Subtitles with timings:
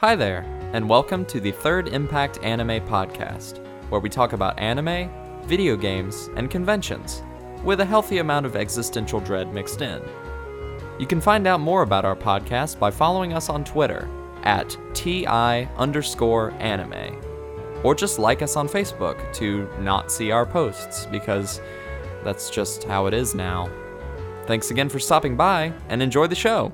[0.00, 5.10] Hi there, and welcome to the Third Impact Anime Podcast, where we talk about anime,
[5.44, 7.22] video games, and conventions,
[7.64, 10.00] with a healthy amount of existential dread mixed in.
[10.98, 14.08] You can find out more about our podcast by following us on Twitter
[14.44, 17.20] at TI underscore anime,
[17.84, 21.60] or just like us on Facebook to not see our posts, because
[22.24, 23.68] that's just how it is now.
[24.46, 26.72] Thanks again for stopping by, and enjoy the show!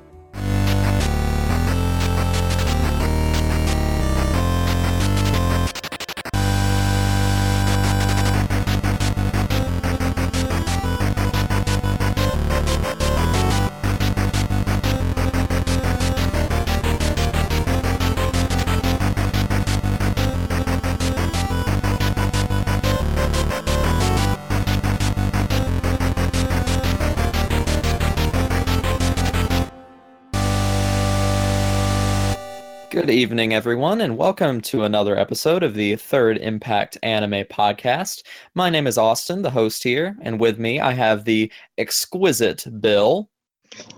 [33.17, 38.23] Evening, everyone, and welcome to another episode of the Third Impact Anime Podcast.
[38.55, 43.31] My name is Austin, the host here, and with me I have the exquisite Bill,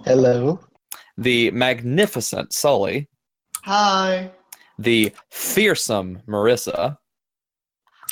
[0.05, 0.61] Hello.
[1.17, 3.09] the magnificent Sully,
[3.65, 4.31] Hi.
[4.79, 6.97] the fearsome Marissa,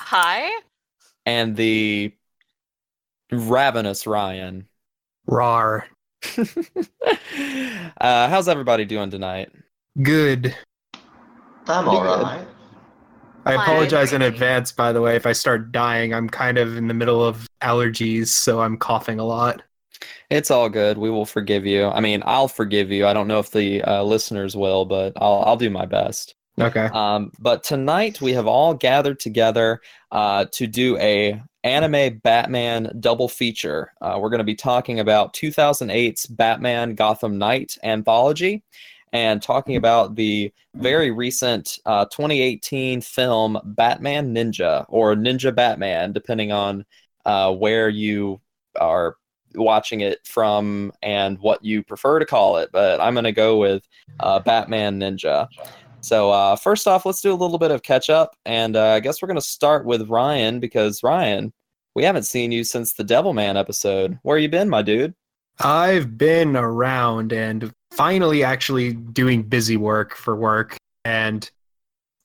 [0.01, 0.51] Hi.
[1.25, 2.13] and the
[3.31, 4.67] ravenous Ryan.
[5.29, 5.87] Rar.
[6.37, 9.53] uh, how's everybody doing tonight?
[10.03, 10.57] Good.
[11.69, 12.47] I'm alright.
[13.45, 16.13] I apologize in advance, by the way, if I start dying.
[16.13, 19.63] I'm kind of in the middle of allergies, so I'm coughing a lot.
[20.31, 20.99] It's all good.
[20.99, 21.87] We will forgive you.
[21.87, 23.07] I mean, I'll forgive you.
[23.07, 26.35] I don't know if the uh, listeners will, but I'll I'll do my best.
[26.61, 26.89] Okay.
[26.93, 33.29] Um, but tonight we have all gathered together uh, to do a anime Batman double
[33.29, 33.93] feature.
[34.01, 38.65] Uh, we're going to be talking about 2008's Batman Gotham Knight anthology
[39.17, 46.53] and talking about the very recent uh, 2018 film Batman Ninja or Ninja Batman, depending
[46.53, 46.85] on
[47.25, 48.43] uh, where you
[48.79, 49.17] are
[49.55, 52.69] watching it from and what you prefer to call it.
[52.73, 53.89] But I'm going to go with
[54.21, 55.49] uh, Batman Ninja.
[56.03, 59.01] So uh, first off, let's do a little bit of catch up, and uh, I
[59.01, 61.53] guess we're gonna start with Ryan because Ryan,
[61.97, 64.17] we haven't seen you since the Devilman episode.
[64.23, 65.15] Where you been, my dude?
[65.59, 70.77] I've been around and finally actually doing busy work for work.
[71.05, 71.49] And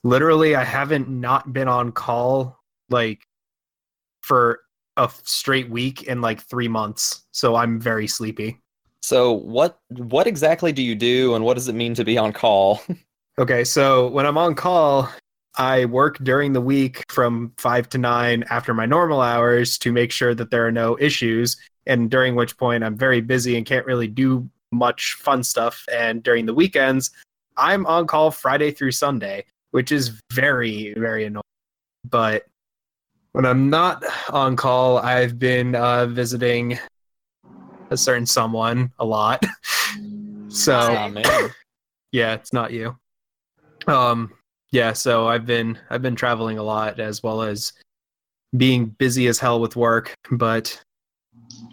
[0.03, 2.59] literally, I haven't not been on call
[2.90, 3.24] like
[4.22, 4.62] for
[4.97, 7.24] a straight week in like three months.
[7.31, 8.59] So I'm very sleepy.
[9.02, 12.34] So what what exactly do you do, and what does it mean to be on
[12.34, 12.81] call?
[13.40, 15.09] Okay, so when I'm on call,
[15.58, 20.12] I work during the week from five to nine after my normal hours to make
[20.12, 21.56] sure that there are no issues.
[21.88, 25.86] And during which point I'm very busy and can't really do much fun stuff.
[25.92, 27.12] And during the weekends,
[27.58, 31.42] I'm on call Friday through Sunday, which is very, very annoying.
[32.09, 32.46] But
[33.34, 36.78] when I'm not on call, I've been uh, visiting
[37.90, 39.44] a certain someone a lot.
[40.48, 41.13] so
[42.12, 42.98] yeah, it's not you.
[43.88, 44.34] Um,
[44.72, 47.74] yeah, so I've been I've been traveling a lot as well as
[48.56, 50.81] being busy as hell with work, but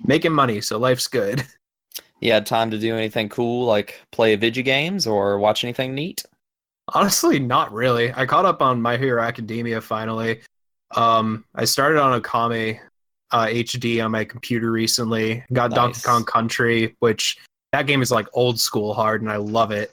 [0.05, 1.45] making money, so life's good.
[2.21, 6.25] You had time to do anything cool, like play video games or watch anything neat?
[6.93, 8.13] Honestly, not really.
[8.13, 10.41] I caught up on My Hero Academia finally.
[10.97, 12.81] Um, I started on Akame
[13.31, 15.45] uh, HD on my computer recently.
[15.53, 17.39] Got Donkey Kong Country, which
[17.73, 19.93] that game is like old school hard, and I love it.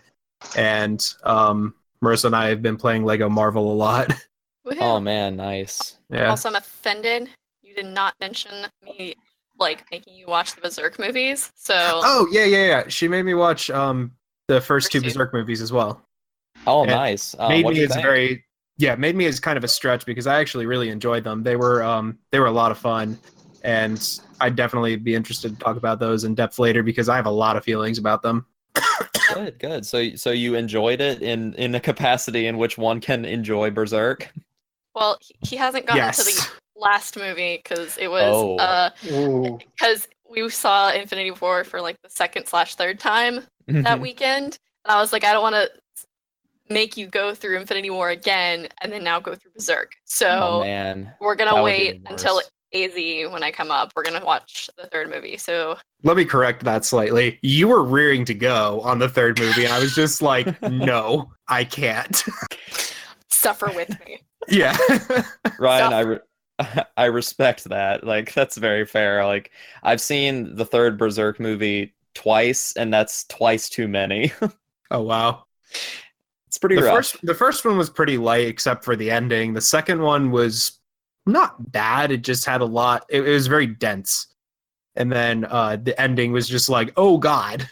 [0.55, 4.07] And um, Marissa and I have been playing Lego Marvel a lot.
[4.65, 4.77] Woohoo.
[4.79, 5.99] Oh man, nice.
[6.09, 6.29] yeah.
[6.29, 7.29] Also, I'm offended.
[7.61, 9.15] You did not mention me
[9.57, 11.51] like making you watch the Berserk movies.
[11.55, 12.83] So Oh yeah, yeah, yeah.
[12.87, 14.11] She made me watch um
[14.47, 15.19] the first two First two.
[15.19, 16.01] Berserk movies as well.
[16.67, 16.95] Oh, Yeah.
[16.95, 17.35] nice.
[17.37, 18.03] Uh, made me do as think?
[18.05, 18.43] very
[18.77, 21.43] yeah, made me as kind of a stretch because I actually really enjoyed them.
[21.43, 23.17] They were um they were a lot of fun,
[23.63, 27.25] and I'd definitely be interested to talk about those in depth later because I have
[27.25, 28.45] a lot of feelings about them.
[29.33, 29.85] good, good.
[29.85, 34.29] So so you enjoyed it in in a capacity in which one can enjoy Berserk?
[34.93, 36.51] well, he- he hasn't gotten to the yes.
[36.75, 38.57] Last movie because it was Oh.
[38.57, 39.57] uh Ooh.
[39.75, 44.91] because we saw Infinity War for like the second slash third time that weekend, and
[44.91, 45.69] I was like, I don't want to
[46.69, 49.91] make you go through Infinity War again and then now go through Berserk.
[50.05, 51.13] So oh man.
[51.21, 52.51] we're gonna that wait until worst.
[52.73, 52.93] AZ
[53.31, 53.93] when I come up.
[53.95, 55.37] We're gonna watch the third movie.
[55.37, 57.39] So Let me correct that slightly.
[57.41, 61.31] You were rearing to go on the third movie, and I was just like, no,
[61.47, 62.23] I can't.
[63.29, 64.19] suffer with me.
[64.49, 64.75] yeah.
[65.59, 66.19] Ryan, I re-
[66.97, 68.03] I respect that.
[68.03, 69.25] Like that's very fair.
[69.25, 69.51] Like
[69.83, 74.31] I've seen the third Berserk movie twice, and that's twice too many.
[74.91, 75.45] oh wow.
[76.47, 76.95] It's pretty the rough.
[76.95, 79.53] first the first one was pretty light except for the ending.
[79.53, 80.79] The second one was
[81.25, 82.11] not bad.
[82.11, 83.05] It just had a lot.
[83.09, 84.27] It, it was very dense,
[84.95, 87.69] and then uh, the ending was just like, oh god.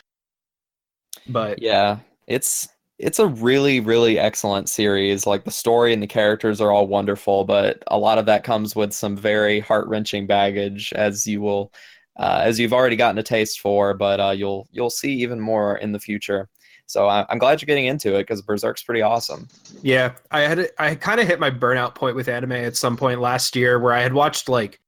[1.30, 2.68] But Yeah, it's
[3.04, 5.28] it's a really really excellent series.
[5.28, 8.76] Like the story and the characters are all wonderful, but a lot of that comes
[8.76, 11.74] with some very heart wrenching baggage, as you will,
[12.18, 13.94] uh, as you've already gotten a taste for.
[13.94, 16.50] But uh, you'll you'll see even more in the future.
[16.86, 19.48] So I, I'm glad you're getting into it because Berserk's pretty awesome.
[19.82, 23.20] Yeah, I had I kind of hit my burnout point with anime at some point
[23.20, 24.80] last year where I had watched like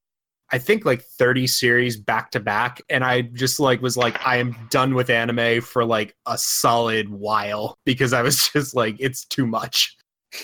[0.51, 4.38] I think like 30 series back to back and I just like was like I
[4.38, 9.25] am done with anime for like a solid while because I was just like it's
[9.25, 9.95] too much.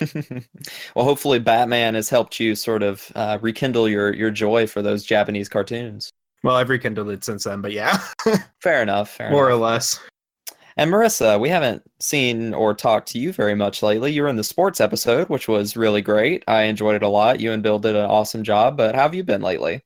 [0.94, 5.04] well, hopefully Batman has helped you sort of uh, rekindle your your joy for those
[5.04, 6.10] Japanese cartoons.
[6.42, 7.98] Well, I've rekindled it since then, but yeah,
[8.60, 9.10] Fair enough.
[9.10, 9.58] Fair more enough.
[9.58, 10.00] or less.
[10.76, 14.12] And Marissa, we haven't seen or talked to you very much lately.
[14.12, 16.42] You were in the sports episode, which was really great.
[16.48, 17.40] I enjoyed it a lot.
[17.40, 18.76] You and Bill did an awesome job.
[18.76, 19.82] But how have you been lately?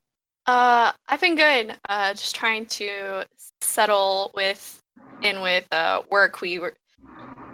[0.46, 1.76] Uh, I've been good.
[1.88, 3.24] Uh, just trying to
[3.60, 4.80] settle with
[5.22, 6.40] in with uh, work.
[6.40, 6.74] We were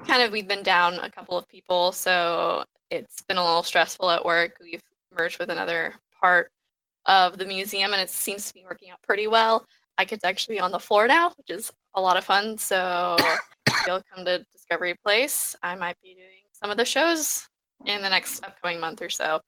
[0.07, 4.11] kind of we've been down a couple of people, so it's been a little stressful
[4.11, 4.59] at work.
[4.61, 4.83] We've
[5.17, 6.51] merged with another part
[7.07, 9.67] of the museum, and it seems to be working out pretty well.
[9.99, 12.59] I get to actually be on the floor now, which is a lot of fun.
[12.59, 17.49] So if you'll come to Discovery Place, I might be doing some of the shows
[17.87, 19.41] in the next upcoming month or so.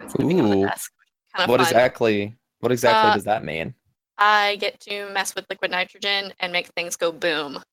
[0.00, 0.66] It's on the Ooh.
[0.66, 1.66] Kind of What fun.
[1.66, 2.36] exactly?
[2.62, 3.74] What exactly Uh, does that mean?
[4.18, 7.62] I get to mess with liquid nitrogen and make things go boom.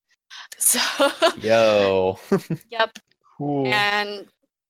[0.57, 0.79] So,
[1.41, 2.19] Yo.
[2.69, 2.97] yep.
[3.37, 3.67] Cool.
[3.67, 4.27] And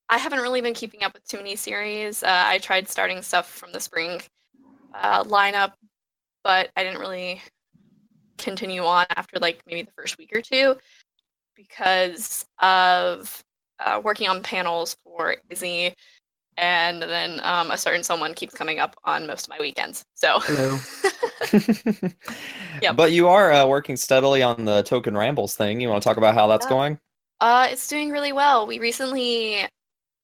[0.10, 2.24] I haven't really been keeping up with too many series.
[2.24, 4.22] Uh, I tried starting stuff from the spring
[4.94, 5.74] uh, lineup,
[6.44, 7.42] but I didn't really
[8.38, 10.76] continue on after like maybe the first week or two
[11.56, 13.44] because of
[13.80, 15.94] uh, working on panels for Izzy.
[16.60, 20.04] And then um, a certain someone keeps coming up on most of my weekends.
[20.16, 20.78] So, Hello.
[22.82, 22.96] Yep.
[22.96, 25.82] But you are uh, working steadily on the Token Rambles thing.
[25.82, 26.70] You want to talk about how that's Yeah.
[26.70, 27.00] going?
[27.42, 28.68] Uh, it's doing really well.
[28.68, 29.66] We recently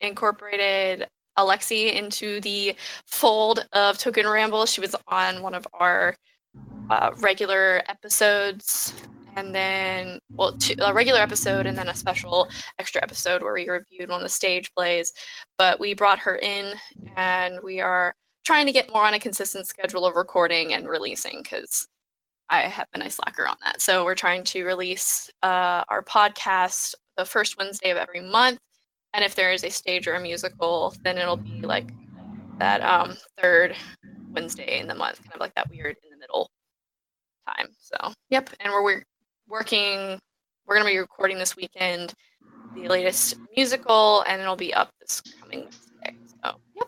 [0.02, 4.66] incorporated Alexi into the fold of Token Ramble.
[4.66, 6.16] She was on one of our
[6.90, 8.94] uh, regular episodes,
[9.36, 12.48] and then well, two, a regular episode, and then a special
[12.80, 15.12] extra episode where we reviewed one of the stage plays.
[15.58, 16.74] But we brought her in,
[17.16, 18.14] and we are
[18.46, 21.88] trying to get more on a consistent schedule of recording and releasing because
[22.50, 23.82] I have been a slacker on that.
[23.82, 28.60] So we're trying to release uh, our podcast the first Wednesday of every month.
[29.14, 31.90] And if there is a stage or a musical, then it'll be like
[32.60, 33.76] that um, third
[34.32, 36.50] Wednesday in the month, kind of like that weird in the middle
[37.48, 37.68] time.
[37.80, 38.50] So, yep.
[38.60, 39.04] And we're, we're
[39.48, 40.20] working,
[40.68, 42.14] we're going to be recording this weekend
[42.76, 46.16] the latest musical, and it'll be up this coming Wednesday.
[46.44, 46.88] So, yep.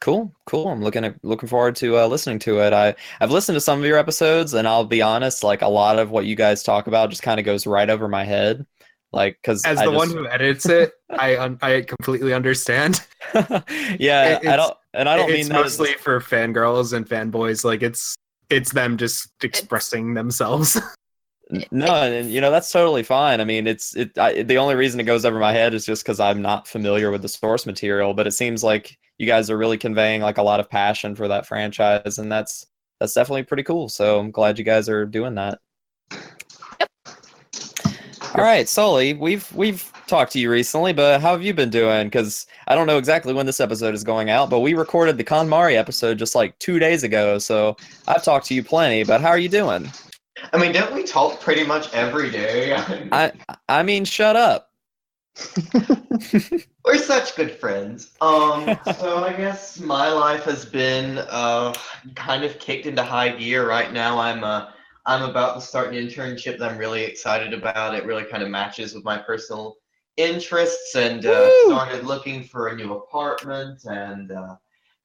[0.00, 0.68] Cool, cool.
[0.68, 2.72] I'm looking at looking forward to uh, listening to it.
[2.72, 5.98] I I've listened to some of your episodes, and I'll be honest, like a lot
[5.98, 8.66] of what you guys talk about just kind of goes right over my head,
[9.12, 13.06] like because As I the one who edits it, I un- I completely understand.
[13.34, 17.06] yeah, It- I don't, and I don't it's mean that as- mostly for fangirls and
[17.06, 17.62] fanboys.
[17.62, 18.16] Like it's
[18.48, 20.80] it's them just expressing themselves.
[21.70, 23.40] No, and you know that's totally fine.
[23.40, 24.16] I mean, it's it.
[24.16, 27.10] I, the only reason it goes over my head is just because I'm not familiar
[27.10, 28.14] with the source material.
[28.14, 31.26] But it seems like you guys are really conveying like a lot of passion for
[31.28, 32.66] that franchise, and that's
[33.00, 33.88] that's definitely pretty cool.
[33.88, 35.58] So I'm glad you guys are doing that.
[36.78, 36.90] Yep.
[38.36, 42.06] All right, Sully, we've we've talked to you recently, but how have you been doing?
[42.06, 45.24] Because I don't know exactly when this episode is going out, but we recorded the
[45.24, 49.02] KonMari episode just like two days ago, so I've talked to you plenty.
[49.02, 49.90] But how are you doing?
[50.52, 52.74] I mean, don't we talk pretty much every day?
[53.12, 53.32] I
[53.68, 54.70] I mean, shut up.
[56.84, 58.12] We're such good friends.
[58.20, 61.74] Um, so I guess my life has been uh
[62.14, 64.18] kind of kicked into high gear right now.
[64.18, 64.70] I'm uh
[65.06, 67.94] I'm about to start an internship that I'm really excited about.
[67.94, 69.76] It really kind of matches with my personal
[70.16, 74.56] interests and uh, started looking for a new apartment and uh,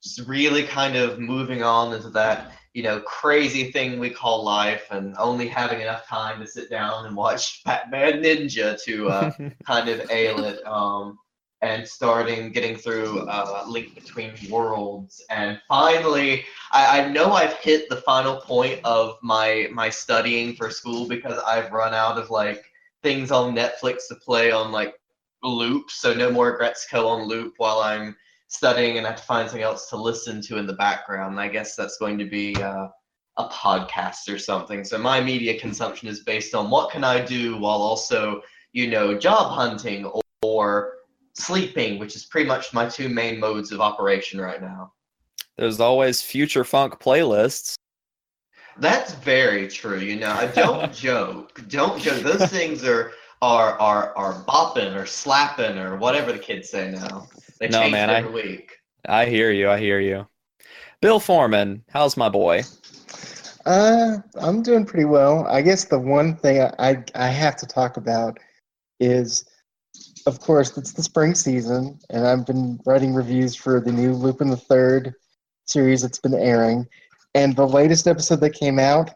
[0.06, 4.86] just really kind of moving on into that you know crazy thing we call life
[4.92, 9.32] and only having enough time to sit down and watch Batman Ninja to uh,
[9.66, 11.18] kind of ail it um,
[11.62, 15.24] and starting getting through uh, Link Between Worlds.
[15.32, 20.70] And finally, I, I know I've hit the final point of my my studying for
[20.70, 22.64] school because I've run out of like
[23.02, 24.94] things on Netflix to play on like
[25.42, 25.90] loop.
[25.90, 28.16] So no more Gretzko on loop while I'm
[28.56, 31.32] studying and I have to find something else to listen to in the background.
[31.32, 32.88] And I guess that's going to be uh,
[33.38, 34.84] a podcast or something.
[34.84, 38.42] So my media consumption is based on what can I do while also,
[38.74, 40.94] you know, job hunting or, or
[41.34, 44.94] sleeping, which is pretty much my two main modes of operation right now.
[45.58, 47.76] There's always future funk playlists.
[48.78, 50.00] That's very true.
[50.00, 51.62] You know, I don't joke.
[51.70, 52.22] Don't joke.
[52.22, 57.28] Those things are are are are bopping or slapping or whatever the kids say now.
[57.66, 58.72] They No, change man, every I- week.
[59.08, 59.70] I hear you.
[59.70, 60.28] I hear you.
[61.02, 62.64] Bill Foreman, how's my boy?
[63.66, 65.46] Uh, I'm doing pretty well.
[65.48, 68.38] I guess the one thing I, I, I have to talk about
[69.00, 69.46] is,
[70.28, 74.50] of course, it's the spring season, and I've been writing reviews for the new Lupin
[74.50, 75.14] the Third
[75.66, 76.88] series that's been airing.
[77.34, 79.12] And the latest episode that came out,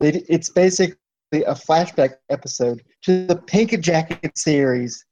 [0.00, 0.96] it, it's basically
[1.32, 5.04] a flashback episode to the Pink Jacket series.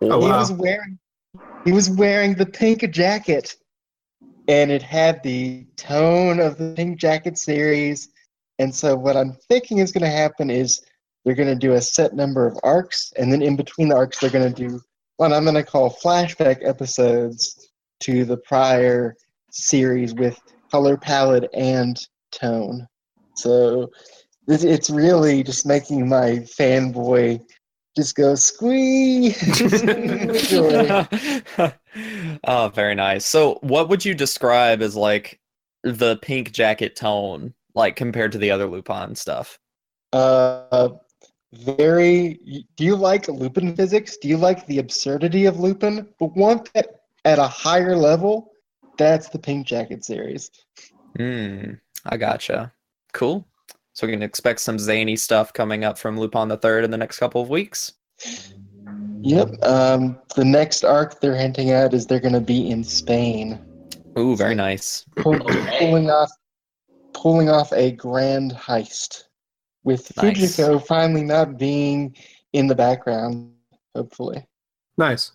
[0.00, 0.38] Oh, he wow.
[0.38, 0.98] was wearing
[1.64, 3.54] he was wearing the pink jacket.
[4.48, 8.08] And it had the tone of the pink jacket series.
[8.58, 10.80] And so what i'm thinking is going to happen is
[11.24, 13.12] they're going to do a set number of arcs.
[13.16, 14.80] And then in between the arcs they're going to do
[15.16, 17.70] what i'm going to call flashback episodes
[18.00, 19.14] to the prior
[19.50, 20.38] series with
[20.70, 21.96] color palette and
[22.32, 22.86] tone.
[23.36, 23.90] So
[24.48, 27.40] it's really just making my fanboy
[27.96, 29.34] just go squee
[32.44, 33.26] oh, very nice.
[33.26, 35.40] So, what would you describe as like
[35.82, 39.58] the pink jacket tone, like compared to the other Lupin stuff?
[40.12, 40.90] Uh,
[41.52, 42.66] very.
[42.76, 44.16] Do you like Lupin physics?
[44.16, 46.08] Do you like the absurdity of Lupin?
[46.18, 48.52] But one that at a higher level,
[48.96, 50.50] that's the Pink Jacket series.
[51.16, 51.72] Hmm,
[52.06, 52.72] I gotcha.
[53.12, 53.46] Cool.
[53.94, 56.96] So we can expect some zany stuff coming up from Lupin the Third in the
[56.96, 57.92] next couple of weeks.
[59.20, 59.62] Yep.
[59.62, 63.60] Um, the next arc they're hinting at is they're going to be in Spain,
[64.18, 65.04] Ooh, very nice.
[65.16, 65.38] pull,
[65.78, 66.30] pulling off,
[67.12, 69.24] pulling off a grand heist,
[69.84, 70.56] with Nice.
[70.56, 72.16] Fujiko finally not being
[72.52, 73.52] in the background.
[73.94, 74.44] Hopefully.
[74.96, 75.32] Nice.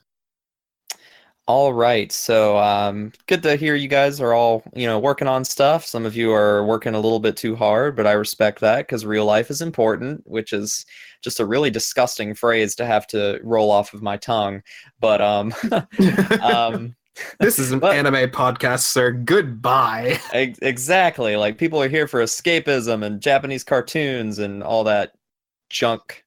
[1.48, 2.12] All right.
[2.12, 5.86] So um, good to hear you guys are all, you know, working on stuff.
[5.86, 9.06] Some of you are working a little bit too hard, but I respect that because
[9.06, 10.86] real life is important, which is
[11.24, 14.62] just a really disgusting phrase to have to roll off of my tongue.
[15.00, 15.54] But um,
[16.42, 16.96] um,
[17.40, 19.12] This is an But- anime podcast, sir.
[19.12, 20.20] Goodbye.
[20.34, 21.36] ex- exactly.
[21.38, 25.14] Like people are here for escapism and Japanese cartoons and all that
[25.70, 26.24] junk.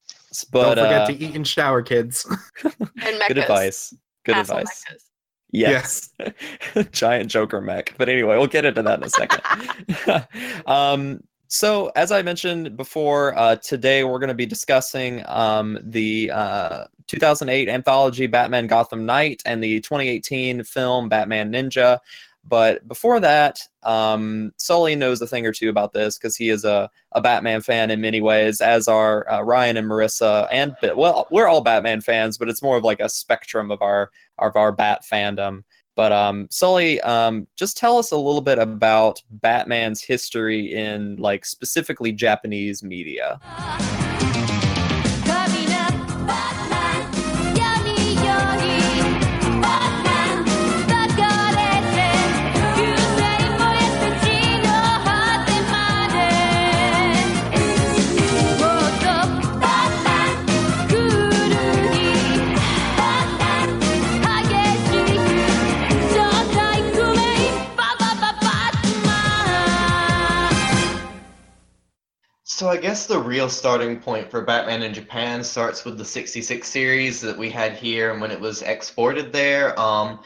[0.50, 2.24] But Don't forget uh, to eat and shower, kids.
[2.64, 3.92] And good advice.
[4.24, 4.84] Good Castle advice.
[4.90, 5.02] mechas.
[5.52, 6.10] Yes.
[6.92, 7.94] Giant Joker mech.
[7.98, 10.66] But anyway, we'll get into that in a second.
[10.66, 16.30] um, so, as I mentioned before, uh, today we're going to be discussing um, the
[16.32, 21.98] uh, 2008 anthology Batman Gotham Knight and the 2018 film Batman Ninja.
[22.44, 26.64] But before that, um, Sully knows a thing or two about this because he is
[26.64, 30.48] a, a Batman fan in many ways, as are uh, Ryan and Marissa.
[30.50, 34.10] And well, we're all Batman fans, but it's more of like a spectrum of our
[34.38, 35.64] of our Bat fandom.
[35.96, 41.44] But um, Sully, um, just tell us a little bit about Batman's history in like
[41.44, 43.38] specifically Japanese media.
[72.60, 76.68] So I guess the real starting point for Batman in Japan starts with the 66
[76.68, 79.80] series that we had here and when it was exported there.
[79.80, 80.20] Um,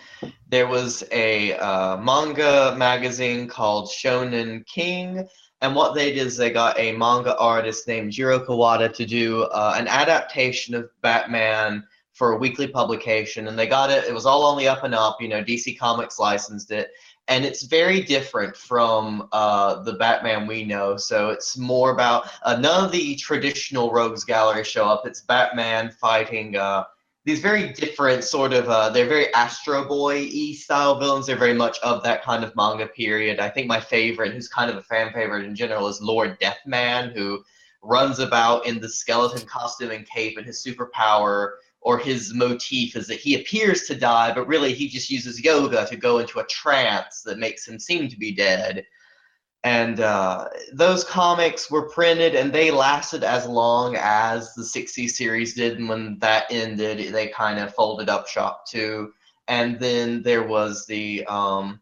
[0.49, 5.29] there was a uh, manga magazine called Shonen King.
[5.61, 9.45] And what they did is they got a manga artist named Jiro Kuwata to do
[9.45, 13.47] uh, an adaptation of Batman for a weekly publication.
[13.47, 15.23] And they got it, it was all on the up and up.
[15.23, 16.91] You know, DC Comics licensed it
[17.29, 20.97] and it's very different from uh, the Batman we know.
[20.97, 25.07] So it's more about uh, none of the traditional rogues gallery show up.
[25.07, 26.85] It's Batman fighting uh,
[27.25, 28.69] these very different sort of.
[28.69, 31.27] Uh, they're very Astro Boy e style villains.
[31.27, 33.41] They're very much of that kind of manga period.
[33.41, 37.15] I think my favorite, who's kind of a fan favorite in general, is Lord Deathman,
[37.15, 37.43] who
[37.83, 41.53] runs about in the skeleton costume and cape, and his superpower
[41.85, 45.87] or his motif is that he appears to die, but really he just uses yoga
[45.87, 48.87] to go into a trance that makes him seem to be dead.
[49.65, 55.55] And uh, those comics were printed and they lasted as long as the 60 series
[55.55, 55.79] did.
[55.79, 59.13] And when that ended, they kind of folded up shop too.
[59.49, 61.81] And then there was the um,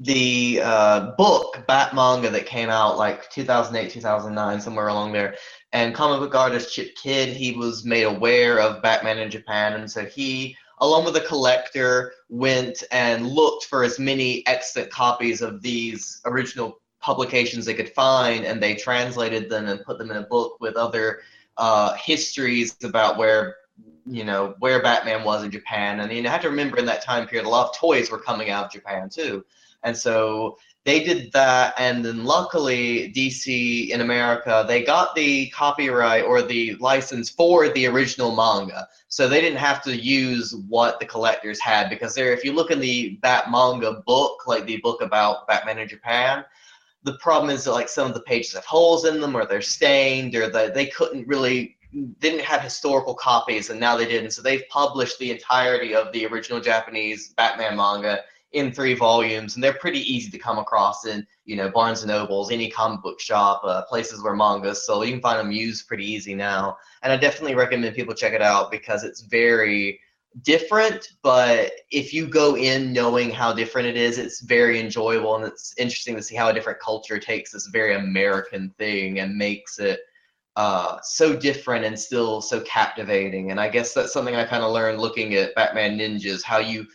[0.00, 5.36] the uh, book Bat manga that came out like 2008, 2009, somewhere along there
[5.74, 9.90] And comic book artist Chip Kidd, he was made aware of Batman in Japan, and
[9.90, 15.62] so he, along with a collector, went and looked for as many extant copies of
[15.62, 20.22] these original publications they could find, and they translated them and put them in a
[20.22, 21.22] book with other
[21.56, 23.56] uh, histories about where
[24.06, 27.02] you know where Batman was in Japan, and you know, have to remember in that
[27.02, 29.44] time period, a lot of toys were coming out of Japan too,
[29.82, 36.24] and so they did that, and then luckily DC in America they got the copyright
[36.24, 41.06] or the license for the original manga, so they didn't have to use what the
[41.06, 45.00] collectors had because there, if you look in the Bat manga book, like the book
[45.00, 46.44] about Batman in Japan.
[47.04, 49.60] The problem is that like some of the pages have holes in them, or they're
[49.60, 51.76] stained, or that they couldn't really
[52.18, 56.10] didn't have historical copies and now they did and so they've published the entirety of
[56.10, 58.20] the original japanese batman manga
[58.54, 62.08] in three volumes and they're pretty easy to come across in you know barnes and
[62.08, 65.86] nobles any comic book shop uh, places where mangas so you can find them used
[65.86, 70.00] pretty easy now and i definitely recommend people check it out because it's very
[70.42, 75.44] different but if you go in knowing how different it is it's very enjoyable and
[75.44, 79.78] it's interesting to see how a different culture takes this very american thing and makes
[79.78, 80.00] it
[80.56, 83.50] uh, so different and still so captivating.
[83.50, 86.86] And I guess that's something I kind of learned looking at Batman Ninjas, how you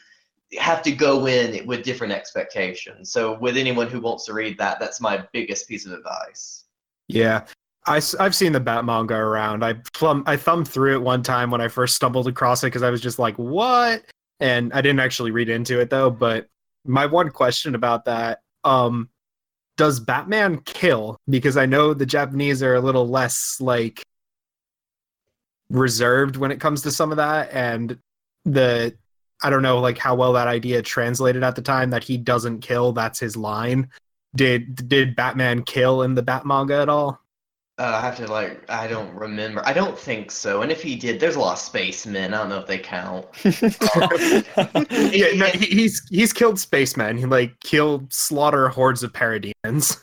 [0.57, 3.11] have to go in with different expectations.
[3.11, 6.65] So with anyone who wants to read that, that's my biggest piece of advice.
[7.07, 7.45] Yeah.
[7.85, 9.63] I, I've seen the Bat manga around.
[9.63, 12.83] I plumb, I thumbed through it one time when I first stumbled across it because
[12.83, 14.03] I was just like, what?
[14.39, 16.09] And I didn't actually read into it though.
[16.09, 16.47] But
[16.85, 19.09] my one question about that, um,
[19.77, 21.17] does Batman kill?
[21.29, 24.03] Because I know the Japanese are a little less like
[25.69, 27.97] reserved when it comes to some of that, and
[28.43, 28.95] the
[29.41, 32.61] I don't know like how well that idea translated at the time that he doesn't
[32.61, 32.91] kill.
[32.91, 33.89] That's his line.
[34.35, 37.19] Did did Batman kill in the Bat manga at all?
[37.79, 39.65] Uh, I have to like, I don't remember.
[39.65, 40.63] I don't think so.
[40.63, 42.33] And if he did, there's a lot of spacemen.
[42.33, 43.25] I don't know if they count.
[45.15, 47.17] yeah, no, he, he's he's killed spacemen.
[47.17, 49.97] He like killed slaughter hordes of parademons.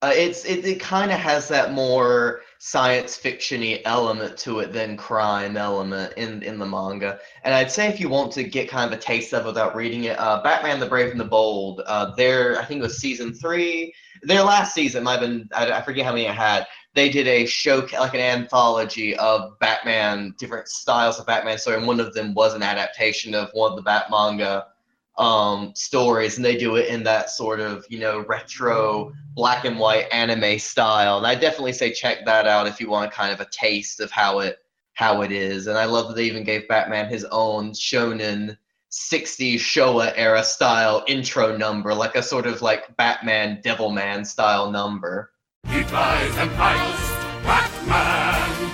[0.00, 4.96] Uh, it's it, it kind of has that more science fictiony element to it than
[4.96, 7.18] crime element in in the manga.
[7.42, 9.76] And I'd say if you want to get kind of a taste of it without
[9.76, 11.82] reading it, uh, Batman: The Brave and the Bold.
[11.84, 13.94] Uh, their I think it was season three.
[14.22, 16.66] Their last season might have been I, I forget how many it had.
[16.94, 21.86] They did a show like an anthology of Batman, different styles of Batman story, and
[21.86, 24.68] one of them was an adaptation of one of the Bat manga
[25.16, 29.78] um stories and they do it in that sort of you know retro black and
[29.78, 33.40] white anime style and i definitely say check that out if you want kind of
[33.40, 34.58] a taste of how it
[34.94, 38.56] how it is and i love that they even gave batman his own shonen
[38.90, 45.30] 60s showa era style intro number like a sort of like batman devilman style number
[45.68, 47.10] He flies and fights,
[47.44, 48.70] Batman.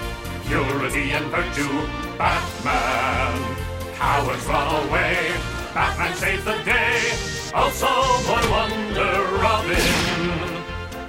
[0.47, 1.71] Purity and virtue,
[2.19, 3.57] Batman.
[3.95, 5.33] Cowards run away,
[5.75, 7.13] Batman saves the day.
[7.55, 7.87] Also,
[8.27, 9.77] Boy Wonder Robin.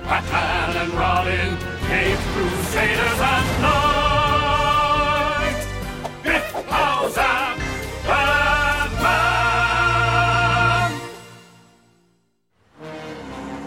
[0.03, 4.41] Batman and Robin, caped crusaders at night.
[6.21, 6.53] Biff,
[7.15, 7.57] that?
[8.05, 9.31] Batman!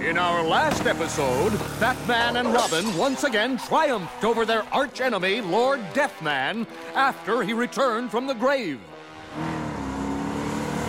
[0.01, 6.69] In our last episode, Batman and Robin once again triumphed over their archenemy, Lord Deathman,
[6.95, 8.79] after he returned from the grave.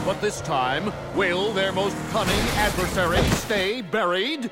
[0.06, 4.52] But this time, will their most cunning adversary stay buried?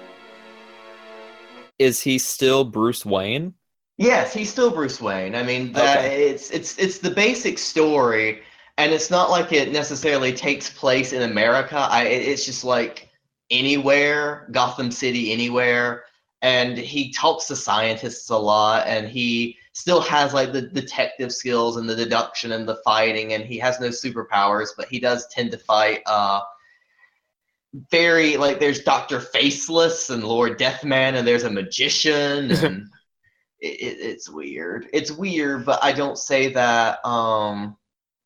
[1.77, 3.53] Is he still Bruce Wayne?
[3.97, 5.35] Yes, he's still Bruce Wayne.
[5.35, 6.29] I mean, that Okay.
[6.29, 8.41] it's it's it's the basic story,
[8.77, 11.77] and it's not like it necessarily takes place in America.
[11.77, 13.09] I it's just like
[13.51, 16.05] anywhere, Gotham City, anywhere.
[16.41, 21.77] And he talks to scientists a lot, and he still has like the detective skills
[21.77, 25.51] and the deduction and the fighting, and he has no superpowers, but he does tend
[25.51, 26.01] to fight.
[26.05, 26.41] Uh,
[27.89, 32.87] very like there's Doctor Faceless and Lord Deathman, and there's a magician, and
[33.59, 34.87] it, it, it's weird.
[34.93, 37.75] It's weird, but I don't say that um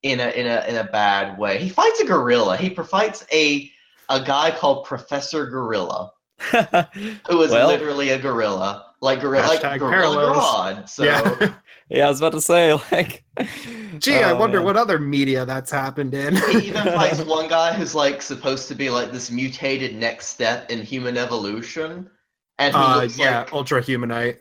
[0.03, 1.59] in a in a in a bad way.
[1.59, 2.57] He fights a gorilla.
[2.57, 3.71] He fights a
[4.09, 9.79] a guy called Professor Gorilla, who is Well- literally a gorilla, like gorilla, like Hashtag
[9.79, 10.37] gorilla parallels.
[10.37, 10.89] Grodd.
[10.89, 11.53] So yeah.
[11.89, 13.23] yeah, I was about to say, like,
[13.99, 14.65] Gee, I oh, wonder man.
[14.65, 16.35] what other media that's happened in.
[16.35, 20.69] he even fights one guy who's like supposed to be like this mutated next step
[20.69, 22.09] in human evolution,
[22.57, 24.37] and he uh, looks yeah, like Ultra Humanite.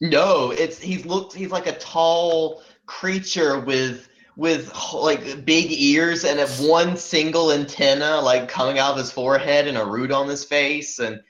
[0.00, 6.40] No, it's he's looked he's like a tall creature with with like big ears and
[6.40, 10.44] a one single antenna like coming out of his forehead and a root on his
[10.44, 11.20] face and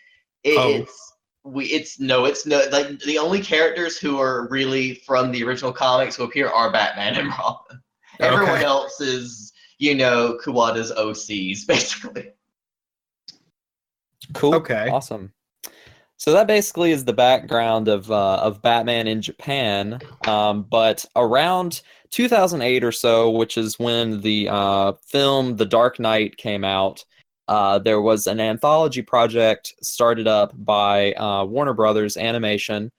[0.44, 0.70] it, Oh.
[0.70, 1.12] it's
[1.44, 5.72] we it's no, it's no like the only characters who are really from the original
[5.72, 7.83] comics who appear are Batman and Robin.
[8.20, 12.31] Everyone else is, you know, Kuwata's OCs basically.
[14.35, 14.55] Cool.
[14.55, 14.88] Okay.
[14.88, 15.33] Awesome.
[16.16, 19.98] So that basically is the background of uh, of Batman in Japan.
[20.28, 26.37] Um, but around 2008 or so, which is when the uh, film The Dark Knight
[26.37, 27.05] came out,
[27.48, 32.90] uh, there was an anthology project started up by uh, Warner Brothers Animation,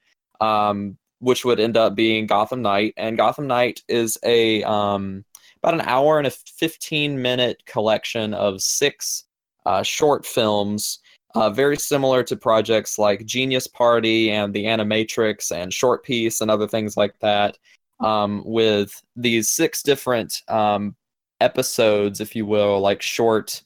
[0.41, 2.93] um, which would end up being Gotham Knight.
[2.97, 5.23] And Gotham Knight is a um,
[5.61, 9.25] about an hour and a 15 minute collection of six
[9.65, 10.99] uh, short films
[11.35, 16.51] uh, very similar to projects like Genius Party and the Animatrix and Short Peace and
[16.51, 17.57] other things like that,
[17.99, 20.95] um, with these six different um,
[21.41, 23.63] episodes, if you will, like short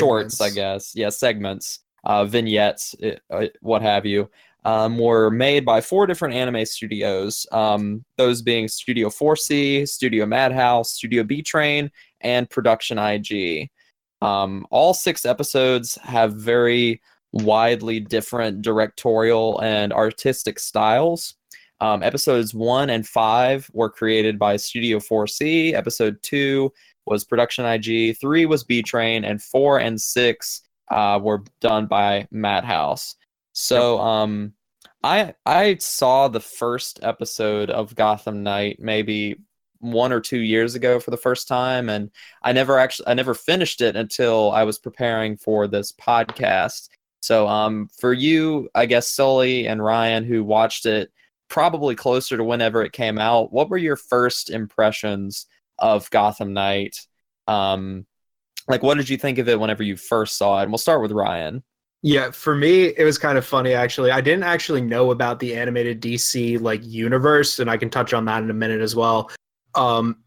[0.00, 0.92] shorts, I guess.
[0.94, 4.30] Yeah, segments, uh, vignettes, i- uh, what have you.
[4.66, 10.92] Um, were made by four different anime studios, um, those being Studio 4C, Studio Madhouse,
[10.92, 13.70] Studio Bee Train, and Production IG.
[14.20, 17.00] Um, all six episodes have very
[17.32, 21.36] widely different directorial and artistic styles.
[21.80, 25.72] Um, episodes one and five were created by Studio 4C.
[25.72, 26.70] Episode two
[27.06, 28.18] was Production IG.
[28.18, 33.16] Three was Bee Train, and four and six uh, were done by Madhouse.
[33.52, 34.52] So um,
[35.02, 39.36] I I saw the first episode of Gotham Knight maybe
[39.78, 42.10] one or two years ago for the first time, and
[42.42, 46.88] I never actually I never finished it until I was preparing for this podcast.
[47.20, 51.10] So um for you, I guess Sully and Ryan who watched it
[51.48, 55.46] probably closer to whenever it came out, what were your first impressions
[55.80, 56.96] of Gotham Knight?
[57.46, 58.06] Um
[58.68, 60.62] like what did you think of it whenever you first saw it?
[60.64, 61.62] And we'll start with Ryan.
[62.02, 64.10] Yeah, for me, it was kind of funny actually.
[64.10, 68.24] I didn't actually know about the animated DC like universe, and I can touch on
[68.24, 69.30] that in a minute as well.
[69.74, 70.22] Um,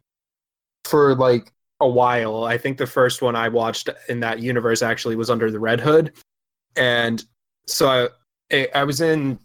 [0.85, 5.15] for like a while, I think the first one I watched in that universe actually
[5.15, 6.13] was Under the Red Hood,
[6.75, 7.23] and
[7.65, 8.09] so
[8.51, 9.39] I, I was in,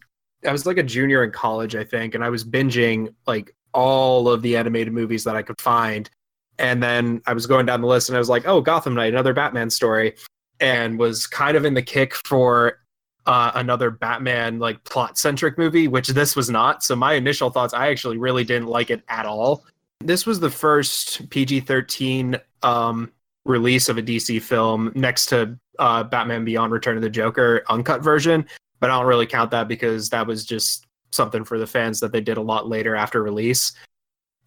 [0.46, 4.28] I was like a junior in college, I think, and I was binging like all
[4.28, 6.10] of the animated movies that I could find,
[6.58, 9.12] and then I was going down the list, and I was like, oh, Gotham Knight,
[9.12, 10.14] another Batman story
[10.60, 12.80] and was kind of in the kick for
[13.26, 16.82] uh, another Batman like plot centric movie, which this was not.
[16.82, 19.64] So my initial thoughts, I actually really didn't like it at all.
[20.00, 23.12] This was the first PG thirteen um,
[23.44, 28.02] release of a DC film next to uh, Batman Beyond: Return of the Joker uncut
[28.02, 28.46] version,
[28.80, 32.12] but I don't really count that because that was just something for the fans that
[32.12, 33.72] they did a lot later after release.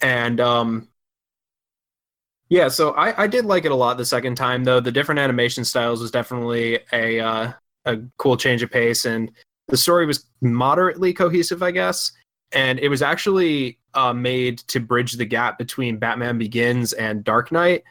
[0.02, 0.88] And um,
[2.50, 4.80] yeah, so I, I did like it a lot the second time though.
[4.80, 7.52] The different animation styles was definitely a uh,
[7.86, 9.32] a cool change of pace, and
[9.67, 12.12] the story was moderately cohesive, I guess.
[12.52, 17.52] And it was actually uh, made to bridge the gap between Batman Begins and Dark
[17.52, 17.84] Knight.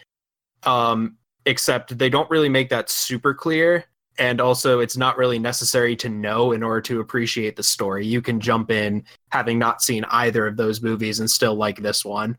[0.65, 3.87] Um, except they don't really make that super clear,
[4.21, 8.07] and also it's not really necessary to know in order to appreciate the story.
[8.07, 12.05] You can jump in having not seen either of those movies and still like this
[12.05, 12.37] one.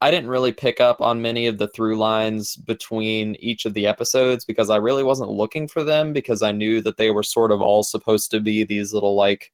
[0.00, 3.88] I didn't really pick up on many of the through lines between each of the
[3.88, 7.50] episodes because I really wasn't looking for them because I knew that they were sort
[7.50, 9.52] of all supposed to be these little like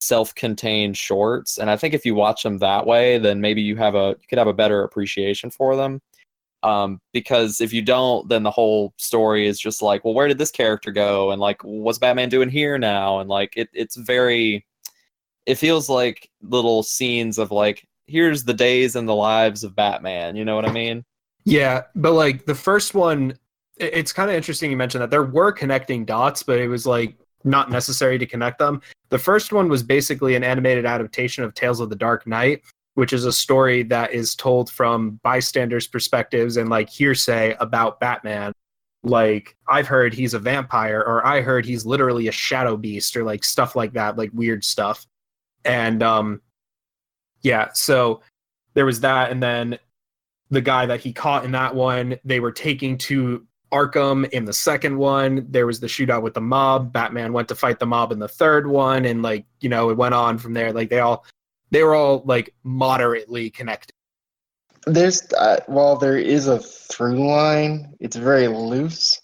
[0.00, 3.96] self-contained shorts and I think if you watch them that way then maybe you have
[3.96, 6.00] a you could have a better appreciation for them
[6.62, 10.38] um because if you don't then the whole story is just like well where did
[10.38, 14.66] this character go and like what's Batman doing here now and like it it's very
[15.46, 20.34] it feels like little scenes of like here's the days and the lives of Batman.
[20.34, 21.04] You know what I mean?
[21.44, 23.38] Yeah, but like the first one,
[23.76, 27.16] it's kind of interesting you mentioned that there were connecting dots, but it was like
[27.44, 28.82] not necessary to connect them.
[29.10, 32.62] The first one was basically an animated adaptation of Tales of the Dark Knight,
[32.98, 38.52] which is a story that is told from bystanders' perspectives and like hearsay about Batman.
[39.04, 43.22] Like, I've heard he's a vampire, or I heard he's literally a shadow beast, or
[43.22, 45.06] like stuff like that, like weird stuff.
[45.64, 46.40] And um,
[47.42, 48.20] yeah, so
[48.74, 49.78] there was that, and then
[50.50, 54.52] the guy that he caught in that one, they were taking to Arkham in the
[54.52, 55.46] second one.
[55.48, 56.92] There was the shootout with the mob.
[56.92, 59.96] Batman went to fight the mob in the third one, and like you know, it
[59.96, 60.72] went on from there.
[60.72, 61.24] Like they all,
[61.70, 63.94] they were all like moderately connected.
[64.86, 69.20] There's uh, while there is a through line, it's very loose,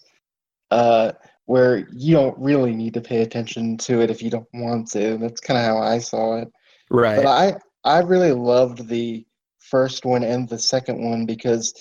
[0.71, 1.13] uh,
[1.45, 5.17] where you don't really need to pay attention to it if you don't want to.
[5.17, 6.51] That's kind of how I saw it.
[6.89, 7.17] Right.
[7.17, 9.25] But I I really loved the
[9.59, 11.73] first one and the second one because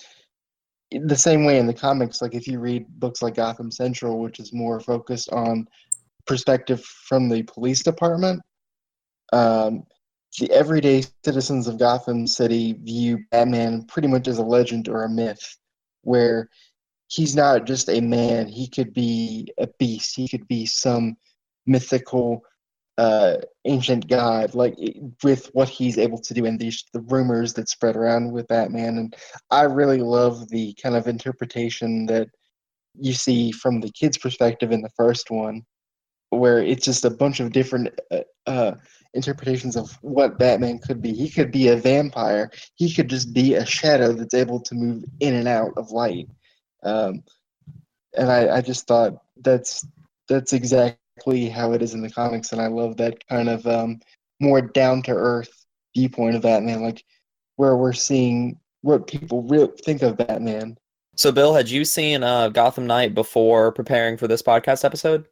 [0.90, 4.38] the same way in the comics, like if you read books like Gotham Central, which
[4.38, 5.66] is more focused on
[6.26, 8.40] perspective from the police department.
[9.32, 9.84] Um,
[10.38, 15.08] the everyday citizens of Gotham City view Batman pretty much as a legend or a
[15.08, 15.56] myth,
[16.02, 16.48] where
[17.08, 21.16] he's not just a man, he could be a beast, he could be some
[21.66, 22.42] mythical
[22.98, 24.74] uh, ancient god, like
[25.22, 28.98] with what he's able to do and these the rumors that spread around with Batman.
[28.98, 29.16] And
[29.50, 32.28] I really love the kind of interpretation that
[32.94, 35.62] you see from the kid's perspective in the first one,
[36.34, 38.74] where it's just a bunch of different uh, uh,
[39.14, 41.12] interpretations of what Batman could be.
[41.12, 42.50] He could be a vampire.
[42.74, 46.28] He could just be a shadow that's able to move in and out of light.
[46.82, 47.22] Um,
[48.16, 49.86] and I, I just thought that's
[50.28, 54.00] that's exactly how it is in the comics, and I love that kind of um,
[54.40, 57.04] more down to earth viewpoint of Batman, like
[57.56, 60.76] where we're seeing what people re- think of Batman.
[61.16, 65.26] So, Bill, had you seen uh, Gotham Knight before preparing for this podcast episode?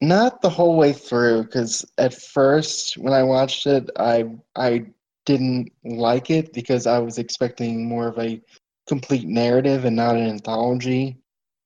[0.00, 4.24] Not the whole way through, because at first when I watched it, I
[4.56, 4.86] I
[5.26, 8.40] didn't like it because I was expecting more of a
[8.88, 11.18] complete narrative and not an anthology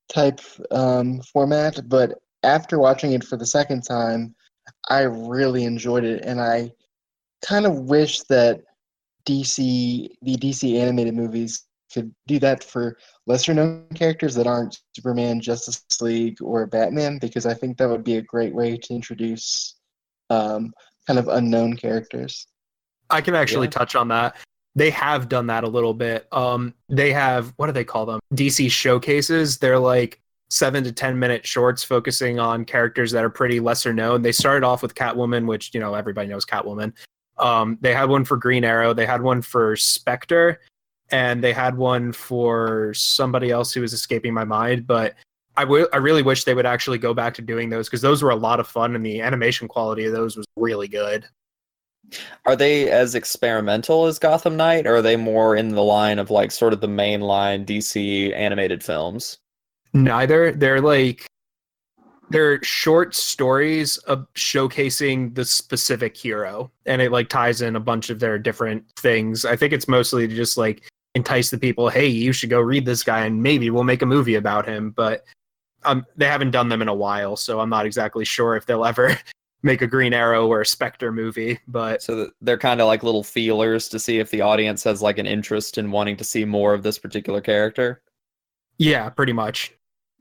[0.09, 0.41] type
[0.71, 1.89] um, format.
[1.89, 4.35] But after watching it for the second time,
[4.91, 6.73] I really enjoyed it, and I
[7.47, 8.63] kind of wish that
[9.27, 11.65] DC, the DC animated movies,
[11.95, 17.47] could do that for lesser known characters that aren't Superman, Justice League, or Batman, because
[17.47, 19.77] I think that would be a great way to introduce
[20.31, 20.73] um,
[21.07, 22.47] kind of unknown characters.
[23.11, 23.73] I can actually Yeah.
[23.73, 24.37] touch on that.
[24.75, 26.27] They have done that a little bit.
[26.33, 28.21] Um, they have what do they call them?
[28.35, 29.59] DC showcases.
[29.59, 34.23] They're like seven to ten minute shorts focusing on characters that are pretty lesser known.
[34.23, 36.93] They started off with Catwoman, which you know everybody knows Catwoman.
[37.39, 38.95] Um, they had one for Green Arrow.
[38.95, 40.61] They had one for Spectre,
[41.11, 44.87] and they had one for somebody else who was escaping my mind.
[44.87, 45.15] But
[45.57, 48.23] I wi- I really wish they would actually go back to doing those because those
[48.23, 51.27] were a lot of fun, and the animation quality of those was really good.
[52.45, 56.31] Are they as experimental as Gotham Knight, or are they more in the line of
[56.31, 59.39] like sort of the mainline DC animated films?
[59.93, 60.53] Neither.
[60.53, 61.27] They're like
[62.31, 68.11] they're short stories of showcasing the specific hero, and it like ties in a bunch
[68.11, 69.45] of their different things.
[69.45, 71.89] I think it's mostly to just like entice the people.
[71.89, 74.91] Hey, you should go read this guy, and maybe we'll make a movie about him.
[74.91, 75.25] But
[75.85, 78.85] um, they haven't done them in a while, so I'm not exactly sure if they'll
[78.85, 79.17] ever
[79.63, 81.59] make a Green Arrow or a Spectre movie.
[81.69, 85.19] But So they're kind of like little feelers to see if the audience has like
[85.19, 88.03] an interest in wanting to see more of this particular character.
[88.79, 89.73] yeah, pretty much.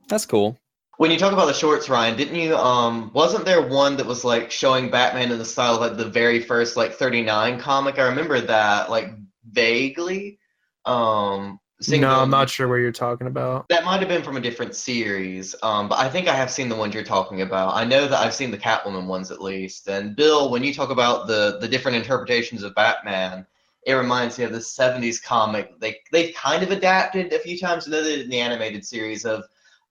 [0.10, 0.58] That's cool.
[0.98, 2.56] When you talk about the shorts, Ryan, didn't you?
[2.56, 6.06] Um, wasn't there one that was like showing Batman in the style of like the
[6.06, 7.98] very first like '39 comic?
[7.98, 9.12] I remember that like
[9.52, 10.38] vaguely.
[10.86, 13.68] Um, No, I'm not sure what you're talking about.
[13.70, 16.70] That might have been from a different series, um, but I think I have seen
[16.70, 17.76] the ones you're talking about.
[17.76, 19.88] I know that I've seen the Catwoman ones at least.
[19.88, 23.46] And Bill, when you talk about the the different interpretations of Batman,
[23.86, 25.80] it reminds me of the '70s comic.
[25.80, 27.86] They they kind of adapted a few times.
[27.86, 29.44] and then they did in the animated series of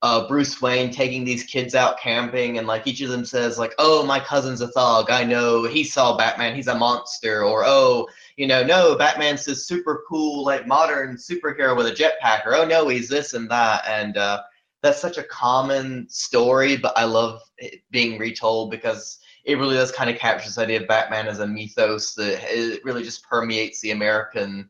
[0.02, 3.72] uh, Bruce Wayne taking these kids out camping, and like each of them says, like,
[3.78, 5.10] "Oh, my cousin's a thug.
[5.10, 6.56] I know he saw Batman.
[6.56, 11.76] He's a monster." Or, "Oh, you know, no, Batman's this super cool, like modern superhero
[11.76, 14.42] with a jetpack." Or, "Oh no, he's this and that." And uh,
[14.82, 19.92] that's such a common story, but I love it being retold because it really does
[19.92, 23.80] kind of capture this idea of Batman as a mythos that it really just permeates
[23.80, 24.68] the American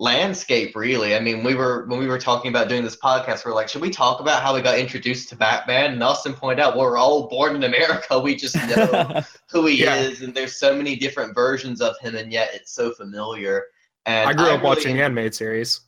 [0.00, 3.52] landscape really i mean we were when we were talking about doing this podcast we
[3.52, 6.58] are like should we talk about how we got introduced to batman and austin pointed
[6.58, 9.96] out well, we're all born in america we just know who he Yeah.
[9.96, 13.64] is and there's so many different versions of him and yet it's so familiar
[14.06, 15.82] and I grew up really watching animated series.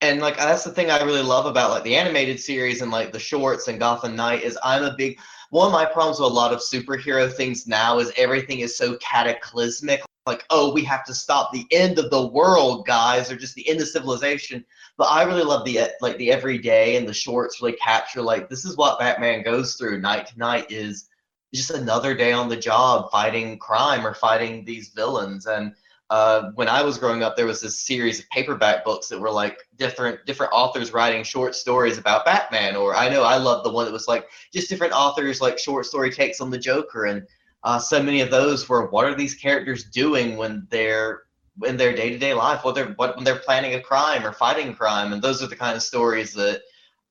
[0.00, 3.10] and like that's the thing I really love about like the animated series and like
[3.12, 5.18] the shorts and Gotham Knight is I'm a big
[5.50, 8.96] one of my problems with a lot of superhero things now is everything is so
[8.98, 10.02] cataclysmic.
[10.26, 13.68] Like, oh, we have to stop the end of the world, guys, or just the
[13.68, 14.64] end of civilization.
[14.96, 18.64] But I really love the like the everyday and the shorts really capture like this
[18.64, 21.08] is what Batman goes through night to night is
[21.54, 25.72] just another day on the job fighting crime or fighting these villains and
[26.08, 29.30] uh, when I was growing up, there was this series of paperback books that were
[29.30, 32.76] like different different authors writing short stories about Batman.
[32.76, 35.84] Or I know I loved the one that was like just different authors like short
[35.84, 37.26] story takes on the Joker, and
[37.64, 41.22] uh, so many of those were what are these characters doing when they're
[41.64, 42.64] in their day to day life?
[42.64, 45.56] What they're what when they're planning a crime or fighting crime, and those are the
[45.56, 46.62] kind of stories that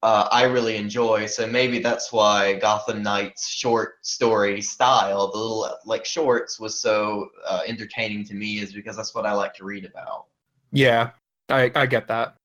[0.04, 1.26] uh, I really enjoy.
[1.26, 7.30] So maybe that's why Gotham Knight's short story style, the little like shorts, was so
[7.48, 10.26] uh, entertaining to me, is because that's what I like to read about.
[10.72, 11.12] Yeah,
[11.50, 12.36] I, I get that.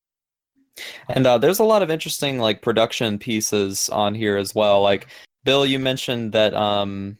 [1.09, 4.81] And uh, there's a lot of interesting like production pieces on here as well.
[4.83, 5.09] Like
[5.45, 7.19] Bill, you mentioned that um,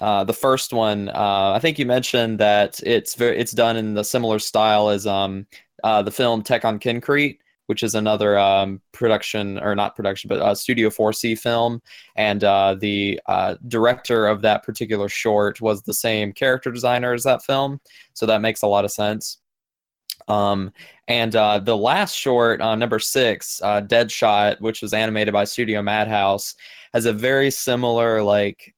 [0.00, 1.08] uh, the first one.
[1.08, 5.06] Uh, I think you mentioned that it's very it's done in the similar style as
[5.06, 5.46] um,
[5.84, 11.38] uh, the film Tekkonkinkreet, which is another um, production or not production, but Studio 4C
[11.38, 11.82] film.
[12.16, 17.24] And uh, the uh, director of that particular short was the same character designer as
[17.24, 17.80] that film,
[18.14, 19.38] so that makes a lot of sense.
[20.28, 20.72] Um,
[21.08, 25.80] and uh, the last short, uh, number six, uh, Deadshot, which was animated by Studio
[25.82, 26.54] Madhouse,
[26.92, 28.74] has a very similar like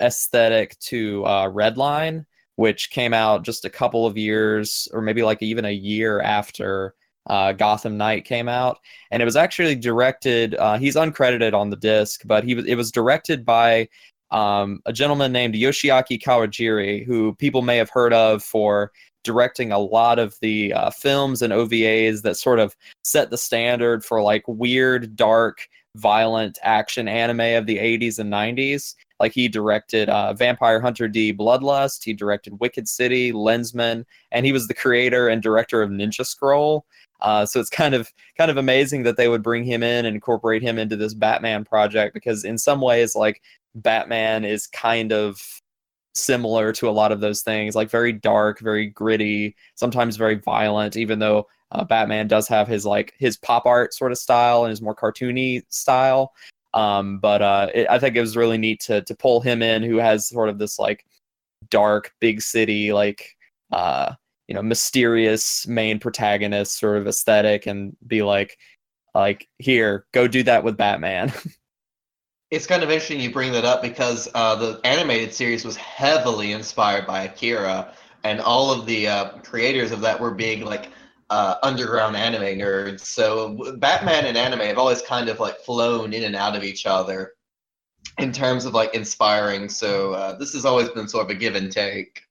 [0.00, 2.24] aesthetic to uh, Redline,
[2.56, 6.94] which came out just a couple of years, or maybe like even a year after
[7.28, 8.78] uh, Gotham Knight came out,
[9.10, 10.54] and it was actually directed.
[10.54, 13.88] Uh, he's uncredited on the disc, but he was it was directed by
[14.30, 18.92] um, a gentleman named Yoshiaki Kawajiri, who people may have heard of for
[19.24, 24.04] directing a lot of the uh, films and OVAs that sort of set the standard
[24.04, 28.94] for like weird, dark, violent action anime of the 80s and 90s.
[29.18, 34.52] Like he directed uh, Vampire Hunter D Bloodlust, he directed Wicked City, Lensman, and he
[34.52, 36.84] was the creator and director of Ninja Scroll.
[37.20, 40.14] Uh, so it's kind of kind of amazing that they would bring him in and
[40.14, 43.42] incorporate him into this Batman project because in some ways, like
[43.74, 45.40] Batman is kind of
[46.14, 50.96] similar to a lot of those things, like very dark, very gritty, sometimes very violent.
[50.96, 54.70] Even though uh, Batman does have his like his pop art sort of style and
[54.70, 56.32] his more cartoony style,
[56.76, 59.82] um, but uh, it, I think it was really neat to to pull him in,
[59.82, 61.06] who has sort of this like
[61.70, 63.34] dark, big city, like
[63.72, 64.12] uh,
[64.46, 68.58] you know, mysterious main protagonist sort of aesthetic, and be like,
[69.14, 71.32] like here, go do that with Batman.
[72.52, 76.52] It's kind of interesting you bring that up because uh, the animated series was heavily
[76.52, 80.90] inspired by Akira, and all of the uh, creators of that were big like
[81.30, 83.00] uh, underground anime nerds.
[83.00, 86.86] So Batman and anime have always kind of like flown in and out of each
[86.86, 87.32] other
[88.18, 89.68] in terms of like inspiring.
[89.68, 92.22] So uh, this has always been sort of a give and take.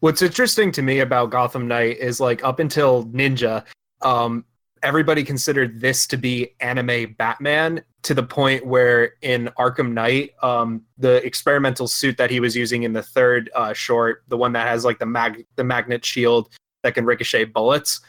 [0.00, 3.64] What's interesting to me about Gotham Knight is like up until Ninja,
[4.02, 4.44] um,
[4.82, 10.82] everybody considered this to be anime Batman to the point where in Arkham Knight, um,
[10.98, 14.68] the experimental suit that he was using in the third uh, short, the one that
[14.68, 16.48] has like the mag the magnet shield
[16.88, 18.00] that can ricochet bullets,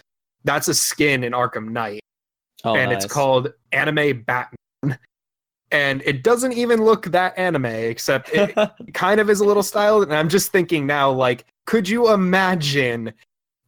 [0.46, 2.00] that's a skin in Arkham Knight,
[2.64, 3.04] oh, and nice.
[3.04, 4.98] it's called Anime Batman.
[5.72, 8.58] And it doesn't even look that anime, except it
[8.94, 10.04] kind of is a little styled.
[10.04, 13.14] And I'm just thinking now, like, could you imagine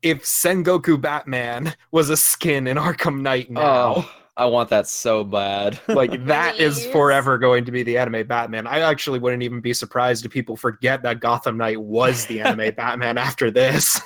[0.01, 3.93] if Sengoku Batman was a skin in Arkham Knight oh, now?
[3.97, 5.79] Oh, I want that so bad.
[5.87, 6.91] Like that is Please.
[6.91, 8.65] forever going to be the anime Batman.
[8.65, 12.73] I actually wouldn't even be surprised if people forget that Gotham Knight was the anime
[12.75, 14.01] Batman after this.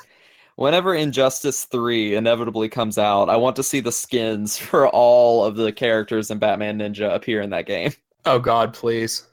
[0.58, 5.56] Whenever Injustice 3 inevitably comes out, I want to see the skins for all of
[5.56, 7.92] the characters in Batman Ninja appear in that game.
[8.26, 9.28] Oh god, please.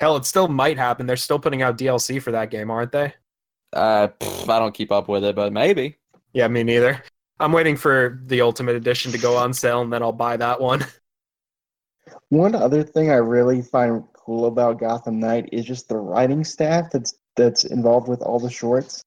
[0.00, 1.06] Hell, it still might happen.
[1.06, 3.14] They're still putting out DLC for that game, aren't they?
[3.72, 5.96] Uh, pff, I don't keep up with it, but maybe.
[6.32, 7.02] Yeah, me neither.
[7.40, 10.60] I'm waiting for the Ultimate Edition to go on sale and then I'll buy that
[10.60, 10.84] one.
[12.30, 16.90] One other thing I really find cool about Gotham Knight is just the writing staff
[16.90, 19.02] that's that's involved with all the shorts.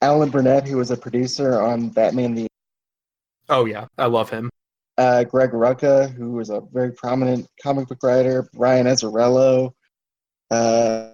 [0.00, 2.46] Alan Burnett, who was a producer on Batman the
[3.48, 4.50] Oh yeah, I love him.
[4.98, 9.72] uh, Greg Rucka, who was a very prominent comic book writer, Brian Azzarello.
[10.50, 11.10] Uh,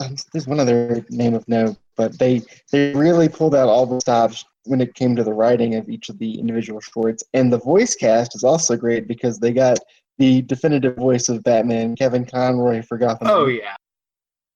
[0.00, 4.00] um, there's one other name of note, but they they really pulled out all the
[4.00, 7.24] stops when it came to the writing of each of the individual shorts.
[7.34, 9.78] And the voice cast is also great because they got
[10.18, 13.28] the definitive voice of Batman, Kevin Conroy, for Gotham.
[13.28, 13.76] Oh yeah.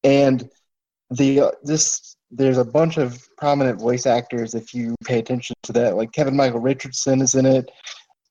[0.05, 0.48] and
[1.11, 5.73] the uh, this there's a bunch of prominent voice actors if you pay attention to
[5.73, 7.71] that like kevin michael richardson is in it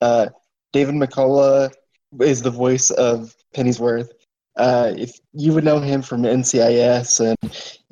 [0.02, 0.28] uh,
[0.74, 1.72] david mccallum
[2.20, 4.12] is the voice of pennyworth
[4.58, 7.38] uh, if you would know him from ncis and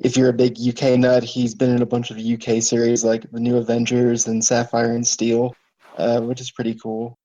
[0.00, 3.30] if you're a big uk nut he's been in a bunch of uk series like
[3.30, 5.54] the new avengers and sapphire and steel
[5.96, 7.16] uh, which is pretty cool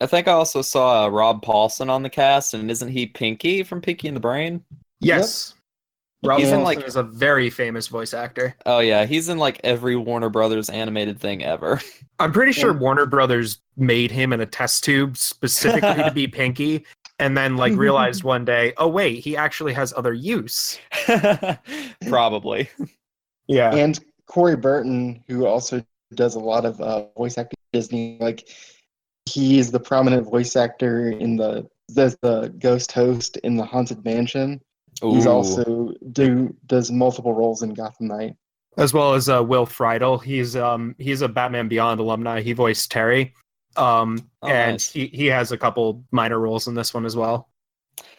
[0.00, 3.62] I think I also saw uh, Rob Paulsen on the cast, and isn't he Pinky
[3.62, 4.64] from Pinky and the Brain?
[4.98, 5.54] Yes.
[6.24, 8.54] Rob He's in, like- is a very famous voice actor.
[8.64, 11.80] Oh yeah, he's in like every Warner Brothers animated thing ever.
[12.18, 16.84] I'm pretty sure Warner Brothers made him in a test tube specifically to be Pinky,
[17.18, 20.78] and then like realized one day, oh wait, he actually has other use.
[22.08, 22.70] Probably.
[23.48, 23.74] Yeah.
[23.74, 25.84] and Corey Burton, who also
[26.14, 28.48] does a lot of uh, voice acting Disney, like
[29.28, 34.04] he is the prominent voice actor in the does the ghost host in the Haunted
[34.04, 34.60] Mansion.
[35.00, 38.36] He's also do does multiple roles in Gotham Knight.
[38.76, 40.22] As well as uh, Will Friedle.
[40.22, 42.40] He's um he's a Batman Beyond alumni.
[42.40, 43.34] He voiced Terry.
[43.76, 44.90] Um Oh, and nice.
[44.90, 47.48] he, he has a couple minor roles in this one as well.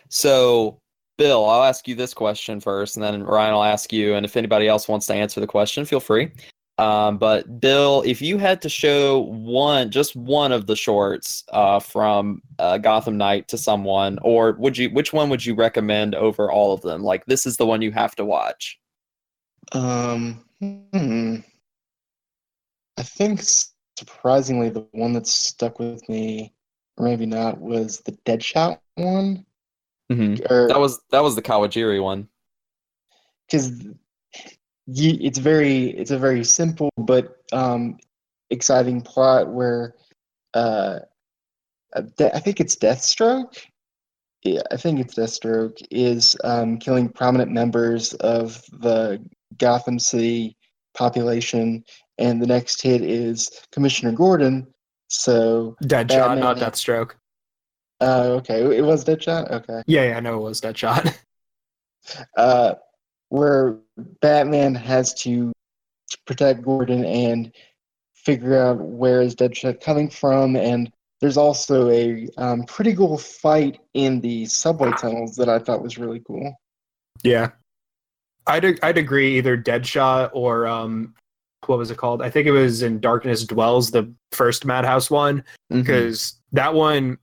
[0.09, 0.79] So,
[1.17, 4.15] Bill, I'll ask you this question first, and then Ryan will ask you.
[4.15, 6.31] And if anybody else wants to answer the question, feel free.
[6.79, 11.79] Um, but Bill, if you had to show one, just one of the shorts uh,
[11.79, 16.51] from uh, Gotham Knight to someone, or would you, which one would you recommend over
[16.51, 17.03] all of them?
[17.03, 18.79] Like, this is the one you have to watch.
[19.73, 21.37] Um, hmm.
[22.97, 23.41] I think
[23.97, 26.53] surprisingly, the one that stuck with me,
[26.97, 29.45] or maybe not, was the Deadshot one.
[30.11, 30.51] Mm-hmm.
[30.51, 32.27] Or That was that was the Kawajiri one.
[33.47, 33.85] because
[34.87, 37.97] it's very it's a very simple but um,
[38.49, 39.95] exciting plot where
[40.53, 40.99] uh,
[42.17, 43.57] De- I think it's Deathstroke.
[44.43, 49.23] Yeah, I think it's Deathstroke is um, killing prominent members of the
[49.57, 50.57] Gotham City
[50.93, 51.83] population,
[52.17, 54.67] and the next hit is Commissioner Gordon.
[55.07, 57.11] So, Deadshot, Batman not and- Deathstroke.
[58.01, 59.49] uh, okay, it was Deadshot.
[59.51, 59.81] Okay.
[59.87, 61.15] Yeah, yeah, I know it was Deadshot.
[62.37, 62.73] uh,
[63.29, 63.77] where
[64.21, 65.51] Batman has to
[66.25, 67.51] protect Gordon and
[68.15, 70.91] figure out where is Deadshot coming from, and
[71.21, 75.97] there's also a um, pretty cool fight in the subway tunnels that I thought was
[75.97, 76.55] really cool.
[77.23, 77.49] yeah,
[78.47, 79.37] I'd I'd agree.
[79.37, 81.13] Either Deadshot or um,
[81.65, 82.21] what was it called?
[82.21, 85.81] I think it was in Darkness Dwells, the first Madhouse one, Mm-hmm.
[85.81, 87.17] because that one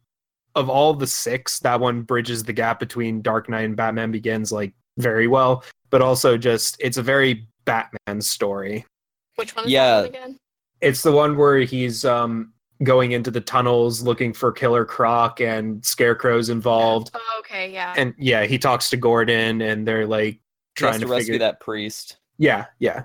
[0.55, 4.51] of all the six, that one bridges the gap between Dark Knight and Batman Begins
[4.51, 8.85] like very well, but also just it's a very Batman story.
[9.37, 9.87] Which one is Yeah.
[9.89, 10.39] that one again?
[10.81, 15.85] It's the one where he's um going into the tunnels looking for Killer Croc and
[15.85, 17.11] Scarecrow's involved.
[17.13, 17.93] Oh, okay, yeah.
[17.97, 20.41] And yeah, he talks to Gordon and they're like
[20.77, 22.17] trying to to, rescue figure that priest.
[22.39, 23.05] Yeah, yeah.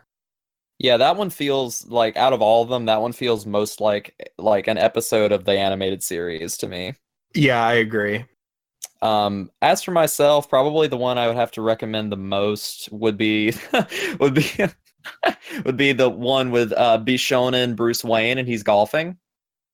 [0.79, 4.15] Yeah, that one feels like out of all of them, that one feels most like
[4.37, 6.93] like an episode of the animated series to me.
[7.33, 8.23] Yeah, I agree.
[9.05, 13.17] Um, as for myself, probably the one I would have to recommend the most would
[13.17, 13.53] be
[14.19, 14.49] would be
[15.65, 19.17] would be the one with uh Bishonen Bruce Wayne and he's golfing.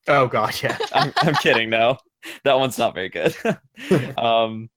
[0.07, 0.77] Oh god, yeah.
[0.93, 1.97] I'm, I'm kidding, no.
[2.43, 3.36] That one's not very good.
[4.17, 4.69] um,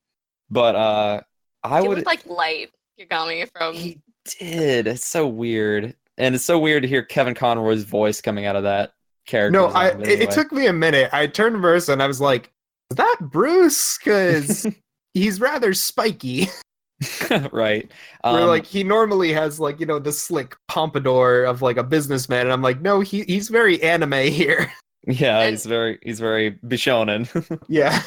[0.49, 1.21] but uh,
[1.63, 2.71] I it would was like light.
[2.97, 3.73] You got me from.
[3.73, 4.01] He
[4.39, 4.87] did.
[4.87, 8.63] It's so weird, and it's so weird to hear Kevin Conroy's voice coming out of
[8.63, 8.93] that
[9.25, 9.59] character.
[9.59, 11.09] No, I design, but it, it took me a minute.
[11.11, 12.54] I turned to Marissa and I was like, is
[12.91, 13.97] that Bruce?
[13.97, 14.67] Because
[15.13, 16.49] he's rather spiky.
[17.51, 17.91] right.
[18.21, 21.83] Where Um, like he normally has like, you know, the slick pompadour of like a
[21.83, 22.41] businessman.
[22.41, 24.71] And I'm like, no, he he's very anime here.
[25.07, 27.59] yeah, and- he's very he's very Bishonen.
[27.67, 28.01] yeah.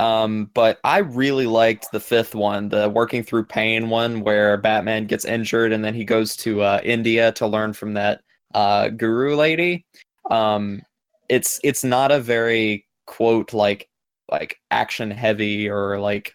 [0.00, 5.06] Um, but I really liked the fifth one, the working through pain one, where Batman
[5.06, 8.20] gets injured and then he goes to uh, India to learn from that
[8.54, 9.84] uh, guru lady.
[10.30, 10.82] Um,
[11.28, 13.88] it's it's not a very quote like
[14.30, 16.34] like action heavy or like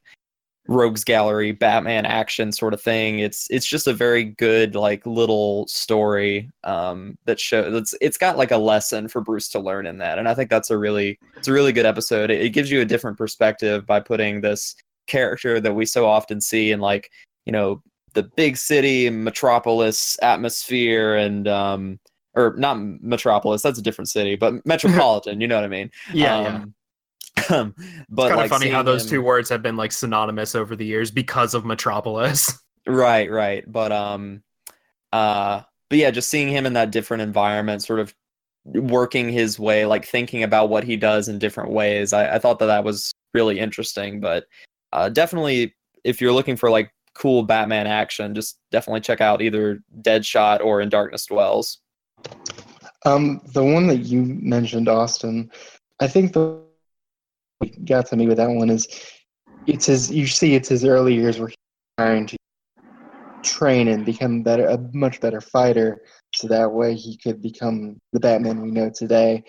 [0.67, 5.67] rogues gallery batman action sort of thing it's it's just a very good like little
[5.67, 9.97] story um that shows it's it's got like a lesson for bruce to learn in
[9.97, 12.71] that and i think that's a really it's a really good episode it, it gives
[12.71, 14.73] you a different perspective by putting this
[15.05, 17.11] character that we so often see in like
[17.45, 17.81] you know
[18.13, 21.99] the big city metropolis atmosphere and um
[22.35, 26.41] or not metropolis that's a different city but metropolitan you know what i mean Yeah.
[26.41, 26.63] yeah.
[27.49, 27.73] Um,
[28.09, 30.55] but It's kind like of funny how those him- two words have been like synonymous
[30.55, 32.59] over the years because of Metropolis.
[32.85, 33.63] Right, right.
[33.65, 34.43] But um
[35.13, 38.13] uh but yeah, just seeing him in that different environment, sort of
[38.65, 42.11] working his way, like thinking about what he does in different ways.
[42.11, 44.19] I, I thought that that was really interesting.
[44.19, 44.47] But
[44.91, 45.73] uh, definitely,
[46.03, 50.81] if you're looking for like cool Batman action, just definitely check out either Deadshot or
[50.81, 51.79] In Darkness Dwells.
[53.05, 55.51] Um, the one that you mentioned, Austin,
[56.01, 56.62] I think the what
[57.65, 58.87] got to me with that one is
[59.65, 60.11] it's his.
[60.11, 61.57] You see, it's his early years where he's
[61.97, 62.37] trying to
[63.43, 66.01] train and become better, a much better fighter,
[66.33, 69.43] so that way he could become the Batman we know today.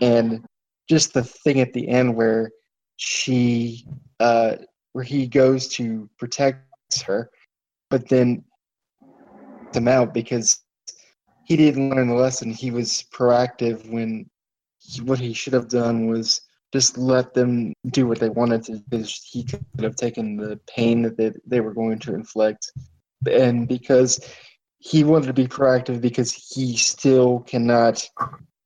[0.00, 0.44] And
[0.88, 2.50] just the thing at the end where
[2.96, 3.86] she,
[4.20, 4.56] uh,
[4.92, 6.66] where he goes to protect
[7.06, 7.30] her,
[7.90, 8.44] but then
[9.72, 10.60] him out because
[11.44, 12.50] he didn't learn the lesson.
[12.50, 14.28] He was proactive when
[14.78, 16.40] he, what he should have done was
[16.74, 21.16] just let them do what they wanted to he could have taken the pain that
[21.16, 22.72] they, they were going to inflict.
[23.30, 24.18] And because
[24.78, 28.04] he wanted to be proactive because he still cannot,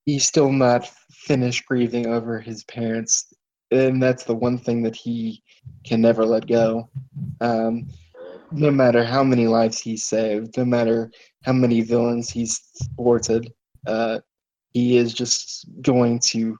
[0.07, 3.31] he's still not finished grieving over his parents.
[3.71, 5.43] And that's the one thing that he
[5.85, 6.89] can never let go.
[7.43, 7.91] Um,
[8.51, 11.11] no matter how many lives he saved, no matter
[11.43, 12.59] how many villains he's
[12.97, 13.53] thwarted,
[13.87, 14.21] uh,
[14.71, 16.57] he is just going to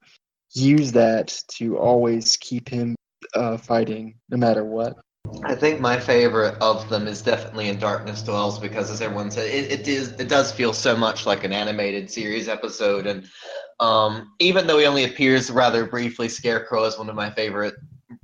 [0.55, 2.95] use that to always keep him
[3.35, 4.97] uh, fighting, no matter what.
[5.45, 9.47] I think my favorite of them is definitely in Darkness Dwells because, as everyone said,
[9.47, 13.29] it, it is it does feel so much like an animated series episode, and
[13.79, 17.75] um, even though he only appears rather briefly, Scarecrow is one of my favorite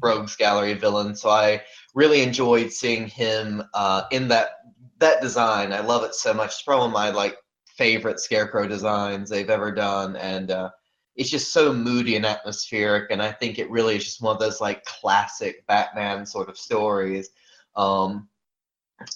[0.03, 1.20] Rogues Gallery villains.
[1.20, 1.62] So I
[1.95, 4.51] really enjoyed seeing him uh, in that
[4.99, 5.72] that design.
[5.72, 6.51] I love it so much.
[6.53, 7.37] It's probably my like
[7.77, 10.70] favorite Scarecrow designs they've ever done, and uh,
[11.17, 13.11] it's just so moody and atmospheric.
[13.11, 16.59] And I think it really is just one of those like classic Batman sort of
[16.59, 17.31] stories.
[17.77, 18.29] Um,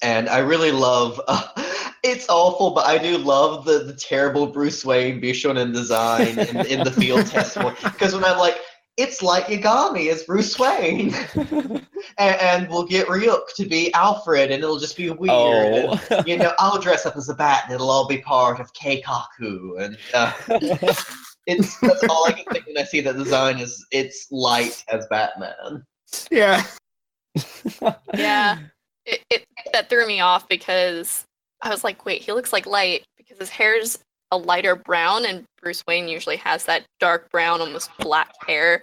[0.03, 1.21] and I really love.
[1.27, 1.49] Uh,
[2.03, 6.85] it's awful, but I do love the the terrible Bruce Wayne Bishonen design in, in
[6.85, 7.59] the field test.
[7.83, 8.59] Because when I'm like,
[8.97, 11.87] it's like Yagami as Bruce Wayne, and,
[12.19, 15.31] and we'll get Ryuk to be Alfred, and it'll just be weird.
[15.31, 16.01] Oh.
[16.11, 18.73] And, you know, I'll dress up as a bat, and it'll all be part of
[18.73, 20.33] Keikaku, and uh,
[21.49, 25.07] it's that's all I can think when I see that design is it's light as
[25.09, 25.85] Batman.
[26.31, 26.65] Yeah.
[28.15, 28.59] Yeah.
[29.11, 31.25] It, it that threw me off because
[31.63, 33.99] I was like, wait, he looks like light because his hair's
[34.31, 38.83] a lighter brown, and Bruce Wayne usually has that dark brown, almost black hair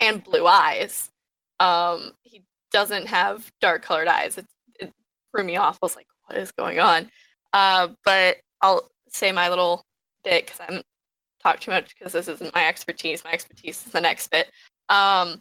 [0.00, 1.10] and blue eyes.
[1.58, 4.38] Um, he doesn't have dark colored eyes.
[4.38, 4.46] It,
[4.78, 4.92] it
[5.34, 5.80] threw me off.
[5.82, 7.10] I was like, what is going on?
[7.52, 9.82] Uh, but I'll say my little
[10.22, 10.82] bit because I
[11.42, 13.24] haven't too much because this isn't my expertise.
[13.24, 14.46] My expertise is the next bit.
[14.88, 15.40] Um,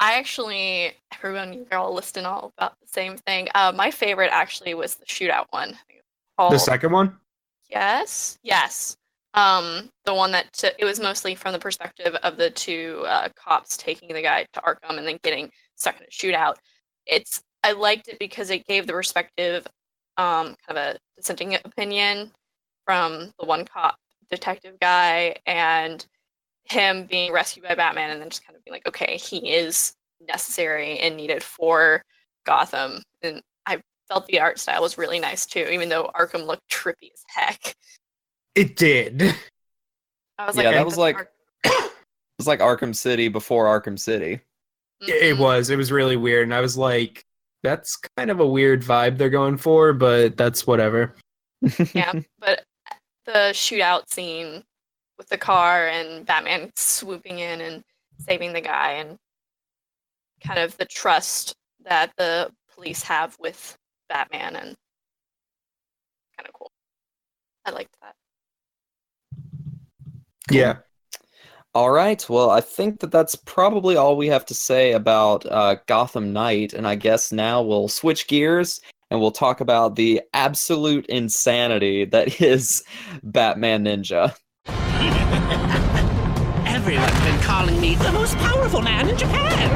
[0.00, 3.48] I actually, everyone, you're all listing all about the same thing.
[3.54, 5.78] Uh, my favorite actually was the shootout one.
[5.88, 7.16] It's The second one?
[7.70, 8.96] Yes, yes.
[9.34, 13.28] Um, the one that t- it was mostly from the perspective of the two uh,
[13.36, 16.54] cops taking the guy to Arkham and then getting stuck in a shootout.
[17.06, 19.66] It's I liked it because it gave the perspective,
[20.18, 22.30] um, kind of a dissenting opinion
[22.84, 23.96] from the one cop
[24.30, 26.04] detective guy and
[26.64, 29.94] him being rescued by Batman and then just kind of being like, okay, he is
[30.26, 32.02] necessary and needed for
[32.46, 33.02] Gotham.
[33.22, 37.12] And I felt the art style was really nice too, even though Arkham looked trippy
[37.12, 37.74] as heck.
[38.54, 39.34] It did.
[40.38, 41.32] I was Yeah, like, that was like- Ark-
[41.64, 44.40] It was like Arkham City before Arkham City.
[45.00, 45.38] It Mhm.
[45.38, 45.70] was.
[45.70, 46.44] It was really weird.
[46.44, 47.24] And I was like,
[47.62, 51.14] that's kind of a weird vibe they're going for, but that's whatever.
[51.94, 52.64] yeah, but
[53.24, 54.62] the shootout scene
[55.18, 57.82] with the car and Batman swooping in and
[58.18, 59.18] saving the guy and
[60.42, 61.54] kind of the trust
[61.84, 63.76] that the police have with
[64.08, 64.76] Batman and
[66.36, 66.70] kind of cool.
[67.64, 68.14] I liked that.
[70.50, 70.78] Yeah.
[71.74, 72.24] All right.
[72.28, 76.72] Well, I think that that's probably all we have to say about uh, Gotham Knight,
[76.72, 78.80] and I guess now we'll switch gears
[79.14, 82.82] and we'll talk about the absolute insanity that is
[83.22, 84.34] Batman Ninja.
[86.66, 89.70] Everyone's been calling me the most powerful man in Japan.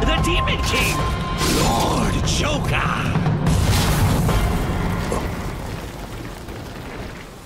[0.00, 0.96] The Demon King.
[1.64, 2.92] Lord Joker.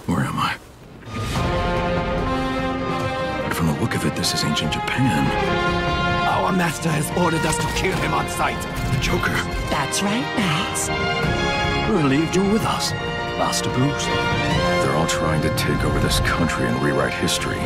[0.07, 0.57] Where am I?
[3.55, 5.98] From the look of it, this is ancient Japan.
[6.39, 8.63] Our master has ordered us to kill him on sight.
[8.95, 9.35] The Joker.
[9.69, 10.89] That's right, Max.
[11.91, 12.93] We're relieved you're with us,
[13.37, 14.05] Master Bruce.
[14.07, 17.59] They're all trying to take over this country and rewrite history.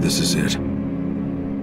[0.00, 0.52] This is it.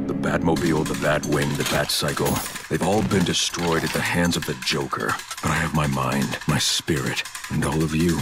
[0.07, 2.67] The Batmobile, the Batwing, the Batcycle.
[2.67, 5.15] They've all been destroyed at the hands of the Joker.
[5.41, 8.19] But I have my mind, my spirit, and all of you.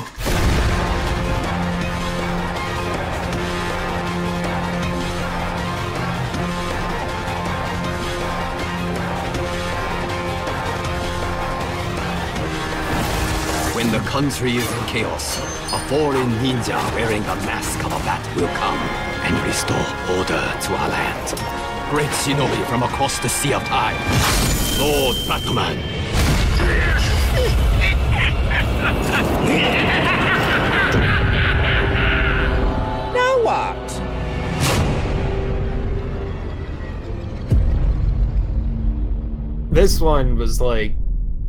[13.80, 15.38] When the country is in chaos,
[15.72, 18.78] a foreign ninja wearing the mask of a bat will come
[19.24, 19.78] and restore
[20.18, 21.34] order to our land.
[21.90, 23.96] Great shinobi from across the sea of time,
[24.78, 25.78] Lord Batman.
[33.16, 33.90] now what?
[39.74, 40.96] This one was like,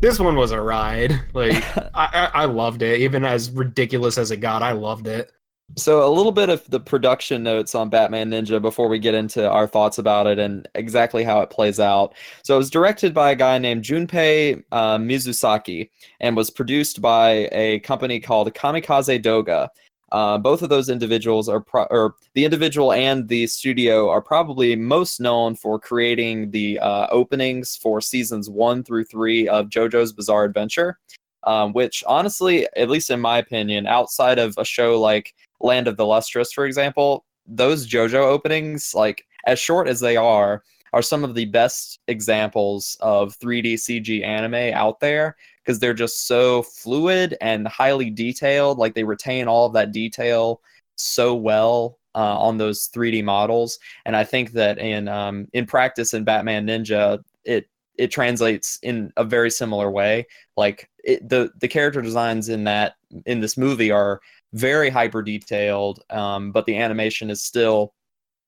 [0.00, 1.20] this one was a ride.
[1.34, 1.64] Like,
[2.00, 3.00] I, I, loved it.
[3.00, 5.32] Even as ridiculous as it got, I loved it.
[5.76, 9.48] So, a little bit of the production notes on Batman Ninja before we get into
[9.48, 12.14] our thoughts about it and exactly how it plays out.
[12.42, 17.48] So, it was directed by a guy named Junpei uh, Mizusaki and was produced by
[17.52, 19.68] a company called Kamikaze Doga.
[20.12, 24.74] Uh, both of those individuals are, pro- or the individual and the studio are probably
[24.74, 30.44] most known for creating the uh, openings for seasons one through three of JoJo's Bizarre
[30.44, 30.98] Adventure.
[31.44, 35.96] Um, which honestly, at least in my opinion, outside of a show like Land of
[35.96, 40.62] the Lustrous, for example, those JoJo openings, like as short as they are,
[40.92, 46.26] are some of the best examples of 3D CG anime out there because they're just
[46.26, 48.78] so fluid and highly detailed.
[48.78, 50.60] Like they retain all of that detail
[50.96, 56.12] so well uh, on those 3D models, and I think that in um, in practice
[56.12, 57.68] in Batman Ninja, it
[58.00, 60.26] it translates in a very similar way.
[60.56, 62.94] Like it, the the character designs in that
[63.26, 64.20] in this movie are
[64.54, 67.94] very hyper detailed, um, but the animation is still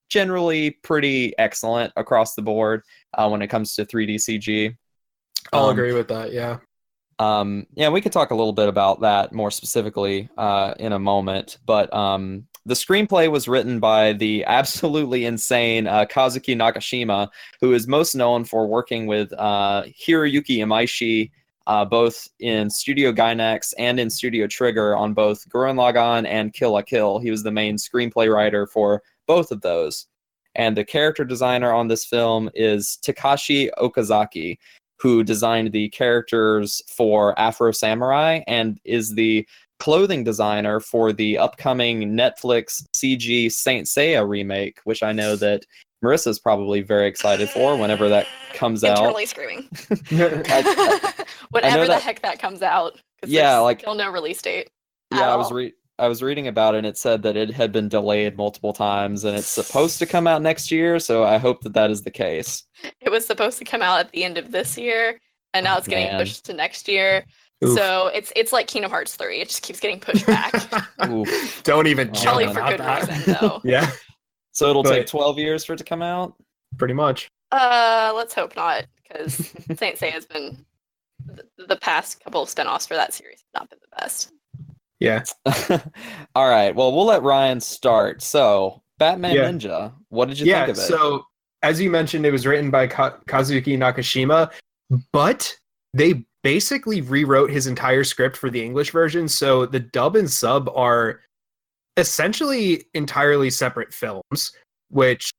[0.09, 2.82] generally pretty excellent across the board
[3.14, 4.76] uh, when it comes to 3D CG.
[5.53, 6.32] I'll Um, agree with that.
[6.32, 6.59] Yeah.
[7.18, 10.98] um, yeah, we could talk a little bit about that more specifically uh, in a
[10.98, 11.59] moment.
[11.64, 17.29] But um, the screenplay was written by the absolutely insane uh, Kazuki Nakashima,
[17.61, 21.31] who is most known for working with uh, Hiroyuki Imaishi,
[21.67, 26.73] uh, both in Studio Gainax and in Studio Trigger on both Gurren Lagann and Kill
[26.73, 27.19] la Kill.
[27.19, 30.07] He was the main screenplay writer for both of those.
[30.55, 34.59] And the character designer on this film is Takashi Okazaki,
[34.99, 39.47] who designed the characters for Afro Samurai and is the
[39.83, 45.64] clothing designer for the upcoming Netflix CG Saint Seiya remake, which I know that
[46.05, 48.99] Marissa's probably very excited for whenever that comes out.
[48.99, 49.68] Internally screaming.
[50.12, 53.01] I- Whenever the that- heck that comes out.
[53.26, 54.70] Yeah, like- still no release date.
[55.12, 57.70] Yeah, I was re- I was reading about it and it said that it had
[57.72, 61.61] been delayed multiple times and it's supposed to come out next year, so I hope
[61.62, 62.64] that that is the case.
[63.01, 65.20] It was supposed to come out at the end of this year,
[65.55, 66.20] and now Oh, it's getting man.
[66.20, 67.24] pushed to next year.
[67.65, 67.77] Oof.
[67.79, 69.41] So it's it's like Kingdom Hearts 3.
[69.41, 70.53] It just keeps getting pushed back.
[71.63, 73.09] Don't even Oh, joke for good that.
[73.09, 73.61] reason, though.
[73.65, 73.91] yeah,
[74.53, 76.35] So it'll take 12 years for it to come out?
[76.79, 77.29] pretty much.
[77.53, 79.35] Uh, let's hope not, because
[79.77, 80.65] Saint Seiya has been
[81.27, 84.33] the, the past couple of spin-offs for that series have not been the best.
[85.01, 85.23] Yeah.
[86.35, 86.75] All right.
[86.75, 88.23] Well, we'll let Ryan start.
[88.23, 89.51] So, Batman Yeah.
[89.51, 90.65] Ninja, what did you yeah.
[90.65, 90.87] think of it?
[90.87, 91.25] So
[91.63, 94.51] as you mentioned, it was written by Ka- Kazuki Nakashima,
[95.13, 95.55] but
[95.93, 99.28] they basically rewrote his entire script for the English version.
[99.28, 101.20] So the dub and sub are
[101.97, 104.53] essentially entirely separate films,
[104.90, 105.30] which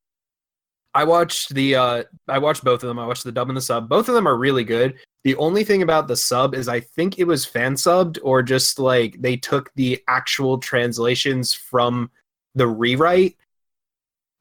[0.93, 2.99] I watched the uh I watched both of them.
[2.99, 3.89] I watched the dub and the sub.
[3.89, 4.95] Both of them are really good.
[5.23, 8.77] The only thing about the sub is I think it was fan subbed or just
[8.79, 12.11] like they took the actual translations from
[12.55, 13.35] the rewrite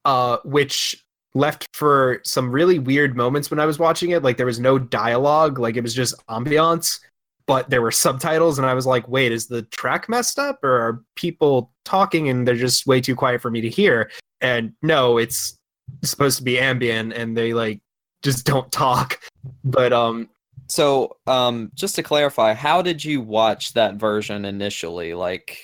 [0.04, 1.01] uh which
[1.34, 4.22] left for some really weird moments when I was watching it.
[4.22, 7.00] Like there was no dialogue, like it was just ambiance,
[7.46, 10.72] but there were subtitles, and I was like, wait, is the track messed up or
[10.72, 14.10] are people talking and they're just way too quiet for me to hear?
[14.40, 15.58] And no, it's
[16.02, 17.80] supposed to be ambient and they like
[18.22, 19.20] just don't talk.
[19.64, 20.28] But um
[20.68, 25.12] So, um, just to clarify, how did you watch that version initially?
[25.12, 25.58] Like,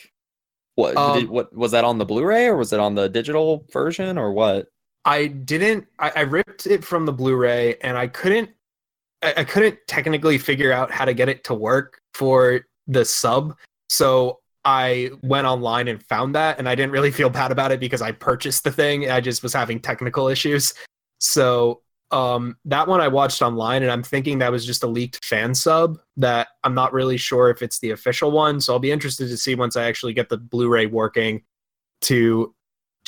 [0.75, 3.64] what Um, did, what was that on the Blu-ray or was it on the digital
[3.73, 4.66] version or what?
[5.09, 5.86] I didn't.
[5.98, 8.50] I, I ripped it from the Blu-ray, and I couldn't.
[9.22, 13.56] I, I couldn't technically figure out how to get it to work for the sub.
[13.88, 17.80] So I went online and found that, and I didn't really feel bad about it
[17.80, 19.11] because I purchased the thing.
[19.11, 20.74] I just was having technical issues.
[21.20, 21.80] So
[22.11, 25.54] um, that one I watched online, and I'm thinking that was just a leaked fan
[25.54, 25.96] sub.
[26.18, 28.61] That I'm not really sure if it's the official one.
[28.61, 31.44] So I'll be interested to see once I actually get the Blu-ray working
[32.02, 32.54] to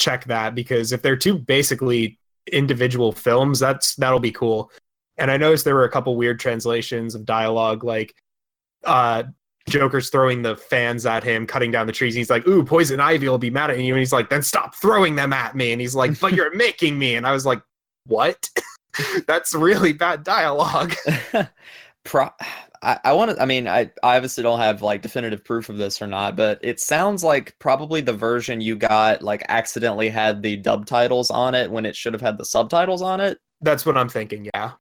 [0.00, 2.18] check that because if they're two basically
[2.50, 4.72] individual films, that's that'll be cool.
[5.18, 8.14] And I noticed there were a couple weird translations of dialogue, like
[8.84, 9.24] uh
[9.68, 12.14] Joker's throwing the fans at him, cutting down the trees.
[12.14, 14.74] He's like, "Ooh, poison ivy will be mad at you," and he's like, "Then stop
[14.74, 17.62] throwing them at me." And he's like, "But you're making me." And I was like,
[18.06, 18.48] "What?"
[19.26, 20.94] that's really bad dialogue.
[22.04, 22.30] Pro-
[22.82, 23.42] I, I want to.
[23.42, 26.58] I mean, I, I obviously don't have like definitive proof of this or not, but
[26.62, 31.54] it sounds like probably the version you got like accidentally had the dub titles on
[31.54, 33.38] it when it should have had the subtitles on it.
[33.60, 34.48] That's what I'm thinking.
[34.54, 34.72] Yeah.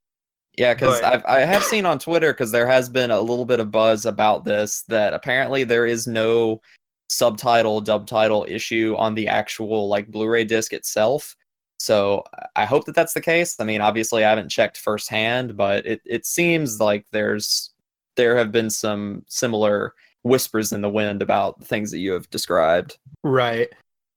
[0.58, 3.72] Yeah, because I have seen on Twitter because there has been a little bit of
[3.72, 6.60] buzz about this that apparently there is no
[7.08, 11.34] subtitle dub title issue on the actual like Blu-ray disc itself.
[11.80, 12.26] So
[12.58, 13.56] I hope that that's the case.
[13.60, 17.72] I mean, obviously I haven't checked firsthand, but it it seems like there's
[18.20, 22.98] there have been some similar whispers in the wind about things that you have described.
[23.24, 23.70] Right.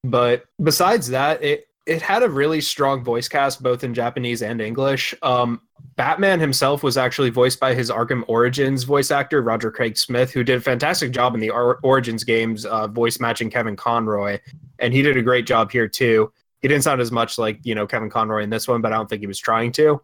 [0.03, 4.61] But besides that, it it had a really strong voice cast both in Japanese and
[4.61, 5.15] English.
[5.23, 5.61] Um,
[5.97, 10.45] Batman himself was actually voiced by his Arkham Origins voice actor Roger Craig Smith, who
[10.45, 14.39] did a fantastic job in the Or- Origins games, uh, voice matching Kevin Conroy,
[14.79, 16.33] and he did a great job here too.
[16.61, 18.97] He didn't sound as much like you know Kevin Conroy in this one, but I
[18.97, 20.01] don't think he was trying to.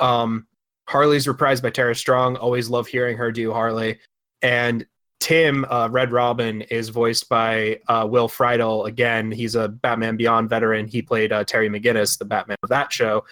[0.00, 0.46] Um,
[0.88, 2.36] Harley's reprised by Tara Strong.
[2.36, 3.98] Always love hearing her do Harley,
[4.42, 4.86] and
[5.20, 8.86] Tim, uh, Red Robin, is voiced by uh, Will Friedle.
[8.86, 10.86] Again, he's a Batman Beyond veteran.
[10.86, 13.24] He played uh, Terry McGinnis, the Batman of that show,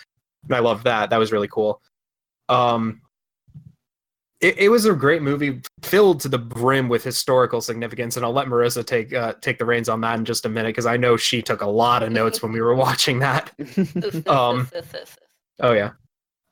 [0.45, 1.11] and I love that.
[1.11, 1.81] That was really cool.
[2.49, 3.01] Um,
[4.41, 8.35] it, it was a great movie, filled to the brim with historical significance, and I'll
[8.35, 10.99] let Marissa take uh, take the reins on that in just a minute because I
[10.99, 13.51] know she took a lot of notes when we were watching that.
[14.27, 14.69] Um,
[15.59, 15.93] Oh yeah.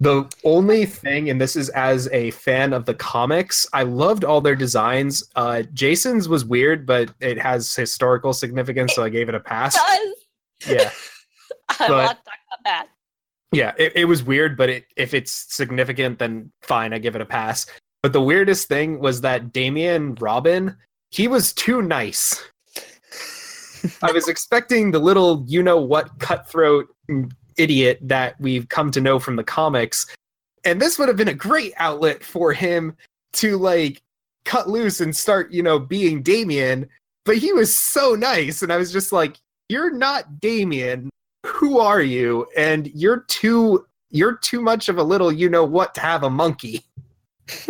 [0.01, 4.41] The only thing, and this is as a fan of the comics, I loved all
[4.41, 5.23] their designs.
[5.37, 9.75] Uh, Jason's was weird, but it has historical significance, so I gave it a pass.
[9.75, 10.15] does.
[10.69, 10.91] Yeah,
[11.69, 12.89] I But- want to talk about that.
[13.53, 17.23] yeah, it, it was weird, but it, if it's significant, then fine, I give it
[17.23, 17.67] a pass.
[18.03, 20.77] But the weirdest thing was that Damian Robin,
[21.13, 22.43] he was too nice.
[24.03, 26.87] I was expecting the little, you know what, cutthroat
[27.57, 30.07] idiot that we've come to know from the comics.
[30.65, 32.97] And this would have been a great outlet for him
[33.35, 34.01] to like
[34.45, 36.89] cut loose and start, you know, being Damian.
[37.25, 38.63] But he was so nice.
[38.63, 39.37] And I was just like,
[39.69, 41.11] you're not Damian.
[41.47, 42.47] Who are you?
[42.57, 46.31] And you're too you're too much of a little you know what to have a
[46.31, 46.85] monkey.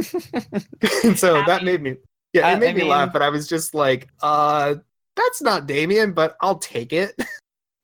[1.04, 1.96] and so that made me
[2.32, 4.76] yeah, I- it made I me mean- laugh, but I was just like, uh
[5.16, 7.14] that's not Damian, but I'll take it.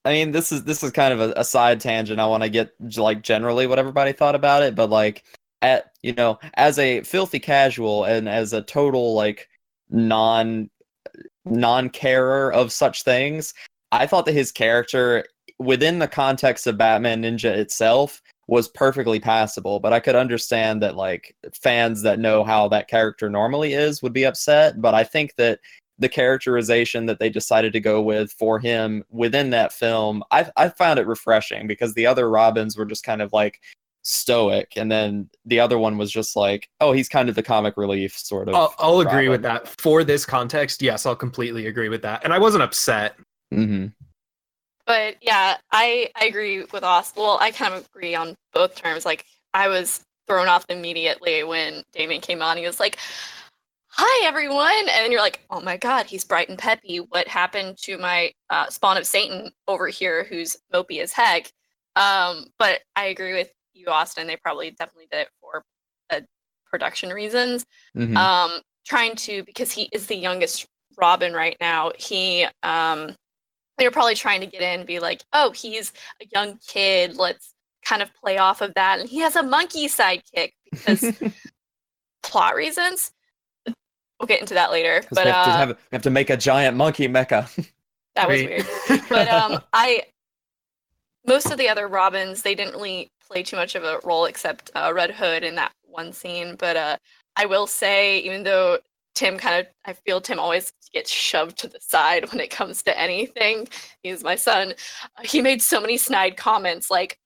[0.05, 2.21] I mean, this is this is kind of a, a side tangent.
[2.21, 5.25] I want to get like generally what everybody thought about it, but like
[5.63, 9.49] at you know, as a filthy casual and as a total like
[9.91, 10.71] non
[11.45, 13.53] non carer of such things,
[13.93, 15.27] I thought that his character
[15.59, 20.97] within the context of Batman Ninja itself was perfectly passable, but I could understand that
[20.97, 25.37] like fans that know how that character normally is would be upset, but I think
[25.37, 25.61] that
[26.01, 30.71] the characterization that they decided to go with for him within that film, I I
[30.71, 33.61] found it refreshing because the other Robins were just kind of like
[34.03, 37.77] stoic, and then the other one was just like, oh, he's kind of the comic
[37.77, 38.55] relief sort of.
[38.55, 39.69] I'll, I'll agree with that.
[39.81, 42.25] For this context, yes, I'll completely agree with that.
[42.25, 43.17] And I wasn't upset.
[43.53, 43.87] hmm
[44.87, 47.23] But yeah, I I agree with Austin.
[47.23, 49.05] Well, I kind of agree on both terms.
[49.05, 52.57] Like I was thrown off immediately when Damian came on.
[52.57, 52.99] He was like,
[53.93, 57.99] "Hi, everyone," and you're like, "Oh my God, he's bright and peppy." What happened to
[57.99, 61.53] my uh, spawn of Satan over here, who's mopey as heck?
[61.97, 64.27] Um, but I agree with you, Austin.
[64.27, 65.65] They probably definitely did it for
[66.11, 66.21] uh,
[66.71, 70.67] production reasons hmm um trying to because he is the youngest
[70.97, 73.15] robin right now he um
[73.77, 77.55] they're probably trying to get in and be like oh he's a young kid let's
[77.85, 81.13] kind of play off of that and he has a monkey sidekick because
[82.23, 83.11] plot reasons
[84.21, 86.31] we'll get into that later but we, have to uh have, we have to make
[86.31, 87.49] a giant monkey mecha.
[88.15, 88.67] that was weird.
[89.09, 90.05] But um i
[91.27, 94.71] most of the other robins they didn't really play too much of a role except
[94.75, 96.55] uh, red hood in that one scene.
[96.57, 96.97] But uh
[97.37, 98.79] i will say even though
[99.15, 102.83] tim kind of i feel tim always gets shoved to the side when it comes
[102.83, 103.69] to anything.
[104.03, 104.75] He's my son.
[105.17, 107.19] Uh, he made so many snide comments like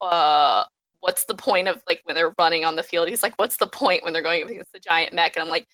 [0.00, 0.64] uh
[1.00, 3.08] what's the point of like when they're running on the field?
[3.08, 5.36] He's like what's the point when they're going against the giant mech?
[5.36, 5.66] And i'm like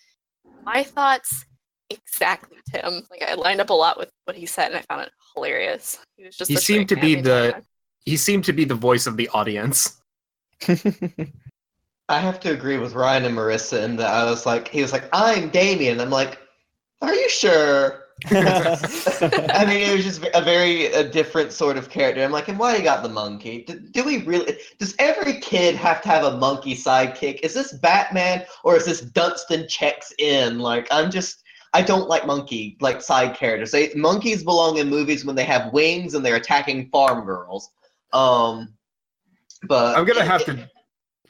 [0.65, 1.45] my thoughts
[1.91, 5.03] exactly tim like i lined up a lot with what he said and i found
[5.03, 7.63] it hilarious he was just He seemed to be the- time.
[8.05, 10.01] He seemed to be the voice of the audience.
[10.67, 14.93] I have to agree with Ryan and Marissa in that I was like, he was
[14.93, 16.01] like, I'm Damian.
[16.01, 16.39] I'm like,
[17.03, 18.05] are you sure?
[18.27, 22.23] I mean, it was just a very a different sort of character.
[22.23, 23.65] I'm like, and why you got the monkey?
[23.67, 24.59] Do, do we really?
[24.79, 27.41] Does every kid have to have a monkey sidekick?
[27.43, 30.59] Is this Batman or is this Dunston Checks In?
[30.59, 31.43] Like, I'm just,
[31.75, 33.71] I don't like monkey like side characters.
[33.71, 37.71] They, monkeys belong in movies when they have wings and they're attacking farm girls.
[38.13, 38.75] Um,
[39.65, 40.69] but I'm gonna have to.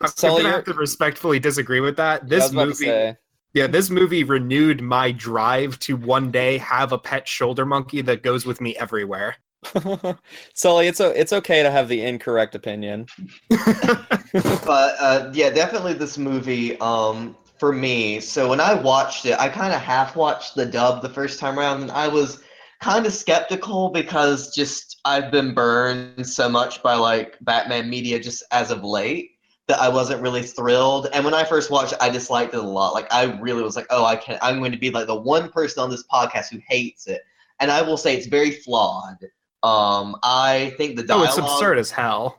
[0.01, 2.29] I'm Sully, gonna you're- have to respectfully disagree with that.
[2.29, 3.17] This was movie, say.
[3.59, 8.23] Yeah, this movie renewed my drive to one day have a pet shoulder monkey that
[8.23, 9.35] goes with me everywhere.
[10.55, 13.07] Sully, it's o- it's okay to have the incorrect opinion.
[13.51, 16.79] but uh, yeah, definitely this movie.
[16.81, 21.03] Um, for me, so when I watched it, I kind of half watched the dub
[21.03, 22.41] the first time around, and I was
[22.81, 28.45] kind of skeptical because just I've been burned so much by like Batman media just
[28.53, 29.33] as of late
[29.69, 31.09] that I wasn't really thrilled.
[31.13, 32.95] And when I first watched it, I disliked it a lot.
[32.95, 34.43] Like I really was like, oh, I can't.
[34.43, 37.21] I'm going to be like the one person on this podcast who hates it.
[37.61, 39.19] And I will say it's very flawed.
[39.63, 41.27] Um, I think the dialogue.
[41.27, 42.39] oh, it's absurd as hell.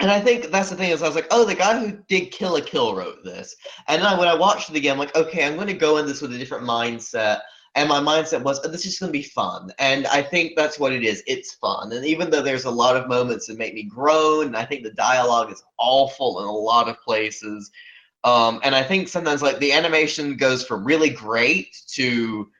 [0.00, 2.30] And I think that's the thing is I was like, oh, the guy who did
[2.30, 3.54] Kill la Kill wrote this.
[3.88, 6.06] And then when I watched it again, I'm like, okay, I'm going to go in
[6.06, 7.40] this with a different mindset.
[7.78, 9.72] And my mindset was, oh, this is going to be fun.
[9.78, 11.22] And I think that's what it is.
[11.26, 11.92] It's fun.
[11.92, 14.82] And even though there's a lot of moments that make me groan, and I think
[14.82, 17.70] the dialogue is awful in a lot of places,
[18.24, 22.50] Um, and I think sometimes like the animation goes from really great to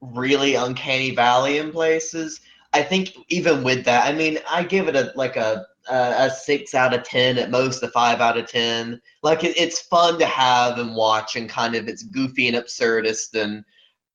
[0.00, 2.40] really uncanny valley in places.
[2.72, 6.30] I think even with that, I mean, I give it a like a a, a
[6.30, 9.00] six out of ten at most, a five out of ten.
[9.22, 13.34] Like it, it's fun to have and watch, and kind of it's goofy and absurdist.
[13.34, 13.64] And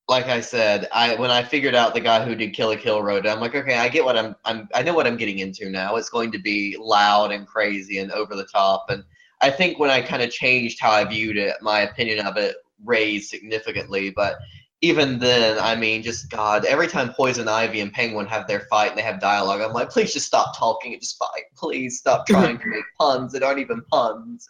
[0.08, 3.02] like I said, I when I figured out the guy who did Kill la Kill
[3.02, 5.39] wrote it, I'm like, okay, I get what I'm I'm I know what I'm getting
[5.39, 5.95] into now.
[5.95, 8.89] It's going to be loud and crazy and over the top.
[8.89, 9.04] And
[9.41, 12.58] I think when I kind of changed how I viewed it, my opinion of it
[12.84, 14.10] raised significantly.
[14.10, 14.38] But
[14.82, 18.89] even then, I mean, just God, every time Poison Ivy and Penguin have their fight
[18.89, 21.43] and they have dialogue, I'm like, please just stop talking and just fight.
[21.56, 24.47] Please stop trying to make puns that aren't even puns.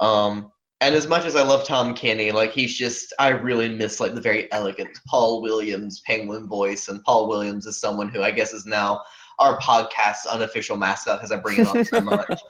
[0.00, 0.50] Um,
[0.80, 4.14] and as much as I love Tom Kenny, like he's just, I really miss like
[4.14, 8.52] the very elegant Paul Williams Penguin voice, and Paul Williams is someone who I guess
[8.52, 9.02] is now
[9.38, 12.40] our podcast's unofficial mascot because I bring it on so much.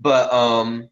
[0.00, 0.88] But um,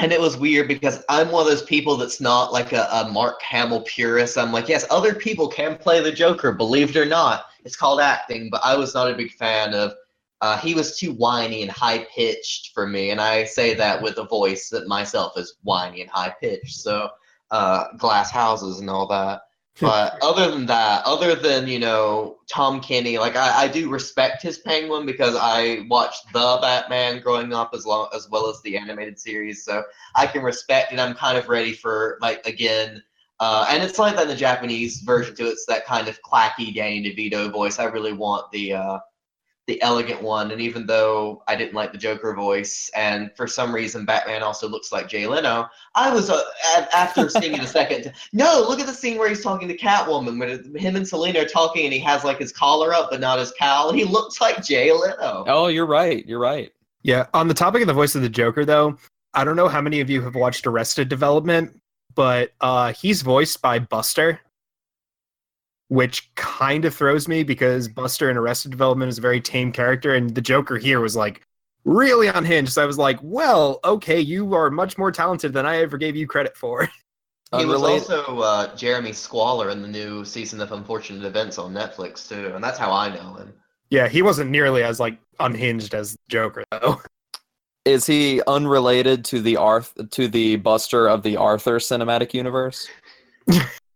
[0.00, 3.08] and it was weird because I'm one of those people that's not like a, a
[3.10, 4.36] Mark Hamill purist.
[4.36, 7.46] I'm like, yes, other people can play the Joker, believe it or not.
[7.64, 9.92] It's called acting, but I was not a big fan of.
[10.40, 14.18] Uh, he was too whiny and high pitched for me, and I say that with
[14.18, 16.76] a voice that myself is whiny and high pitched.
[16.76, 17.10] So,
[17.50, 19.42] uh, glass houses and all that.
[19.80, 24.42] But other than that, other than you know Tom Kenny, like I, I do respect
[24.42, 28.76] his Penguin because I watched the Batman growing up as long as well as the
[28.76, 29.84] animated series, so
[30.16, 30.98] I can respect it.
[30.98, 33.00] I'm kind of ready for like again,
[33.38, 35.46] uh, and it's like that in the Japanese version too.
[35.46, 37.78] It's that kind of clacky Danny DeVito voice.
[37.78, 38.98] I really want the uh,
[39.68, 43.72] the elegant one, and even though I didn't like the Joker voice, and for some
[43.72, 46.40] reason Batman also looks like Jay Leno, I was uh,
[46.76, 48.04] a- after seeing it a second.
[48.04, 51.40] t- No, look at the scene where he's talking to Catwoman, when him and Selina
[51.40, 53.92] are talking, and he has like his collar up but not his cowl.
[53.92, 55.44] He looks like Jay Leno.
[55.46, 56.26] Oh, you're right.
[56.26, 56.72] You're right.
[57.02, 57.26] Yeah.
[57.34, 58.96] On the topic of the voice of the Joker, though,
[59.34, 61.78] I don't know how many of you have watched Arrested Development,
[62.14, 64.40] but uh, he's voiced by Buster,
[65.88, 70.14] which kind of throws me because Buster in Arrested Development is a very tame character,
[70.14, 71.42] and the Joker here was like
[71.84, 72.72] really unhinged.
[72.72, 76.16] So I was like, well, okay, you are much more talented than I ever gave
[76.16, 76.88] you credit for.
[77.56, 82.28] He was also uh, Jeremy Squaller in the new season of Unfortunate Events on Netflix
[82.28, 83.54] too, and that's how I know him.
[83.88, 87.00] yeah, he wasn't nearly as like unhinged as Joker though.
[87.86, 92.86] Is he unrelated to the Arth to the Buster of the Arthur cinematic universe?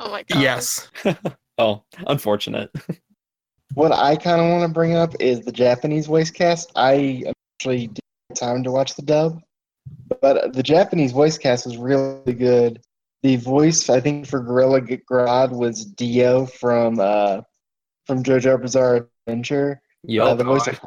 [0.00, 0.42] Oh my god.
[0.42, 0.88] yes.
[1.58, 2.70] Oh, unfortunate.
[3.74, 6.72] What I kind of want to bring up is the Japanese voice cast.
[6.74, 7.24] I
[7.58, 9.42] actually didn't have time to watch the dub,
[10.22, 12.80] but the Japanese voice cast was really good.
[13.22, 17.42] The voice, I think, for Gorilla Grodd was Dio from uh,
[18.06, 19.82] from JoJo Bizarre Adventure.
[20.18, 20.80] Uh, the voice of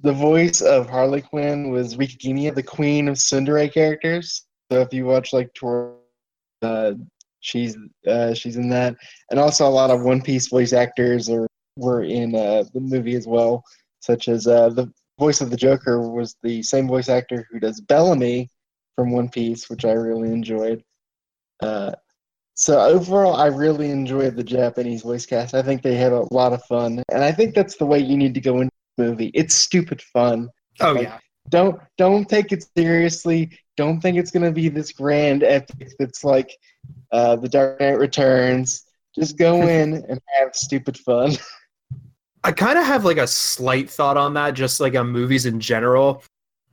[0.00, 4.44] the voice of Harley Quinn was Rie Kugimiya, the queen of Tsundere characters.
[4.72, 5.94] So if you watch like tour,
[6.62, 6.94] uh,
[7.40, 7.76] she's
[8.06, 8.96] uh, she's in that,
[9.30, 13.14] and also a lot of One Piece voice actors are were in uh, the movie
[13.16, 13.64] as well,
[14.00, 17.80] such as uh, the voice of the Joker was the same voice actor who does
[17.80, 18.48] Bellamy
[18.96, 20.82] from One Piece, which I really enjoyed.
[21.62, 21.92] Uh,
[22.54, 25.54] so overall, I really enjoyed the Japanese voice cast.
[25.54, 28.16] I think they had a lot of fun, and I think that's the way you
[28.16, 29.30] need to go into the movie.
[29.34, 30.48] It's stupid fun.
[30.80, 31.18] Oh Like, yeah.
[31.48, 33.58] Don't don't take it seriously.
[33.80, 36.54] Don't think it's gonna be this grand epic that's like
[37.12, 38.84] uh, the Dark Knight Returns.
[39.14, 41.32] Just go in and have stupid fun.
[42.44, 45.60] I kind of have like a slight thought on that, just like on movies in
[45.60, 46.22] general.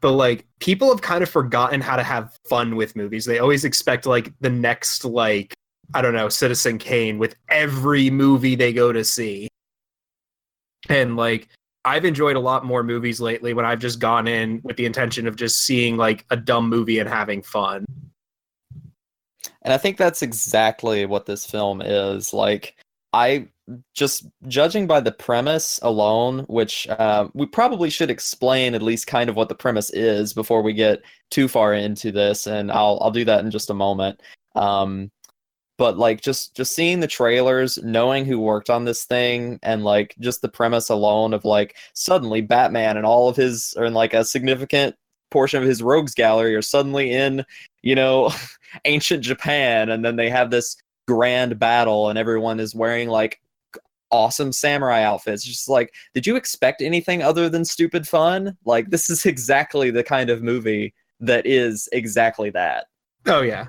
[0.01, 3.24] But like people have kind of forgotten how to have fun with movies.
[3.24, 5.53] They always expect like the next like
[5.93, 9.47] I don't know, Citizen Kane with every movie they go to see.
[10.89, 11.47] And like
[11.88, 15.26] I've enjoyed a lot more movies lately when I've just gone in with the intention
[15.26, 17.86] of just seeing like a dumb movie and having fun.
[19.62, 22.34] And I think that's exactly what this film is.
[22.34, 22.76] Like,
[23.14, 23.48] I
[23.94, 29.30] just judging by the premise alone, which uh, we probably should explain at least kind
[29.30, 33.12] of what the premise is before we get too far into this, and I'll I'll
[33.12, 34.22] do that in just a moment.
[34.56, 35.10] Um,
[35.78, 40.16] but like just just seeing the trailers, knowing who worked on this thing, and like
[40.20, 44.14] just the premise alone of like suddenly Batman and all of his, or in like
[44.14, 44.96] a significant
[45.30, 47.46] portion of his rogues gallery are suddenly in,
[47.82, 48.32] you know,
[48.86, 53.40] ancient Japan, and then they have this grand battle, and everyone is wearing like
[54.10, 55.44] awesome samurai outfits.
[55.44, 58.58] It's just like, did you expect anything other than stupid fun?
[58.66, 62.88] Like, this is exactly the kind of movie that is exactly that.
[63.26, 63.68] Oh yeah.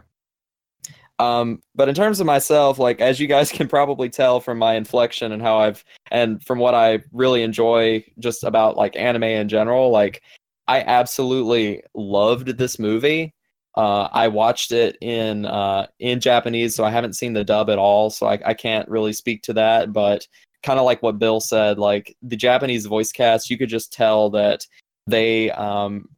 [1.19, 4.75] Um, but in terms of myself, like as you guys can probably tell from my
[4.75, 9.49] inflection and how I've and from what I really enjoy just about like anime in
[9.49, 10.23] general, like
[10.69, 13.35] I absolutely loved this movie.
[13.75, 17.79] Uh, I watched it in uh, in Japanese, so I haven't seen the dub at
[17.79, 19.93] all, so I, I can't really speak to that.
[19.93, 20.27] But
[20.63, 24.31] kind of like what Bill said, like the Japanese voice cast, you could just tell
[24.31, 24.67] that
[25.07, 26.09] they um,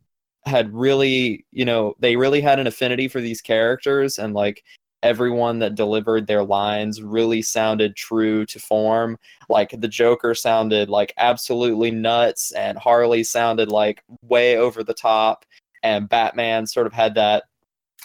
[0.45, 4.65] had really, you know, they really had an affinity for these characters, and like
[5.03, 9.19] everyone that delivered their lines really sounded true to form.
[9.49, 15.45] Like the Joker sounded like absolutely nuts, and Harley sounded like way over the top,
[15.83, 17.45] and Batman sort of had that,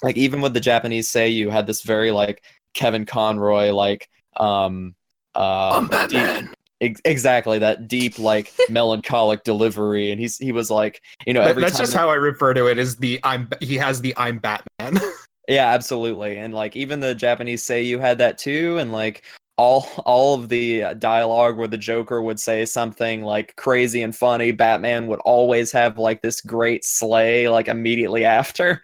[0.01, 2.43] like even with the Japanese say you had this very like
[2.73, 4.95] Kevin Conroy like um
[5.35, 6.53] uh I'm Batman.
[6.81, 11.63] Ex- exactly that deep like melancholic delivery and he's he was like you know every
[11.63, 12.77] that's just how I refer to it.
[12.77, 14.99] Is the I'm he has the I'm Batman.
[15.47, 16.37] Yeah, absolutely.
[16.37, 19.23] And like even the Japanese say you had that too and like
[19.57, 24.15] all all of the uh, dialogue where the Joker would say something like crazy and
[24.15, 28.81] funny, Batman would always have like this great sleigh like immediately after.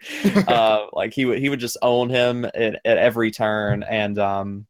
[0.48, 4.66] uh like he would he would just own him at, at every turn and um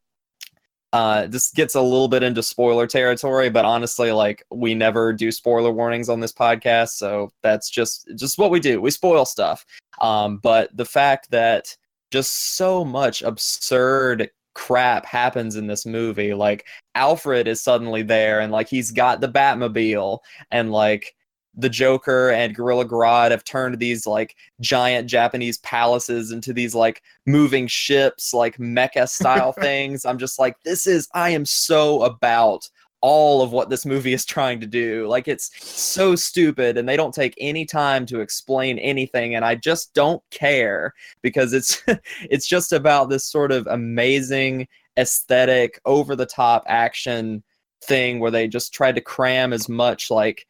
[0.93, 5.33] uh this gets a little bit into spoiler territory but honestly like we never do
[5.33, 9.65] spoiler warnings on this podcast so that's just just what we do we spoil stuff
[10.03, 11.75] um but the fact that
[12.13, 18.53] just so much absurd crap happens in this movie like alfred is suddenly there and
[18.53, 20.19] like he's got the batmobile
[20.51, 21.15] and like
[21.55, 27.03] the Joker and Gorilla Grodd have turned these like giant Japanese palaces into these like
[27.27, 30.05] moving ships, like mecha style things.
[30.05, 32.69] I'm just like, this is, I am so about
[33.03, 35.07] all of what this movie is trying to do.
[35.07, 39.57] Like, it's so stupid, and they don't take any time to explain anything, and I
[39.57, 41.83] just don't care because it's
[42.31, 44.67] it's just about this sort of amazing
[44.99, 47.43] aesthetic, over the top action
[47.85, 50.47] thing where they just tried to cram as much like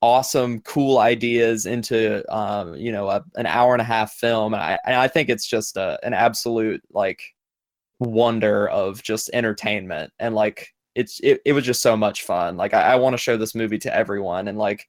[0.00, 4.62] awesome, cool ideas into um, you know a, an hour and a half film, and
[4.62, 7.22] I and I think it's just a, an absolute like
[8.00, 12.56] wonder of just entertainment and like it's it, it was just so much fun.
[12.56, 14.88] Like I, I want to show this movie to everyone, and like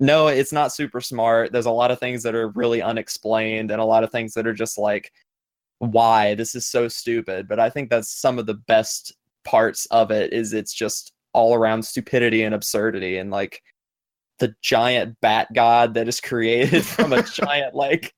[0.00, 1.52] no, it's not super smart.
[1.52, 4.46] There's a lot of things that are really unexplained, and a lot of things that
[4.46, 5.12] are just like
[5.78, 7.48] why this is so stupid.
[7.48, 11.54] But I think that's some of the best parts of it is it's just all
[11.54, 13.62] around stupidity and absurdity and like
[14.38, 18.14] the giant bat god that is created from a giant like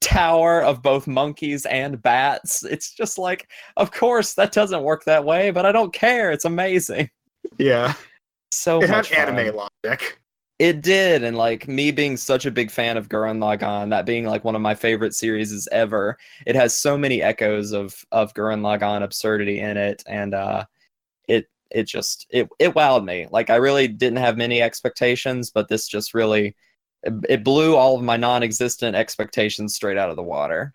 [0.00, 2.64] tower of both monkeys and bats.
[2.64, 6.32] It's just like, of course, that doesn't work that way, but I don't care.
[6.32, 7.10] It's amazing.
[7.58, 7.94] yeah,
[8.50, 9.28] So it much had fun.
[9.28, 10.20] anime logic.
[10.58, 14.24] It did, and like me being such a big fan of Gurren Lagann, that being
[14.24, 18.62] like one of my favorite series ever, it has so many echoes of of Gurren
[18.62, 20.64] Lagann absurdity in it, and uh,
[21.28, 23.26] it it just it it wowed me.
[23.30, 26.56] Like I really didn't have many expectations, but this just really
[27.28, 30.74] it, blew all of my non-existent expectations straight out of the water.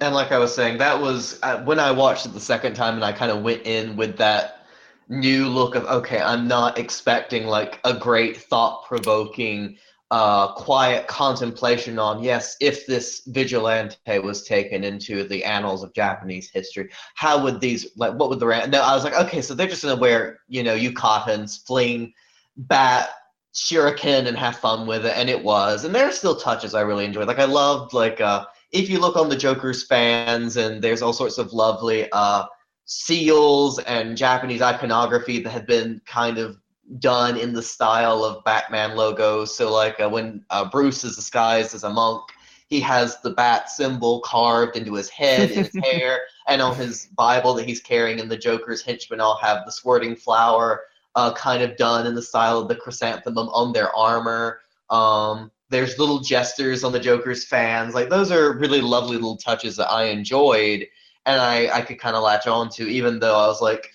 [0.00, 2.94] And like I was saying, that was uh, when I watched it the second time,
[2.94, 4.66] and I kind of went in with that
[5.08, 9.76] new look of okay, I'm not expecting like a great thought-provoking,
[10.10, 16.50] uh, quiet contemplation on yes, if this vigilante was taken into the annals of Japanese
[16.50, 18.66] history, how would these like what would the?
[18.66, 22.12] No, I was like, okay, so they're just gonna wear you know yukatas, fling
[22.56, 23.10] bat
[23.54, 25.84] shuriken and have fun with it, and it was.
[25.84, 27.28] And there are still touches I really enjoyed.
[27.28, 31.12] Like I loved like uh if you look on the Joker's fans, and there's all
[31.12, 32.46] sorts of lovely uh,
[32.86, 36.56] seals and Japanese iconography that have been kind of
[36.98, 39.54] done in the style of Batman logos.
[39.54, 42.22] So, like uh, when uh, Bruce is disguised as a monk,
[42.68, 47.08] he has the bat symbol carved into his head, in his hair, and on his
[47.14, 48.20] Bible that he's carrying.
[48.20, 50.84] And the Joker's henchmen all have the squirting flower
[51.14, 54.60] uh, kind of done in the style of the chrysanthemum on their armor.
[54.90, 57.94] Um, there's little gestures on the Joker's fans.
[57.94, 60.86] Like those are really lovely little touches that I enjoyed
[61.24, 63.90] and I, I could kind of latch on to, even though I was like,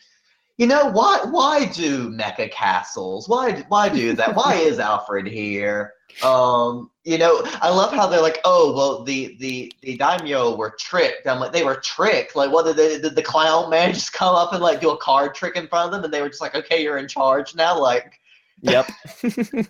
[0.57, 3.29] you know, why why do mecha castles?
[3.29, 4.35] Why why do that?
[4.35, 5.93] why is Alfred here?
[6.23, 10.75] Um, you know, I love how they're like, oh, well, the the the daimyo were
[10.79, 11.27] tricked.
[11.27, 12.35] I'm like, they were tricked.
[12.35, 14.97] Like, what did they, did the clown man just come up and like do a
[14.97, 17.55] card trick in front of them, and they were just like, okay, you're in charge
[17.55, 17.79] now.
[17.79, 18.19] Like,
[18.61, 18.89] Yep.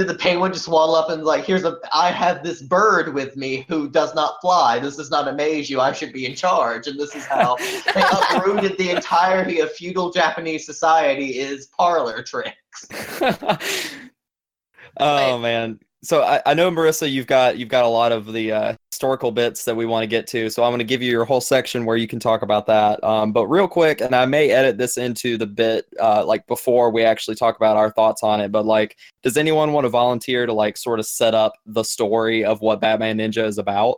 [0.00, 3.36] did the penguin just waddle up and like, here's a, I have this bird with
[3.36, 4.78] me who does not fly.
[4.78, 5.78] This does not amaze you.
[5.78, 6.86] I should be in charge.
[6.86, 7.56] And this is how
[7.94, 12.88] they uprooted the entirety of feudal Japanese society is parlor tricks.
[14.98, 15.78] oh man.
[16.02, 19.30] So I, I know Marissa, you've got you've got a lot of the uh, historical
[19.32, 20.48] bits that we want to get to.
[20.48, 23.02] So I'm going to give you your whole section where you can talk about that.
[23.04, 26.90] Um, but real quick, and I may edit this into the bit uh, like before
[26.90, 28.50] we actually talk about our thoughts on it.
[28.50, 32.44] But like, does anyone want to volunteer to like sort of set up the story
[32.44, 33.96] of what Batman Ninja is about?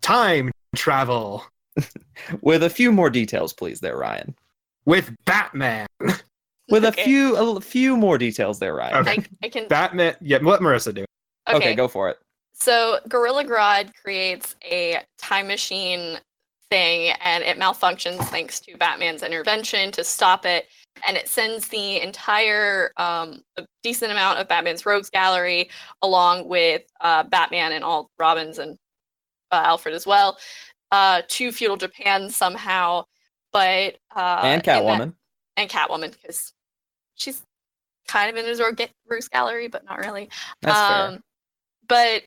[0.00, 1.44] time travel
[2.42, 4.34] With a few more details, please, there, Ryan.
[4.84, 5.86] with Batman.
[6.70, 8.92] With a few a few more details there, right?
[8.92, 9.18] Okay.
[9.42, 9.68] I, I can.
[9.68, 10.16] Batman.
[10.20, 11.04] Yeah, let Marissa do.
[11.48, 11.56] Okay.
[11.56, 12.18] okay, go for it.
[12.52, 16.18] So Gorilla Grodd creates a time machine
[16.70, 20.66] thing and it malfunctions thanks to Batman's intervention to stop it.
[21.06, 25.70] And it sends the entire um, a decent amount of Batman's rogues gallery
[26.02, 28.76] along with uh, Batman and all Robins and
[29.50, 30.38] uh, Alfred as well
[30.92, 33.04] uh, to feudal Japan somehow.
[33.52, 35.14] But uh, and in that- Catwoman.
[35.56, 36.52] and Catwoman because
[37.20, 37.42] she's
[38.08, 40.28] kind of in his rogues gallery, but not really.
[40.62, 41.06] That's fair.
[41.08, 41.22] Um,
[41.88, 42.22] but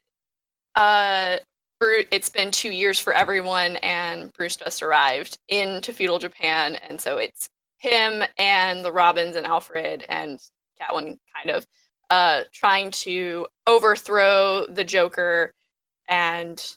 [0.75, 1.37] uh,
[1.79, 6.99] Bru- it's been two years for everyone, and Bruce just arrived into feudal Japan, and
[6.99, 10.39] so it's him and the Robins and Alfred and
[10.81, 11.67] Catwoman kind of
[12.09, 15.51] uh, trying to overthrow the Joker
[16.07, 16.75] and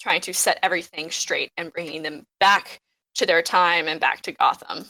[0.00, 2.80] trying to set everything straight and bringing them back
[3.14, 4.84] to their time and back to Gotham.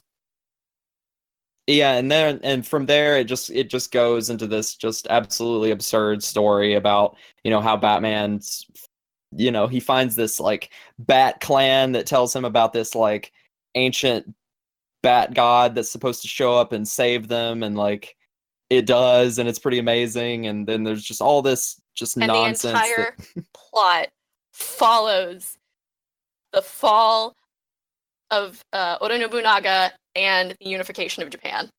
[1.67, 5.71] Yeah, and then and from there it just it just goes into this just absolutely
[5.71, 8.67] absurd story about, you know, how Batman's
[9.37, 13.33] you know, he finds this like bat clan that tells him about this like
[13.75, 14.33] ancient
[15.03, 18.17] bat god that's supposed to show up and save them and like
[18.71, 22.63] it does and it's pretty amazing and then there's just all this just and nonsense
[22.63, 23.17] the that- entire
[23.53, 24.09] plot
[24.53, 25.59] follows
[26.55, 27.37] the fall
[28.31, 31.71] of uh, Oda Nobunaga and the unification of Japan.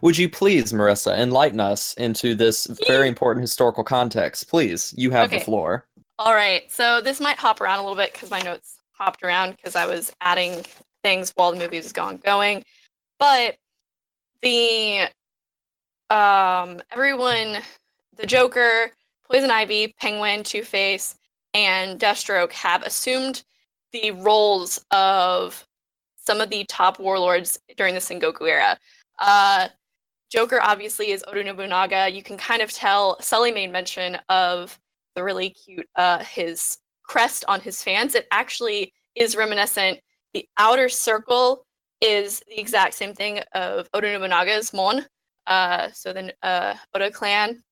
[0.00, 4.48] Would you please, Marissa, enlighten us into this very important historical context?
[4.48, 5.44] Please, you have the Okay.
[5.44, 5.86] floor.
[6.18, 9.56] All right, so this might hop around a little bit because my notes hopped around
[9.56, 10.64] because I was adding
[11.02, 12.64] things while the movie was going going.
[13.18, 13.56] But
[14.42, 15.08] the
[16.10, 17.58] um everyone,
[18.16, 18.90] the Joker,
[19.30, 21.16] Poison Ivy, Penguin, Two Face,
[21.52, 23.42] and Deathstroke have assumed
[23.92, 25.66] the roles of
[26.26, 28.78] some of the top warlords during the Sengoku era.
[29.18, 29.68] Uh,
[30.30, 32.10] Joker obviously is Oda Nobunaga.
[32.10, 33.20] You can kind of tell.
[33.20, 34.78] Sully made mention of
[35.14, 38.14] the really cute uh, his crest on his fans.
[38.14, 40.00] It actually is reminiscent.
[40.34, 41.64] The outer circle
[42.00, 45.06] is the exact same thing of Oda Nobunaga's Mon.
[45.46, 47.62] Uh, so the uh, Oda clan,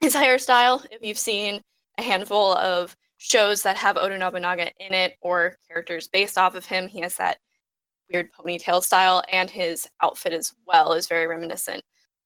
[0.00, 0.84] his hairstyle.
[0.90, 1.60] If you've seen
[1.98, 6.64] a handful of shows that have Oda Nobunaga in it or characters based off of
[6.64, 7.36] him, he has that
[8.12, 11.82] weird ponytail style, and his outfit as well is very reminiscent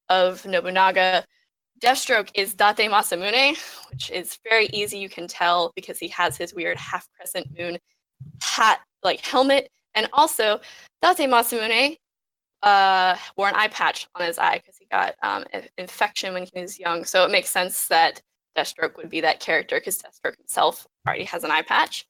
[0.09, 1.25] of Nobunaga.
[1.81, 3.57] Deathstroke is Date Masamune,
[3.91, 4.97] which is very easy.
[4.97, 7.77] You can tell because he has his weird half crescent moon
[8.41, 10.59] hat, like helmet, and also
[11.01, 11.97] Date Masamune
[12.63, 16.47] uh, wore an eye patch on his eye because he got um, an infection when
[16.51, 17.05] he was young.
[17.05, 18.21] So it makes sense that
[18.57, 22.07] Deathstroke would be that character because Deathstroke himself already has an eye patch.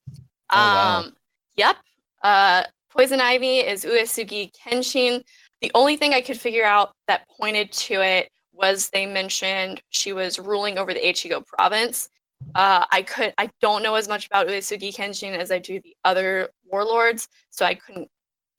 [0.52, 1.00] Oh, wow.
[1.00, 1.16] Um,
[1.58, 1.78] Yep.
[2.24, 2.64] Uh,
[2.96, 5.22] Poison Ivy is Uesugi Kenshin.
[5.62, 10.14] The only thing I could figure out that pointed to it was they mentioned she
[10.14, 12.08] was ruling over the Echigo province.
[12.54, 15.94] Uh, I could I don't know as much about Uesugi Kenshin as I do the
[16.06, 18.10] other warlords, so I couldn't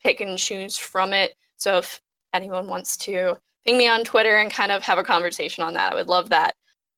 [0.03, 1.35] pick and choose from it.
[1.57, 2.01] So if
[2.35, 5.93] anyone wants to ping me on Twitter and kind of have a conversation on that,
[5.93, 6.55] I would love that.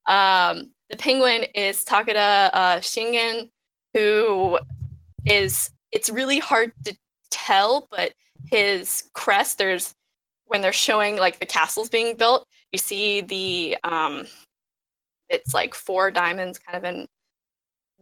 [0.07, 3.51] Um, the penguin is Takeda uh, Shingen,
[3.95, 4.59] who
[5.24, 6.97] is it's really hard to
[7.31, 8.12] tell, but
[8.51, 9.95] his crest, there's
[10.47, 14.26] when they're showing like the castles being built, you see the um
[15.29, 17.07] it's like four diamonds kind of in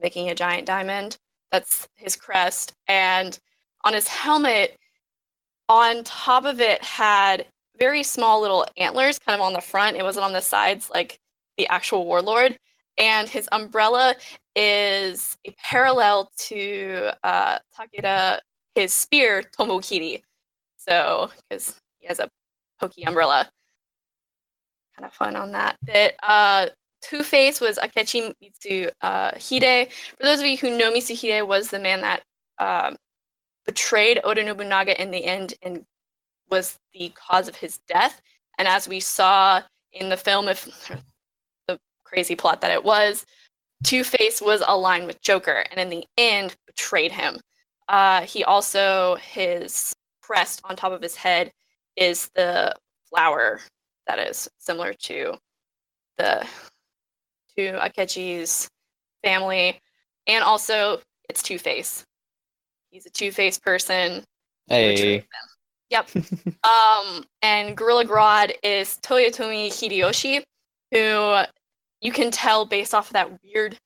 [0.00, 1.18] making a giant diamond.
[1.50, 2.72] That's his crest.
[2.88, 3.38] And
[3.84, 4.76] on his helmet,
[5.68, 7.46] on top of it had
[7.78, 9.96] very small little antlers kind of on the front.
[9.96, 11.18] It wasn't on the sides like
[11.56, 12.56] the actual warlord.
[12.98, 14.14] And his umbrella
[14.54, 18.38] is a parallel to uh, Takeda,
[18.76, 20.22] his spear, Tomokiri.
[20.76, 22.28] So, because he has a
[22.78, 23.48] pokey umbrella.
[24.96, 26.14] Kind of fun on that bit.
[26.22, 26.68] Uh,
[27.02, 29.88] Two Face was Akechi Mitsu uh, Hide.
[30.18, 32.22] For those of you who know, Mitsu Hide was the man that
[32.58, 32.96] um,
[33.64, 35.84] betrayed Oda Nobunaga in the end and
[36.50, 38.20] was the cause of his death.
[38.58, 39.62] And as we saw
[39.92, 40.90] in the film, if
[41.68, 43.26] the crazy plot that it was,
[43.84, 47.38] Two Face was aligned with Joker, and in the end, betrayed him.
[47.88, 51.52] Uh, he also his crest on top of his head
[51.96, 52.74] is the
[53.08, 53.60] flower
[54.06, 55.34] that is similar to
[56.18, 56.46] the
[57.56, 58.68] to Akechi's
[59.22, 59.80] family,
[60.26, 62.04] and also it's Two Face.
[62.90, 64.24] He's a Two Face person.
[64.66, 65.24] Hey,
[65.90, 66.08] Yep.
[66.64, 70.42] um, and Gorilla Grodd is Toyotomi Hideyoshi,
[70.90, 71.44] who
[72.00, 73.78] you can tell based off of that weird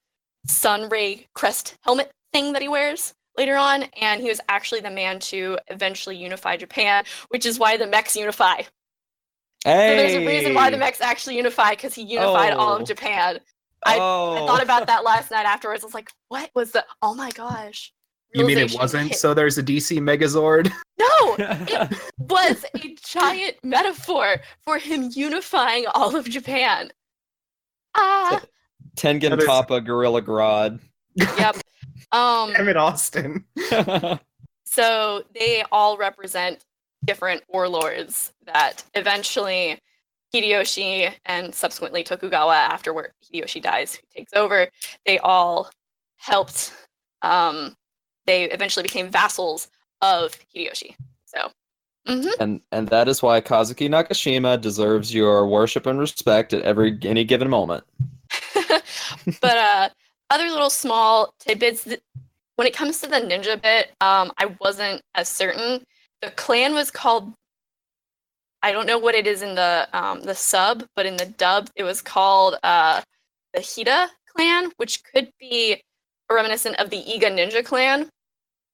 [0.47, 4.91] sun ray crest helmet thing that he wears later on, and he was actually the
[4.91, 8.61] man to eventually unify Japan, which is why the mechs unify.
[8.61, 12.77] So there's a reason why the mechs actually unify because he unified all Oh.
[12.81, 13.41] of Japan.
[13.87, 14.35] I- oh.
[14.45, 15.83] I thought about that last night afterwards.
[15.83, 16.85] I was like, what was the?
[17.01, 17.93] Oh my gosh.
[18.35, 19.09] You mean it wasn't?
[19.09, 20.71] hit- So there's a DC Megazord.
[20.99, 26.91] No, it was a giant metaphor for him unifying all of Japan.
[27.97, 28.41] Ah,
[28.97, 30.79] Tengen That is- Toppa Gorilla Grodd.
[31.17, 31.57] yep.
[32.13, 33.45] Um, Damn it, Austin.
[34.65, 36.65] so they all represent
[37.05, 39.79] different warlords that eventually
[40.35, 44.69] Hideyoshi and subsequently Tokugawa, after where Hideyoshi dies, who takes over,
[45.07, 45.71] they all
[46.17, 46.73] helped.
[47.23, 47.77] Um,
[48.27, 49.69] they eventually became vassals
[50.03, 50.95] of Hideyoshi.
[51.25, 51.51] So,
[52.09, 52.31] mhm.
[52.39, 57.25] and and that is why Kazuki Nakashima deserves your worship and respect at every any
[57.25, 57.85] given moment.
[59.41, 59.89] but uh,
[60.31, 61.85] other little small tidbits.
[61.85, 62.01] th-
[62.57, 65.85] When it comes to the ninja bit, um, I wasn't as certain.
[66.23, 67.33] The clan was called.
[68.63, 71.71] I don't know what it is in the um, the sub, but in the dub,
[71.77, 73.01] it was called uh,
[73.55, 75.83] the Hida clan, which could be
[76.31, 78.09] reminiscent of the Iga Ninja clan,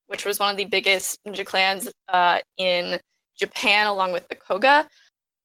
[0.08, 2.98] which was one of the biggest ninja clans uh, in
[3.38, 4.88] Japan, along with the Koga.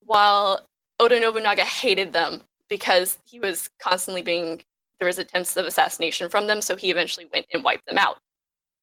[0.03, 0.67] While
[0.99, 4.61] Oda Nobunaga hated them because he was constantly being
[5.01, 8.19] there was attempts of assassination from them, so he eventually went and wiped them out.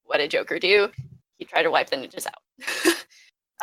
[0.03, 0.89] What did Joker do?
[1.37, 3.05] He tried to wipe the ninjas out.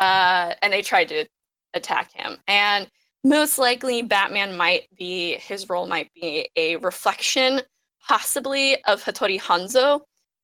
[0.00, 1.26] uh, and they tried to
[1.74, 2.38] attack him.
[2.48, 2.90] And
[3.24, 7.60] most likely Batman might be his role might be a reflection,
[8.08, 10.00] possibly, of Hattori Hanzo.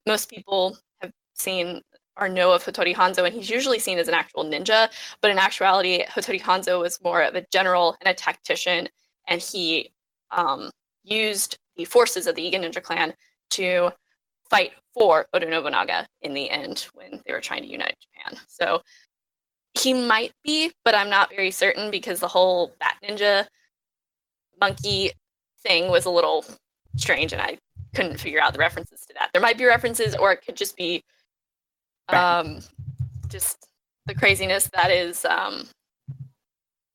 [0.07, 1.81] Most people have seen
[2.19, 4.91] or know of Hattori Hanzo, and he's usually seen as an actual ninja,
[5.23, 8.91] but in actuality, Hattori Hanzo was more of a general and a tactician,
[9.29, 9.95] and he
[10.31, 10.71] um,
[11.05, 13.15] used the forces of the Iga Ninja clan
[13.51, 13.90] to
[14.51, 18.39] fight for Oda Nobunaga in the end when they were trying to unite Japan.
[18.49, 18.82] So
[19.74, 23.47] he might be, but I'm not very certain because the whole Bat Ninja
[24.61, 25.12] monkey
[25.62, 26.44] thing was a little
[26.97, 27.59] strange and I
[27.94, 29.31] couldn't figure out the references to that.
[29.32, 31.03] There might be references or it could just be
[32.09, 32.61] um
[33.28, 33.66] just
[34.07, 35.66] the craziness that is um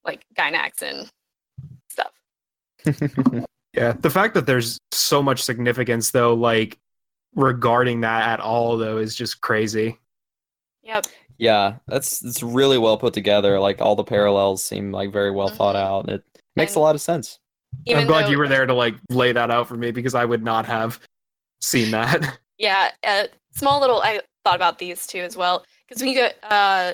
[0.05, 1.09] like Gainax and
[1.89, 2.11] stuff.
[3.77, 6.77] Yeah, the fact that there's so much significance though, like
[7.35, 9.99] regarding that at all though, is just crazy.
[10.83, 11.05] Yep.
[11.37, 13.59] Yeah, that's it's really well put together.
[13.59, 15.79] Like all the parallels seem like very well thought Mhm.
[15.79, 16.09] out.
[16.09, 16.23] It
[16.55, 17.39] makes a lot of sense.
[17.87, 20.25] I'm glad though- you were there to like lay that out for me because I
[20.25, 20.99] would not have
[21.61, 22.39] seen that.
[22.59, 24.01] Yeah, a small little.
[24.01, 26.93] I thought about these two as well because when you get uh,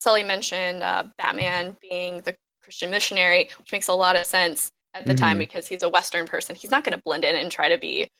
[0.00, 5.06] Sully mentioned uh, Batman being the Christian missionary, which makes a lot of sense at
[5.06, 5.40] the time Mhm.
[5.40, 6.54] because he's a Western person.
[6.56, 8.10] He's not going to blend in and try to be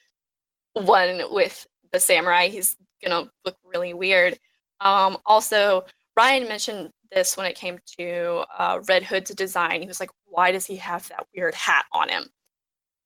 [0.75, 2.49] one with the samurai.
[2.49, 4.39] He's going to look really weird.
[4.81, 5.85] Um, also,
[6.17, 9.81] Ryan mentioned this when it came to uh, Red Hood's design.
[9.81, 12.29] He was like, "Why does he have that weird hat on him?"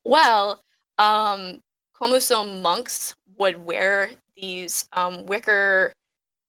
[0.04, 0.62] Well,
[0.98, 1.62] um,
[1.94, 5.92] Komuso monks would wear these um, wicker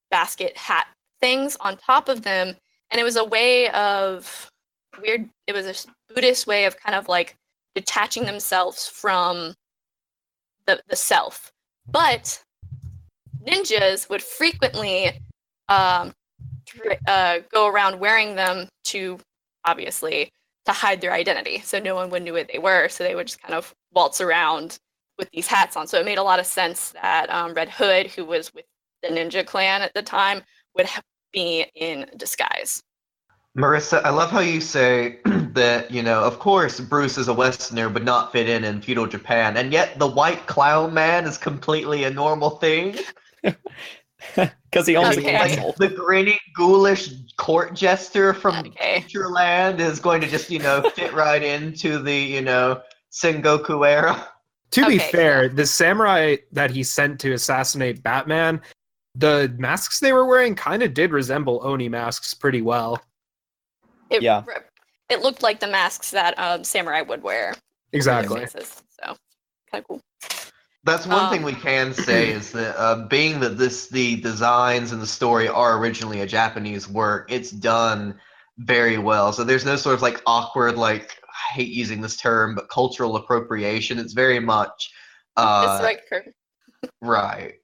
[0.10, 0.88] basket hat
[1.20, 2.56] things on top of them,
[2.90, 4.51] and it was a way of
[5.00, 5.30] weird.
[5.48, 7.36] It was a Buddhist way of kind of like
[7.76, 9.54] detaching themselves from
[10.66, 11.52] the the self.
[11.88, 12.42] But
[13.46, 15.20] ninjas would frequently
[15.70, 16.14] um,
[17.08, 19.20] uh, go around wearing them to
[19.66, 20.30] obviously
[20.66, 22.88] to hide their identity, so no one would know what they were.
[22.90, 24.78] So they would just kind of waltz around
[25.18, 25.88] with these hats on.
[25.88, 28.66] So it made a lot of sense that um, Red Hood, who was with
[29.02, 30.44] the Ninja Clan at the time,
[30.76, 30.88] would
[31.32, 32.82] be in disguise.
[33.58, 37.90] Marissa, I love how you say that, you know, of course Bruce is a Westerner
[37.90, 42.06] would not fit in in feudal Japan, and yet the white clown man is completely
[42.06, 42.98] a normal thing.
[44.72, 45.36] Because he owns Okay.
[45.36, 49.02] a Like, the grinning, ghoulish court jester from Okay.
[49.02, 53.86] Future Land is going to just, you know, fit right into the, you know, Sengoku
[53.86, 54.30] era.
[54.72, 58.62] To be Okay, fair, the samurai that he sent to assassinate Batman,
[59.16, 63.02] the masks they were wearing kind of did resemble Oni masks pretty well.
[64.12, 64.44] It, Yeah.
[64.46, 64.56] re-
[65.10, 67.56] It looked like the masks that um, samurai would wear.
[67.94, 68.42] Exactly.
[68.46, 69.16] faces, So
[69.72, 70.02] kind of cool.
[70.84, 74.92] That's one thing Um, we can say is that uh, being that this the designs
[74.92, 78.20] and the story are originally a Japanese work, it's done
[78.58, 79.32] very well.
[79.34, 83.16] So there's no sort of like awkward like I hate using this term, but cultural
[83.16, 84.00] appropriation.
[84.00, 84.92] It's very much
[85.38, 86.34] uh, It's like cur-
[87.02, 87.56] right.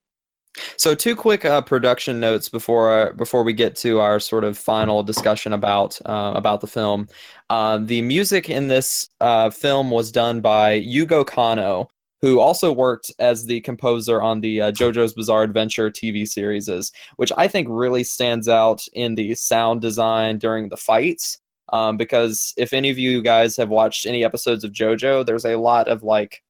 [0.77, 4.57] So two quick uh, production notes before uh, before we get to our sort of
[4.57, 7.07] final discussion about uh, about the film.
[7.49, 11.87] Um, the music in this uh, film was done by Yugo Kanno,
[12.21, 16.69] who also worked as the composer on the uh, JoJo's Bizarre Adventure TV series,
[17.17, 21.37] which I think really stands out in the sound design during the fights.
[21.73, 25.57] Um, because if any of you guys have watched any episodes of JoJo, there's a
[25.57, 26.41] lot of like,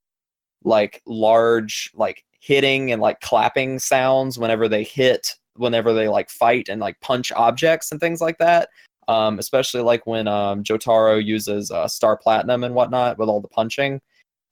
[0.63, 6.69] like large like hitting and like clapping sounds whenever they hit, whenever they like fight
[6.69, 8.69] and like punch objects and things like that.
[9.07, 13.47] Um, especially like when um, Jotaro uses uh, Star Platinum and whatnot with all the
[13.47, 14.01] punching.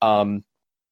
[0.01, 0.45] Um,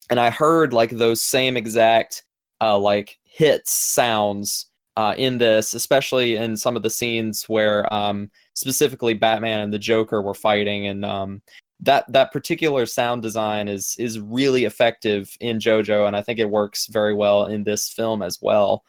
[0.10, 2.24] and I heard like those same exact
[2.62, 8.30] uh, like hits sounds uh, in this, especially in some of the scenes where um,
[8.54, 11.42] specifically Batman and the Joker were fighting, and um,
[11.83, 16.51] that that particular sound design is is really effective in JoJo, and I think it
[16.51, 18.83] works very well in this film as well.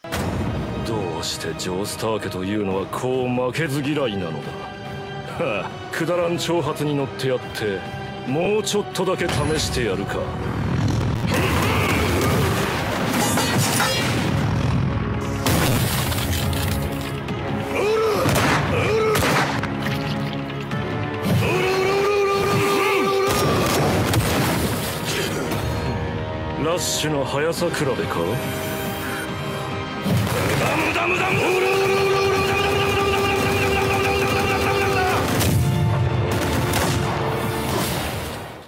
[0.88, 4.52] どうしてジョースター家というのはこう負けず嫌いなのだ
[5.38, 7.80] はあくだらん挑発に乗ってやって
[8.28, 10.18] もうちょっとだけ試してやるか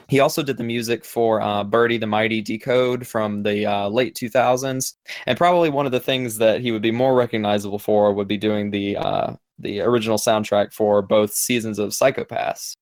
[0.08, 4.14] He also did the music for uh, Birdy the Mighty Decode from the uh, late
[4.14, 4.94] 2000s.
[5.26, 8.38] And probably one of the things that he would be more recognizable for would be
[8.38, 12.76] doing the, uh, the original soundtrack for both seasons of Psycho-Pass.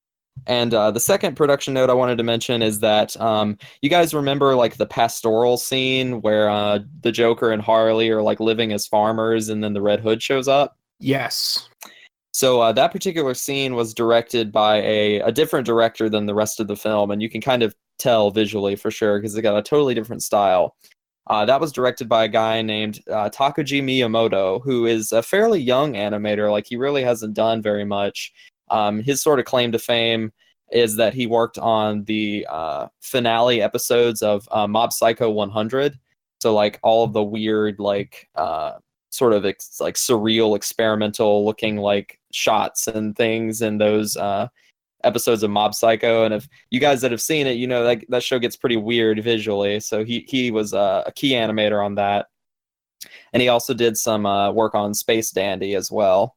[0.47, 4.13] And uh, the second production note I wanted to mention is that um, you guys
[4.13, 8.87] remember like the pastoral scene where uh, the Joker and Harley are like living as
[8.87, 10.77] farmers, and then the Red Hood shows up.
[11.01, 11.69] Yes.
[12.33, 16.61] So uh, that particular scene was directed by a, a different director than the rest
[16.61, 19.57] of the film, and you can kind of tell visually for sure because it got
[19.57, 20.77] a totally different style.
[21.29, 25.61] Uh, that was directed by a guy named uh, Takuji Miyamoto, who is a fairly
[25.61, 26.51] young animator.
[26.51, 28.33] Like he really hasn't done very much.
[28.71, 30.33] Um, his sort of claim to fame
[30.73, 35.99] is that he worked on the uh, finale episodes of uh, Mob Psycho 100.
[36.41, 38.73] So like all of the weird like uh,
[39.11, 44.49] sort of ex- like surreal experimental looking like shots and things in those uh,
[45.05, 46.25] episodes of Mob Psycho.
[46.25, 48.77] And if you guys that have seen it, you know that that show gets pretty
[48.77, 49.81] weird visually.
[49.81, 52.27] So he he was uh, a key animator on that,
[53.33, 56.37] and he also did some uh, work on Space Dandy as well.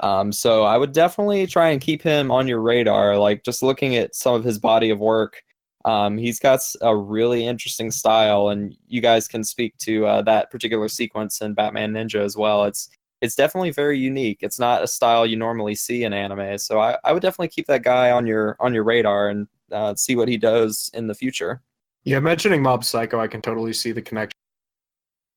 [0.00, 3.16] Um, so I would definitely try and keep him on your radar.
[3.16, 5.42] Like just looking at some of his body of work,
[5.84, 10.50] um, he's got a really interesting style, and you guys can speak to uh, that
[10.50, 12.64] particular sequence in Batman Ninja as well.
[12.64, 12.88] It's
[13.20, 14.38] it's definitely very unique.
[14.42, 17.66] It's not a style you normally see in anime, so I, I would definitely keep
[17.66, 21.14] that guy on your on your radar and uh, see what he does in the
[21.14, 21.62] future.
[22.04, 24.38] Yeah, mentioning Mob Psycho, I can totally see the connection.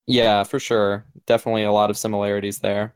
[0.05, 1.05] Yeah, for sure.
[1.25, 2.93] Definitely a lot of similarities there.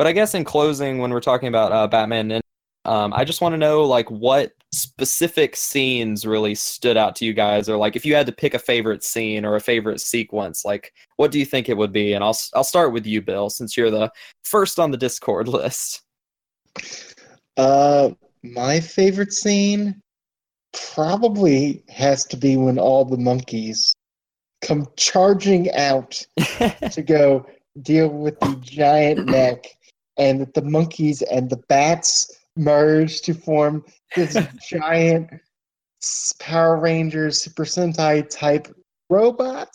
[0.00, 2.40] But I guess in closing, when we're talking about uh, Batman Ninja,
[2.86, 7.34] um, I just want to know like what specific scenes really stood out to you
[7.34, 10.64] guys, or like if you had to pick a favorite scene or a favorite sequence,
[10.64, 12.14] like what do you think it would be?
[12.14, 14.10] And I'll I'll start with you, Bill, since you're the
[14.42, 16.00] first on the Discord list.
[17.58, 18.12] Uh,
[18.42, 20.00] my favorite scene
[20.94, 23.92] probably has to be when all the monkeys
[24.62, 26.26] come charging out
[26.90, 27.44] to go
[27.82, 29.66] deal with the giant neck,
[30.18, 33.84] and that the monkeys and the bats merge to form
[34.16, 34.36] this
[34.68, 35.30] giant
[36.38, 38.68] Power Rangers Super Sentai type
[39.08, 39.68] robot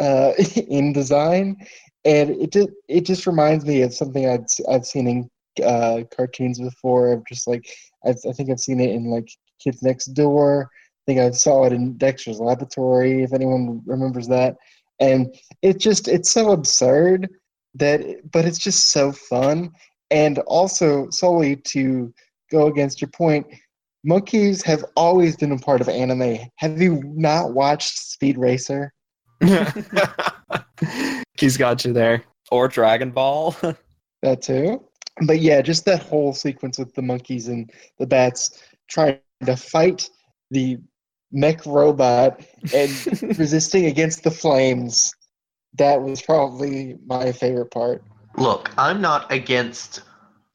[0.00, 0.32] uh,
[0.68, 1.56] in design,
[2.04, 6.02] and it just it just reminds me of something I'd s- I've seen in uh,
[6.14, 7.12] cartoons before.
[7.12, 7.68] Of just like
[8.04, 9.28] I, I think I've seen it in like
[9.62, 10.70] Kids Next Door.
[10.72, 13.22] I think I saw it in Dexter's Laboratory.
[13.22, 14.56] If anyone remembers that,
[15.00, 17.28] and it just it's so absurd
[17.78, 19.72] that, but it's just so fun.
[20.10, 22.12] And also solely to
[22.50, 23.46] go against your point,
[24.04, 26.38] monkeys have always been a part of anime.
[26.56, 28.92] Have you not watched Speed Racer?
[31.38, 32.24] He's got you there.
[32.50, 33.54] Or Dragon Ball.
[34.20, 34.84] That too.
[35.28, 40.10] But yeah, just that whole sequence with the monkeys and the bats trying to fight
[40.50, 40.78] the
[41.30, 42.44] mech robot
[42.74, 42.90] and
[43.38, 45.14] resisting against the flames.
[45.78, 48.02] That was probably my favorite part.
[48.36, 50.02] Look, I'm not against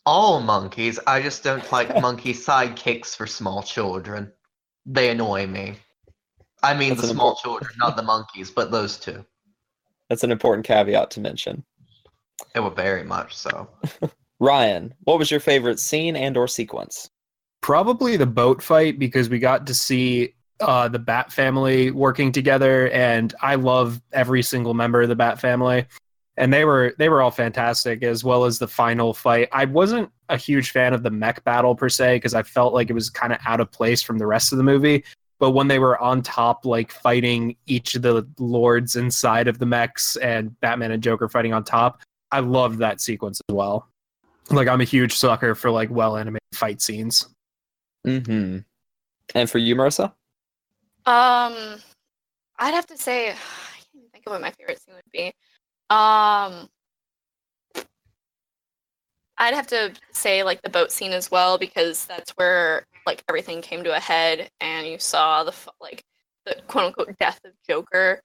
[0.06, 1.00] all monkeys.
[1.08, 4.32] I just don't like monkey sidekicks for small children.
[4.86, 5.76] They annoy me.
[6.62, 9.26] I mean That's the small important- children, not the monkeys, but those two.
[10.10, 11.64] That's an important caveat to mention.
[12.56, 13.70] It were very much so.
[14.40, 17.10] Ryan, what was your favorite scene and or sequence?
[17.62, 22.90] Probably the boat fight because we got to see uh, the Bat family working together,
[22.90, 25.86] and I love every single member of the Bat family.
[26.36, 29.50] And they were they were all fantastic, as well as the final fight.
[29.52, 32.90] I wasn't a huge fan of the mech battle per se because I felt like
[32.90, 35.04] it was kind of out of place from the rest of the movie.
[35.40, 39.66] But when they were on top, like fighting each of the lords inside of the
[39.66, 43.88] mechs, and Batman and Joker fighting on top, I loved that sequence as well.
[44.50, 47.28] Like I'm a huge sucker for like well animated fight scenes.
[48.08, 48.60] Mm-hmm.
[49.36, 50.14] And for you, Marissa?
[51.06, 51.82] Um,
[52.58, 55.28] I'd have to say, I can't even think of what my favorite scene would be.
[55.90, 56.70] Um,
[59.38, 63.62] I'd have to say like the boat scene as well because that's where like everything
[63.62, 66.04] came to a head and you saw the like
[66.46, 68.22] the quote unquote death of Joker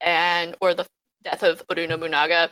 [0.00, 0.86] and or the
[1.24, 2.50] death of Oda Nobunaga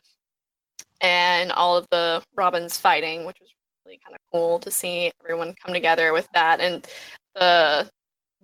[1.01, 3.48] and all of the Robins fighting, which was
[3.86, 6.86] really kind of cool to see everyone come together with that and
[7.35, 7.90] the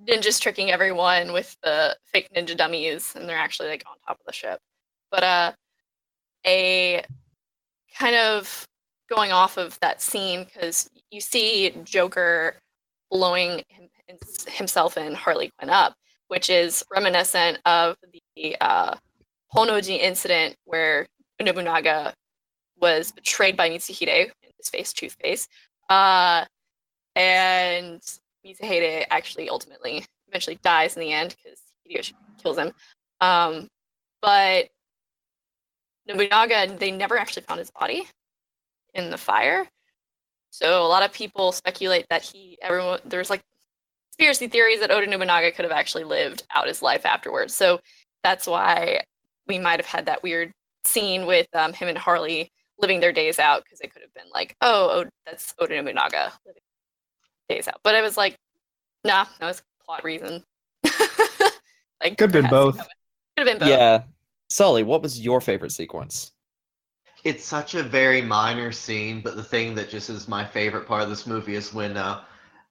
[0.05, 4.27] ninjas tricking everyone with the fake ninja dummies and they're actually like on top of
[4.27, 4.61] the ship.
[5.11, 5.53] But uh
[6.47, 7.03] a
[7.99, 8.67] kind of
[9.09, 12.57] going off of that scene because you see Joker
[13.11, 13.89] blowing him,
[14.49, 15.95] himself and Harley Quinn up,
[16.29, 17.97] which is reminiscent of
[18.37, 18.95] the uh,
[19.55, 21.07] Honnoji incident where
[21.41, 22.15] Nobunaga
[22.81, 25.49] was betrayed by Mitsuhide, in his face, Two Face,
[25.89, 26.45] uh,
[27.15, 28.03] and
[28.47, 32.13] Mitsuhide actually ultimately eventually dies in the end because Hideyoshi
[32.43, 32.73] kills him.
[33.21, 33.69] Um,
[34.23, 34.69] but
[36.07, 38.07] Nobunaga, they never actually found his body
[38.95, 39.67] in the fire.
[40.51, 43.43] So a lot of people speculate that he, everyone, there's like
[44.11, 47.55] conspiracy theories that Oda Nobunaga could have actually lived out his life afterwards.
[47.55, 47.81] So
[48.23, 49.03] that's why
[49.47, 50.53] we might have had that weird
[50.85, 54.31] scene with um, him and Harley living their days out because it could have been
[54.33, 56.63] like, oh, oh, that's Oda Nobunaga living
[57.49, 57.81] days out.
[57.83, 58.37] But it was like,
[59.05, 60.43] nah, that was plot reason.
[62.03, 62.77] like Could have been both.
[62.77, 62.87] Could
[63.39, 63.69] have been both.
[63.69, 64.03] Yeah.
[64.49, 66.33] Sully, what was your favorite sequence?
[67.25, 71.03] It's such a very minor scene, but the thing that just is my favorite part
[71.03, 72.23] of this movie is when uh,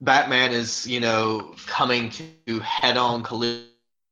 [0.02, 3.68] Batman is, you know, coming to head-on collision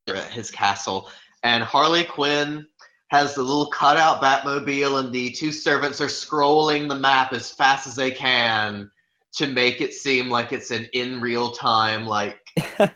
[0.07, 1.09] at his castle,
[1.43, 2.67] and Harley Quinn
[3.07, 7.87] has the little cutout Batmobile, and the two servants are scrolling the map as fast
[7.87, 8.91] as they can
[9.35, 12.39] to make it seem like it's an in real time, like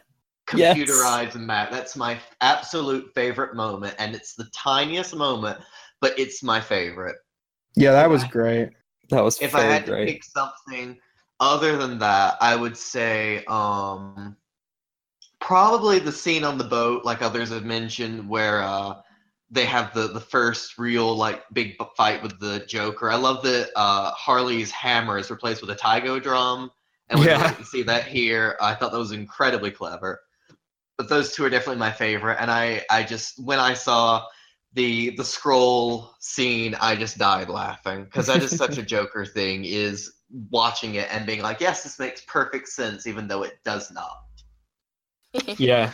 [0.51, 0.77] Yes.
[0.77, 1.71] computerized map.
[1.71, 5.59] That's my absolute favorite moment, and it's the tiniest moment,
[6.01, 7.17] but it's my favorite.
[7.75, 8.69] Yeah, that was great.
[9.09, 10.99] That was If I very had to pick something
[11.39, 14.37] other than that, I would say um
[15.39, 18.95] probably the scene on the boat, like others have mentioned, where uh
[19.49, 23.09] they have the the first real like big fight with the Joker.
[23.09, 26.71] I love that uh Harley's hammer is replaced with a taiko drum,
[27.09, 27.51] and we Yeah.
[27.53, 28.57] can see that here.
[28.61, 30.21] I thought that was incredibly clever.
[30.97, 34.25] But those two are definitely my favorite, and I I just when I saw
[34.73, 39.63] the the scroll scene, I just died laughing because that is such a Joker thing.
[39.63, 40.13] Is
[40.49, 44.17] watching it and being like, yes, this makes perfect sense, even though it does not.
[45.57, 45.91] Yeah.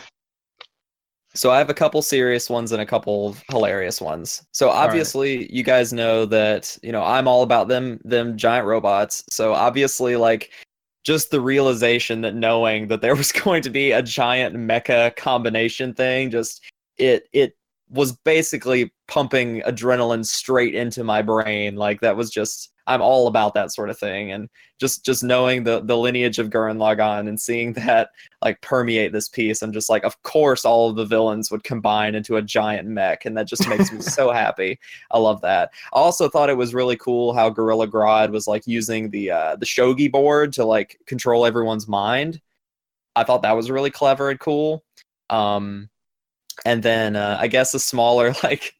[1.34, 4.46] So I have a couple serious ones and a couple hilarious ones.
[4.52, 4.76] So right.
[4.76, 9.24] obviously you guys know that, you know, I'm all about them them giant robots.
[9.30, 10.50] So obviously like
[11.04, 15.94] just the realization that knowing that there was going to be a giant mecha combination
[15.94, 16.62] thing just
[16.98, 17.56] it it
[17.90, 23.54] was basically pumping adrenaline straight into my brain like that was just I'm all about
[23.54, 24.30] that sort of thing.
[24.30, 24.48] And
[24.78, 28.10] just just knowing the the lineage of Gurren Lagann and seeing that
[28.42, 32.14] like permeate this piece I'm just like of course all of the villains would combine
[32.14, 34.78] into a giant mech and that just makes me so happy.
[35.10, 35.70] I love that.
[35.92, 39.56] I also thought it was really cool how Gorilla Grodd was like using the uh
[39.56, 42.40] the shogi board to like control everyone's mind.
[43.16, 44.84] I thought that was really clever and cool.
[45.30, 45.88] Um
[46.64, 48.74] and then uh, I guess a smaller like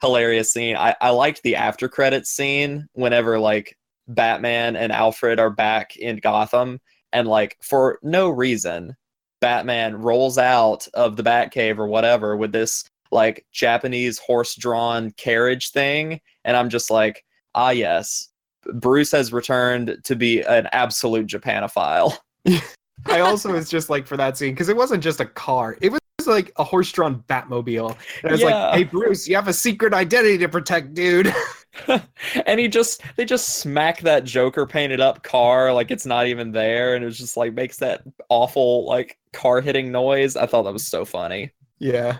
[0.00, 0.76] hilarious scene.
[0.76, 3.76] I, I liked the after credits scene whenever like
[4.08, 6.80] Batman and Alfred are back in Gotham
[7.12, 8.96] and like for no reason
[9.40, 16.20] Batman rolls out of the Batcave or whatever with this like Japanese horse-drawn carriage thing
[16.44, 17.24] and I'm just like
[17.54, 18.28] ah yes
[18.74, 22.16] Bruce has returned to be an absolute Japanophile.
[23.06, 25.90] I also was just like for that scene because it wasn't just a car; it
[25.90, 27.96] was like a horse-drawn Batmobile.
[28.22, 28.46] And I was Yeah.
[28.68, 31.32] like, "Hey, Bruce, you have a secret identity to protect, dude."
[32.46, 36.50] and he just they just smack that Joker painted up car like it's not even
[36.52, 40.36] there, and it just like makes that awful like car hitting noise.
[40.36, 41.52] I thought that was so funny.
[41.78, 42.18] yeah.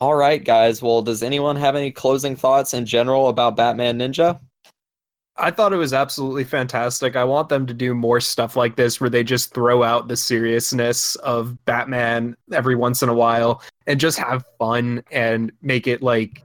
[0.00, 0.82] All right, guys.
[0.82, 4.40] Well, does anyone have any closing thoughts in general about Batman Ninja?
[5.36, 7.16] I thought it was absolutely fantastic.
[7.16, 10.16] I want them to do more stuff like this where they just throw out the
[10.16, 16.02] seriousness of Batman every once in a while and just have fun and make it
[16.02, 16.44] like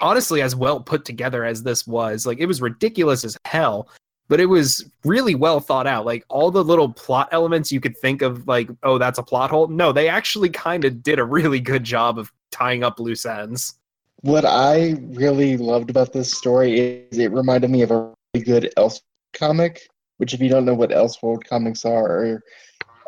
[0.00, 2.24] honestly as well put together as this was.
[2.24, 3.88] Like it was ridiculous as hell,
[4.28, 6.06] but it was really well thought out.
[6.06, 9.50] Like all the little plot elements you could think of like oh that's a plot
[9.50, 9.68] hole.
[9.68, 13.74] No, they actually kind of did a really good job of tying up loose ends.
[14.22, 16.78] What I really loved about this story
[17.10, 19.02] is it reminded me of a good Elseworld
[19.34, 22.42] comic, which if you don't know what Elseworld comics are, are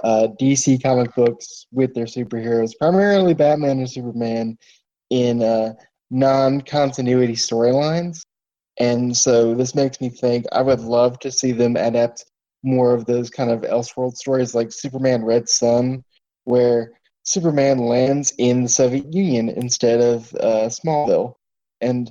[0.02, 4.58] uh, DC comic books with their superheroes, primarily Batman and Superman,
[5.10, 5.72] in uh,
[6.10, 8.26] non-continuity storylines.
[8.78, 12.24] And so this makes me think I would love to see them adapt
[12.62, 16.02] more of those kind of Elseworld stories like Superman Red Sun,
[16.44, 16.92] where
[17.22, 21.34] Superman lands in the Soviet Union instead of uh, Smallville.
[21.80, 22.10] And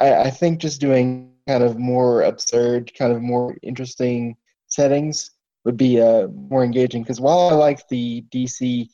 [0.00, 5.30] I, I think just doing kind of more absurd, kind of more interesting settings
[5.64, 7.02] would be uh, more engaging.
[7.02, 8.88] Because while I like the DC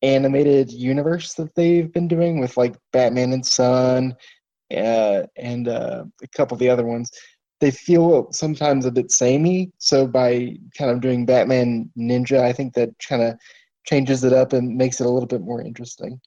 [0.00, 4.16] animated universe that they've been doing with like Batman and Son
[4.74, 7.10] uh, and uh, a couple of the other ones,
[7.60, 9.70] they feel sometimes a bit samey.
[9.76, 13.34] So by kind of doing Batman Ninja, I think that kind of
[13.84, 16.18] changes it up and makes it a little bit more interesting.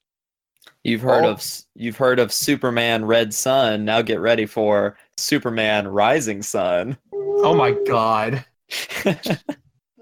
[0.83, 1.29] You've heard Oh.
[1.31, 1.45] of
[1.75, 3.85] you've heard of Superman Red Sun.
[3.85, 6.97] Now get ready for Superman Rising Sun.
[7.13, 8.45] Oh my god.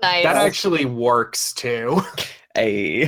[0.02, 0.24] Nice.
[0.24, 2.02] That actually works too.
[2.58, 3.08] a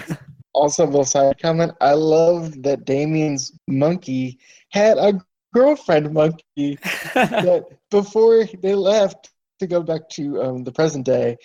[0.53, 1.71] Also, a little side comment.
[1.81, 4.37] I love that Damian's monkey
[4.69, 5.19] had a
[5.55, 6.43] girlfriend monkey
[7.15, 11.37] that before they left to go back to um, the present day,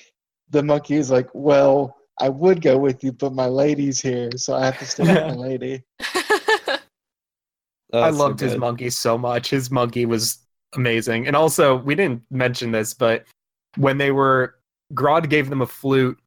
[0.51, 4.55] the monkey is like, "Well, I would go with you, but my lady's here, so
[4.55, 5.83] I have to stay with my lady."
[7.91, 9.51] I That's so loved his monkey so much.
[9.51, 10.39] His monkey was
[10.75, 11.27] amazing.
[11.27, 13.25] And also, we didn't mention this, but
[13.77, 14.57] when they were
[14.95, 16.19] Grodd gave them a flute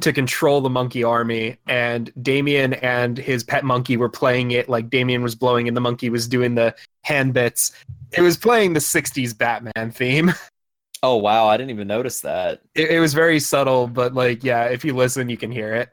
[0.00, 4.90] to control the monkey army, and Damian and his pet monkey were playing it like
[4.90, 6.74] Damian was blowing and the monkey was doing the
[7.04, 7.72] hand bits.
[8.12, 10.34] It was playing the 60s Batman theme.
[11.02, 12.62] Oh wow, I didn't even notice that.
[12.74, 15.90] It, it was very subtle, but like, yeah, if you listen, you can hear it.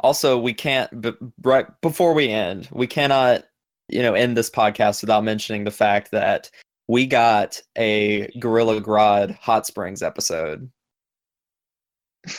[0.00, 1.12] Also, we can't b-
[1.42, 3.44] right before we end, we cannot,
[3.88, 6.50] you know, end this podcast without mentioning the fact that
[6.88, 10.70] we got a Gorilla Grodd Hot Springs episode.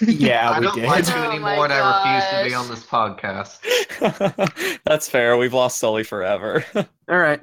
[0.02, 0.85] Yeah, I we don't did.
[0.85, 4.80] like you Oh anymore, my and I refuse to be on this podcast.
[4.85, 5.38] That's fair.
[5.38, 6.64] We've lost Sully forever.
[6.76, 6.85] All
[7.18, 7.41] right.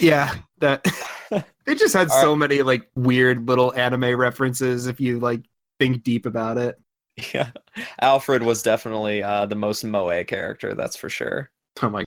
[0.00, 0.84] Yeah, that
[1.68, 5.42] it just had All so many like weird little anime references if you like
[5.78, 6.80] think deep about it.
[7.34, 7.50] yeah,
[8.00, 10.74] Alfred was definitely uh, the most moe character.
[10.74, 11.50] That's for sure.
[11.82, 12.04] Oh my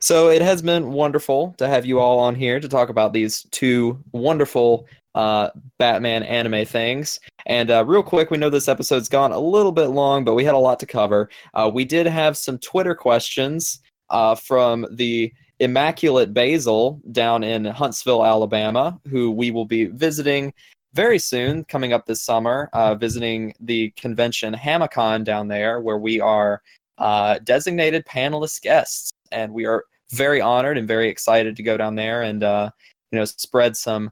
[0.00, 3.46] So it has been wonderful to have you all on here to talk about these
[3.50, 7.18] two wonderful uh, Batman anime things.
[7.46, 10.44] And uh, real quick, we know this episode's gone a little bit long, but we
[10.44, 11.28] had a lot to cover.
[11.54, 13.80] Uh, we did have some Twitter questions
[14.10, 20.52] uh, from the Immaculate Basil down in Huntsville, Alabama, who we will be visiting
[20.94, 26.20] very soon, coming up this summer, uh, visiting the convention Hamacon down there, where we
[26.20, 26.62] are
[26.98, 31.94] uh, designated panelist guests, and we are very honored and very excited to go down
[31.94, 32.70] there and uh,
[33.12, 34.10] you know spread some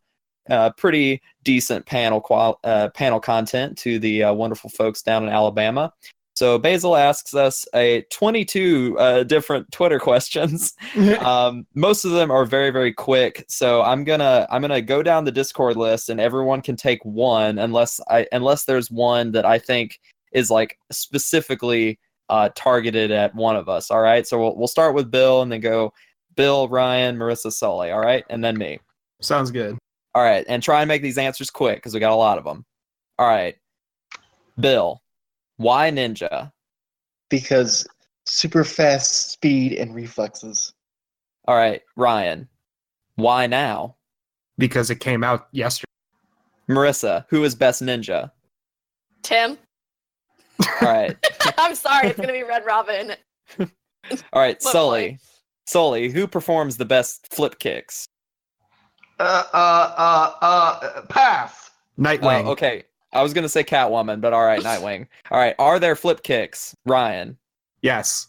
[0.50, 5.28] uh, pretty decent panel qual- uh, panel content to the uh, wonderful folks down in
[5.28, 5.92] Alabama.
[6.36, 10.74] So Basil asks us a 22 uh, different Twitter questions.
[11.20, 13.44] um, most of them are very very quick.
[13.48, 17.58] So I'm gonna I'm gonna go down the Discord list and everyone can take one
[17.58, 19.98] unless I unless there's one that I think
[20.32, 21.98] is like specifically
[22.28, 23.90] uh, targeted at one of us.
[23.90, 24.26] All right.
[24.26, 25.92] So we'll we'll start with Bill and then go
[26.36, 27.90] Bill, Ryan, Marissa, Sully.
[27.90, 28.78] All right, and then me.
[29.20, 29.78] Sounds good.
[30.14, 32.44] All right, and try and make these answers quick because we got a lot of
[32.44, 32.64] them.
[33.18, 33.56] All right,
[34.60, 35.02] Bill,
[35.56, 36.52] why ninja?
[37.28, 37.86] because
[38.24, 40.72] super fast speed and reflexes.
[41.46, 42.48] All right, Ryan,
[43.16, 43.96] why now?
[44.58, 45.84] Because it came out yesterday.
[46.68, 48.30] Marissa, who is best ninja?
[49.22, 49.58] Tim.
[50.80, 51.16] All right,
[51.58, 53.12] I'm sorry, it's gonna be Red Robin.
[53.60, 53.66] all
[54.34, 55.18] right, Flip Sully.
[55.66, 58.06] Sully, who performs the best flip kicks?
[59.18, 61.70] Uh, uh, uh, uh, pass.
[61.98, 62.44] Nightwing.
[62.44, 62.84] Oh, okay,
[63.16, 65.06] I was gonna say Catwoman, but all right, Nightwing.
[65.30, 66.74] All right, are there flip kicks?
[66.86, 67.36] Ryan.
[67.82, 68.28] Yes.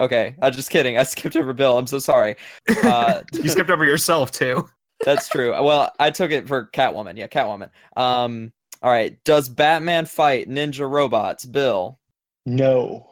[0.00, 0.98] Okay, I'm just kidding.
[0.98, 1.78] I skipped over Bill.
[1.78, 2.36] I'm so sorry.
[2.82, 4.68] Uh, You skipped over yourself too.
[5.04, 5.50] That's true.
[5.62, 7.16] Well, I took it for Catwoman.
[7.16, 7.70] Yeah, Catwoman.
[7.96, 8.52] Um,
[8.82, 9.16] all right.
[9.24, 11.44] Does Batman fight ninja robots?
[11.44, 11.98] Bill.
[12.46, 13.06] No.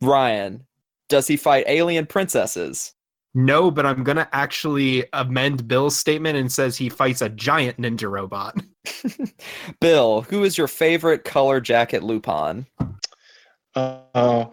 [0.00, 0.66] Ryan.
[1.08, 2.94] Does he fight alien princesses?
[3.34, 8.10] No, but I'm gonna actually amend Bill's statement and says he fights a giant ninja
[8.10, 8.56] robot.
[9.80, 12.66] Bill, who is your favorite color jacket Lupin?
[13.74, 14.44] Uh,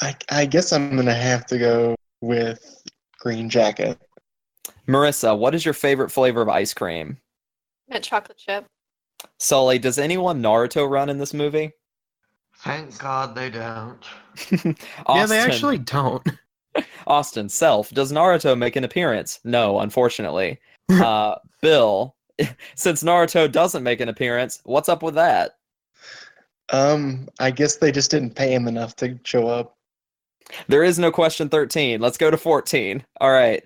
[0.00, 2.82] I, I guess I'm gonna have to go with
[3.20, 3.98] Green Jacket.
[4.88, 7.18] Marissa, what is your favorite flavor of ice cream?
[7.88, 8.66] Mint chocolate chip.
[9.38, 11.72] Sully, does anyone Naruto run in this movie?
[12.58, 14.04] Thank God they don't.
[14.52, 14.76] Austin,
[15.08, 16.26] Yeah, they actually don't.
[17.06, 19.40] Austin, self, does Naruto make an appearance?
[19.44, 20.60] No, unfortunately.
[20.90, 22.14] uh, Bill,
[22.74, 25.56] since Naruto doesn't make an appearance, what's up with that?
[26.72, 29.76] Um, I guess they just didn't pay him enough to show up.
[30.68, 32.00] There is no question 13.
[32.00, 33.04] Let's go to 14.
[33.20, 33.64] All right.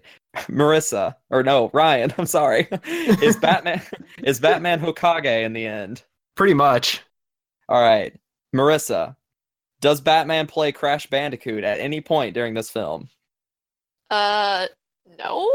[0.49, 2.69] Marissa, or no, Ryan, I'm sorry.
[2.85, 3.81] is Batman
[4.23, 6.03] is Batman Hokage in the end?
[6.35, 7.03] Pretty much.
[7.69, 8.13] All right.
[8.55, 9.17] Marissa,
[9.85, 13.11] does Batman play Crash Bandicoot at any point during this film?
[14.09, 14.67] Uh,
[15.19, 15.47] no.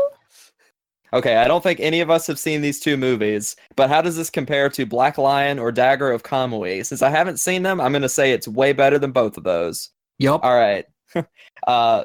[1.12, 4.16] Okay, I don't think any of us have seen these two movies, but how does
[4.16, 6.86] this compare to Black Lion or Dagger of Kamui?
[6.86, 9.44] Since I haven't seen them, I'm going to say it's way better than both of
[9.44, 9.90] those.
[10.20, 10.44] Yup.
[10.44, 10.86] All right.
[11.66, 12.04] uh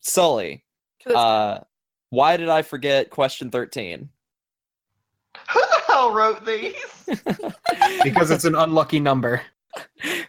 [0.00, 0.64] Sully,
[1.14, 1.60] uh
[2.10, 4.08] why did I forget question 13?
[5.52, 6.74] Who the hell wrote these?
[8.02, 9.42] Because it's an unlucky number.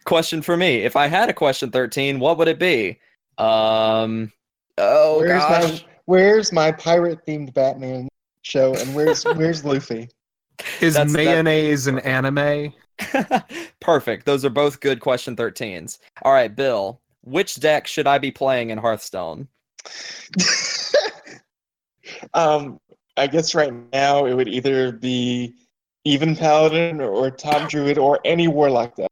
[0.05, 0.77] Question for me.
[0.83, 2.99] If I had a question 13, what would it be?
[3.37, 4.31] Um
[4.77, 5.71] oh where's gosh.
[5.71, 8.07] my Where's my pirate themed Batman
[8.43, 8.73] show?
[8.75, 10.09] And where's where's Luffy?
[10.81, 12.73] Is That's- that- mayonnaise an anime?
[13.79, 14.25] Perfect.
[14.25, 15.99] Those are both good question 13s.
[16.23, 19.47] All right, Bill, which deck should I be playing in Hearthstone?
[22.33, 22.79] um,
[23.17, 25.53] I guess right now it would either be
[26.05, 29.06] even Paladin or Taunt Druid or any Warlock deck.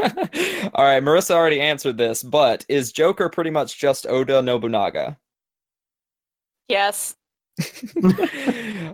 [0.00, 5.18] All right, Marissa already answered this, but is Joker pretty much just Oda Nobunaga?
[6.68, 7.16] Yes.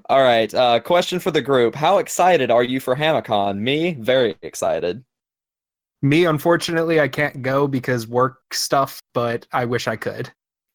[0.08, 1.74] All right, uh, question for the group.
[1.74, 3.58] How excited are you for Hamicon?
[3.58, 5.04] Me, very excited.
[6.02, 10.30] Me, unfortunately, I can't go because work stuff, but I wish I could.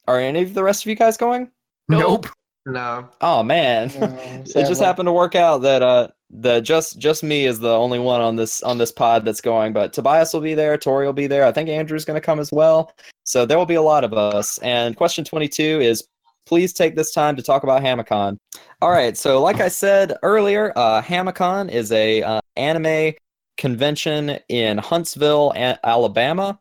[0.07, 1.52] Are any of the rest of you guys going?
[1.88, 2.27] Nope.
[2.65, 3.10] No.
[3.22, 4.07] Oh man, No,
[4.45, 8.00] it just happened to work out that uh that just just me is the only
[8.00, 11.14] one on this on this pod that's going, but Tobias will be there, Tori will
[11.14, 11.46] be there.
[11.46, 12.94] I think Andrew's going to come as well.
[13.24, 14.58] So there will be a lot of us.
[14.60, 16.08] And question 22 is
[16.46, 18.38] please take this time to talk about Hamicon.
[18.82, 23.14] All right, so like I said earlier, uh Hamicon is a uh, anime
[23.58, 26.60] convention in Huntsville, A- Alabama.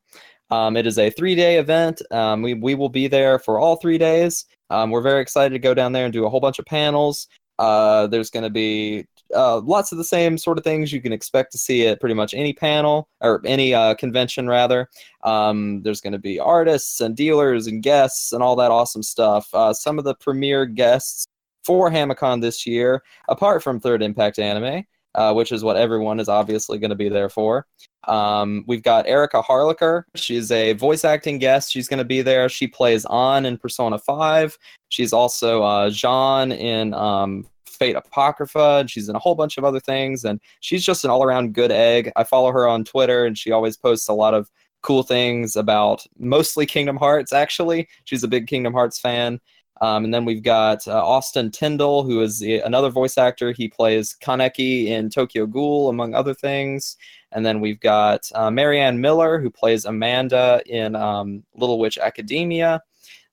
[0.51, 2.01] Um, it is a three-day event.
[2.11, 4.47] Um, we we will be there for all three days.
[4.71, 7.29] Um, we're very excited to go down there and do a whole bunch of panels.
[7.59, 11.13] Uh, there's going to be uh, lots of the same sort of things you can
[11.13, 14.89] expect to see at pretty much any panel or any uh, convention, rather.
[15.25, 19.49] Um, there's going to be artists and dealers and guests and all that awesome stuff.
[19.53, 21.27] Uh, some of the premier guests
[21.65, 24.85] for Hamicon this year, apart from Third Impact Anime,
[25.15, 27.67] uh, which is what everyone is obviously going to be there for.
[28.05, 30.05] Um, we've got Erica Harlacher.
[30.15, 31.71] She's a voice acting guest.
[31.71, 32.49] She's going to be there.
[32.49, 34.59] She plays Ann in Persona 5.
[34.89, 37.47] She's also uh, Jean in um,
[37.79, 38.79] Fate Apocrypha.
[38.81, 40.25] And she's in a whole bunch of other things.
[40.25, 42.13] And she's just an all around good egg.
[42.17, 44.51] I follow her on Twitter, and she always posts a lot of
[44.83, 47.89] cool things about mostly Kingdom Hearts, actually.
[48.05, 49.41] She's a big Kingdom Hearts fan.
[49.81, 53.53] Um, and then we've got uh, Austin Tindle, who is the, another voice actor.
[53.53, 56.97] He plays Kaneki in Tokyo Ghoul, among other things.
[57.31, 62.83] And then we've got uh, Marianne Miller, who plays Amanda in um, Little Witch Academia.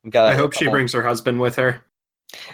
[0.03, 1.83] We've got I hope she brings her husband with her.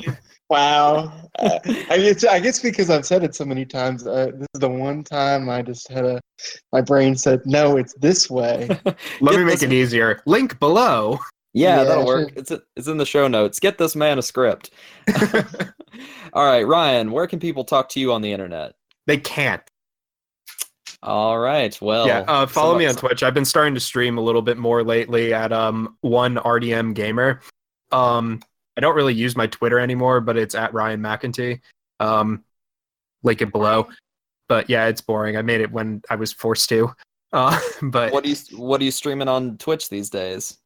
[0.49, 1.13] wow.
[1.39, 1.59] Uh,
[1.91, 4.07] I guess I guess because I've said it so many times.
[4.07, 6.21] Uh, this is the one time I just had a.
[6.73, 8.69] My brain said, "No, it's this way."
[9.21, 10.23] Let Get me make this- it easier.
[10.27, 11.19] Link below.
[11.57, 12.33] Yeah, Yeah, that'll work.
[12.37, 13.59] It's it's in the show notes.
[13.59, 14.71] Get this man a script.
[16.35, 18.75] All right, Ryan, where can people talk to you on the internet?
[19.07, 19.63] They can't.
[21.03, 21.79] All right.
[21.81, 23.23] Well, yeah, uh, follow some- me on Twitch.
[23.23, 27.41] I've been starting to stream a little bit more lately at um one RDM gamer.
[27.91, 28.43] Um,
[28.77, 31.61] I don't really use my Twitter anymore, but it's at Ryan McEntee.
[32.01, 32.45] Um,
[33.23, 33.89] link it below.
[34.49, 35.39] But yeah, it's boring.
[35.39, 36.93] I made it when I was forced to.
[37.33, 40.59] Uh, but What do you what are you streaming on Twitch these days?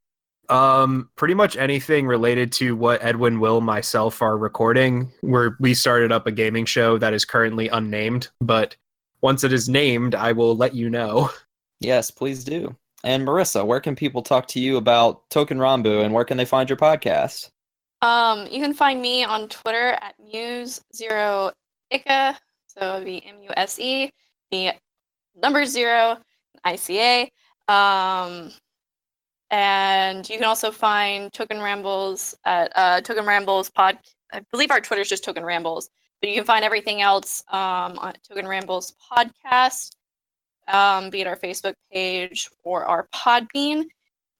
[0.51, 5.10] Um, pretty much anything related to what Edwin, Will, myself are recording.
[5.20, 8.77] Where we started up a gaming show that is currently unnamed, but
[9.20, 11.31] once it is named, I will let you know.
[11.78, 12.77] Yes, please do.
[13.05, 16.44] And Marissa, where can people talk to you about Touken Ranbu and where can they
[16.44, 17.51] find your podcast?
[18.02, 21.52] Um, you can find me on Twitter at Muse Zero
[21.93, 22.36] Ica.
[22.66, 24.10] So it'd be M U S E,
[24.51, 24.72] the
[25.40, 26.18] number zero,
[26.64, 27.22] I C A.
[27.72, 28.52] Um,
[29.51, 33.98] and you can also find Token Rambles at uh, Token Rambles Pod.
[34.32, 35.90] I believe our Twitter is just Token Rambles,
[36.20, 39.97] but you can find everything else um, on Token Rambles podcast,
[40.68, 43.86] um, be it our Facebook page or our Podbean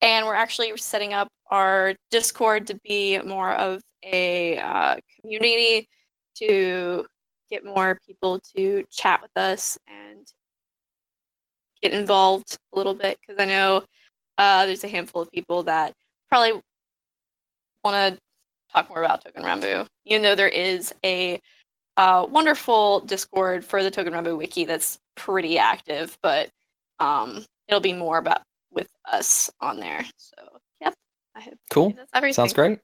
[0.03, 5.89] and we're actually setting up our discord to be more of a uh, community
[6.37, 7.05] to
[7.51, 10.27] get more people to chat with us and
[11.83, 13.83] get involved a little bit because i know
[14.41, 15.93] uh, there's a handful of people that
[16.29, 16.61] probably
[17.85, 18.21] want to
[18.73, 21.41] talk more about touken ranbu even though there is a
[21.97, 26.51] uh, wonderful discord for the touken ranbu wiki that's pretty active but
[27.01, 28.43] um, it'll be more about
[28.73, 30.05] with us on there.
[30.17, 30.37] So,
[30.81, 30.95] yep.
[31.35, 31.95] I hope Cool.
[32.33, 32.79] Sounds great.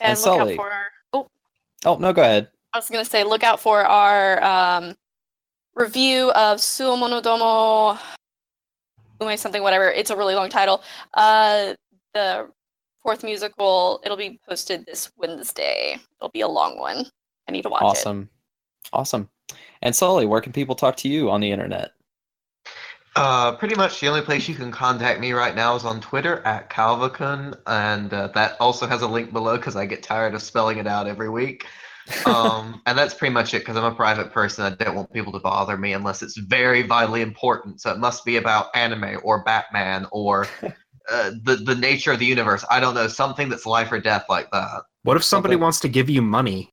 [0.00, 0.56] And, And look out Sully.
[0.56, 0.86] for our.
[1.12, 1.28] Oh,
[1.84, 2.48] Oh, no, go ahead.
[2.72, 4.94] I was gonna say, look out for our um,
[5.74, 7.98] review of Suo Monodomo Ume
[9.36, 9.90] something, whatever.
[9.90, 10.82] It's a really long title.
[11.14, 11.74] Uh,
[12.14, 12.48] the
[13.02, 14.00] fourth musical.
[14.04, 15.98] It'll be posted this Wednesday.
[16.18, 17.06] It'll be a long one.
[17.48, 17.86] I need to watch it.
[17.86, 18.30] Awesome.
[18.92, 19.28] Awesome.
[19.82, 21.92] And Sully, where can people talk to you on the internet?
[23.16, 26.44] Uh, pretty much the only place you can contact me right now is on Twitter
[26.44, 30.42] at Calvacun, and uh, that also has a link below because I get tired of
[30.42, 31.66] spelling it out every week.
[32.26, 34.64] Um, and that's pretty much it because I'm a private person.
[34.64, 37.80] I don't want people to bother me unless it's very vitally important.
[37.80, 40.46] So it must be about anime or Batman or
[41.10, 42.64] uh, the the nature of the universe.
[42.70, 44.82] I don't know something that's life or death like that.
[45.04, 46.70] What if somebody Something- wants to give you money?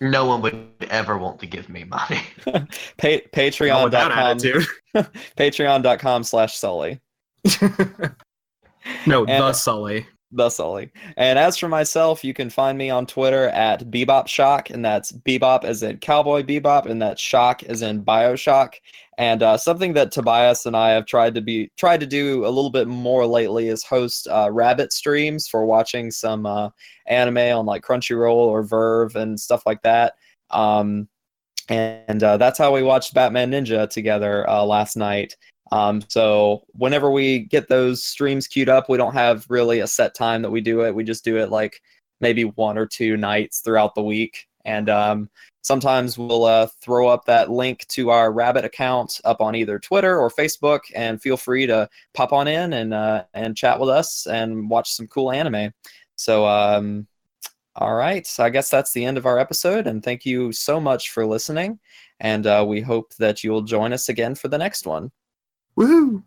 [0.00, 2.20] No one would ever want to give me money.
[2.44, 4.12] Pa- Not with that
[4.94, 5.06] Patreon.com.
[5.36, 7.00] Patreon.com slash Sully.
[9.06, 10.06] no, And- the Sully.
[10.30, 10.90] The Sully.
[11.16, 15.12] And as for myself, you can find me on Twitter at Bebop Shock, and that's
[15.12, 18.74] Bebop as in Cowboy Bebop, and that's Shock as in Bioshock.
[19.16, 22.50] And uh, something that Tobias and I have tried to be tried to do a
[22.50, 26.70] little bit more lately is host uh, rabbit streams for watching some uh,
[27.06, 30.14] anime on like Crunchyroll or VRV and stuff like that.
[30.50, 31.08] Um,
[31.68, 35.36] and uh, that's how we watched Batman Ninja together uh, last night.
[35.70, 40.14] Um, so whenever we get those streams queued up, we don't have really a set
[40.14, 40.94] time that we do it.
[40.94, 41.82] We just do it like
[42.20, 44.48] maybe one or two nights throughout the week.
[44.64, 45.30] And um,
[45.62, 50.18] sometimes we'll uh, throw up that link to our Rabbit account up on either Twitter
[50.18, 50.80] or Facebook.
[50.94, 54.92] And feel free to pop on in and uh, and chat with us and watch
[54.92, 55.72] some cool anime.
[56.16, 57.06] So um,
[57.76, 59.86] all right, so I guess that's the end of our episode.
[59.86, 61.78] And thank you so much for listening.
[62.18, 65.12] And uh, we hope that you'll join us again for the next one.
[65.78, 66.22] Woohoo!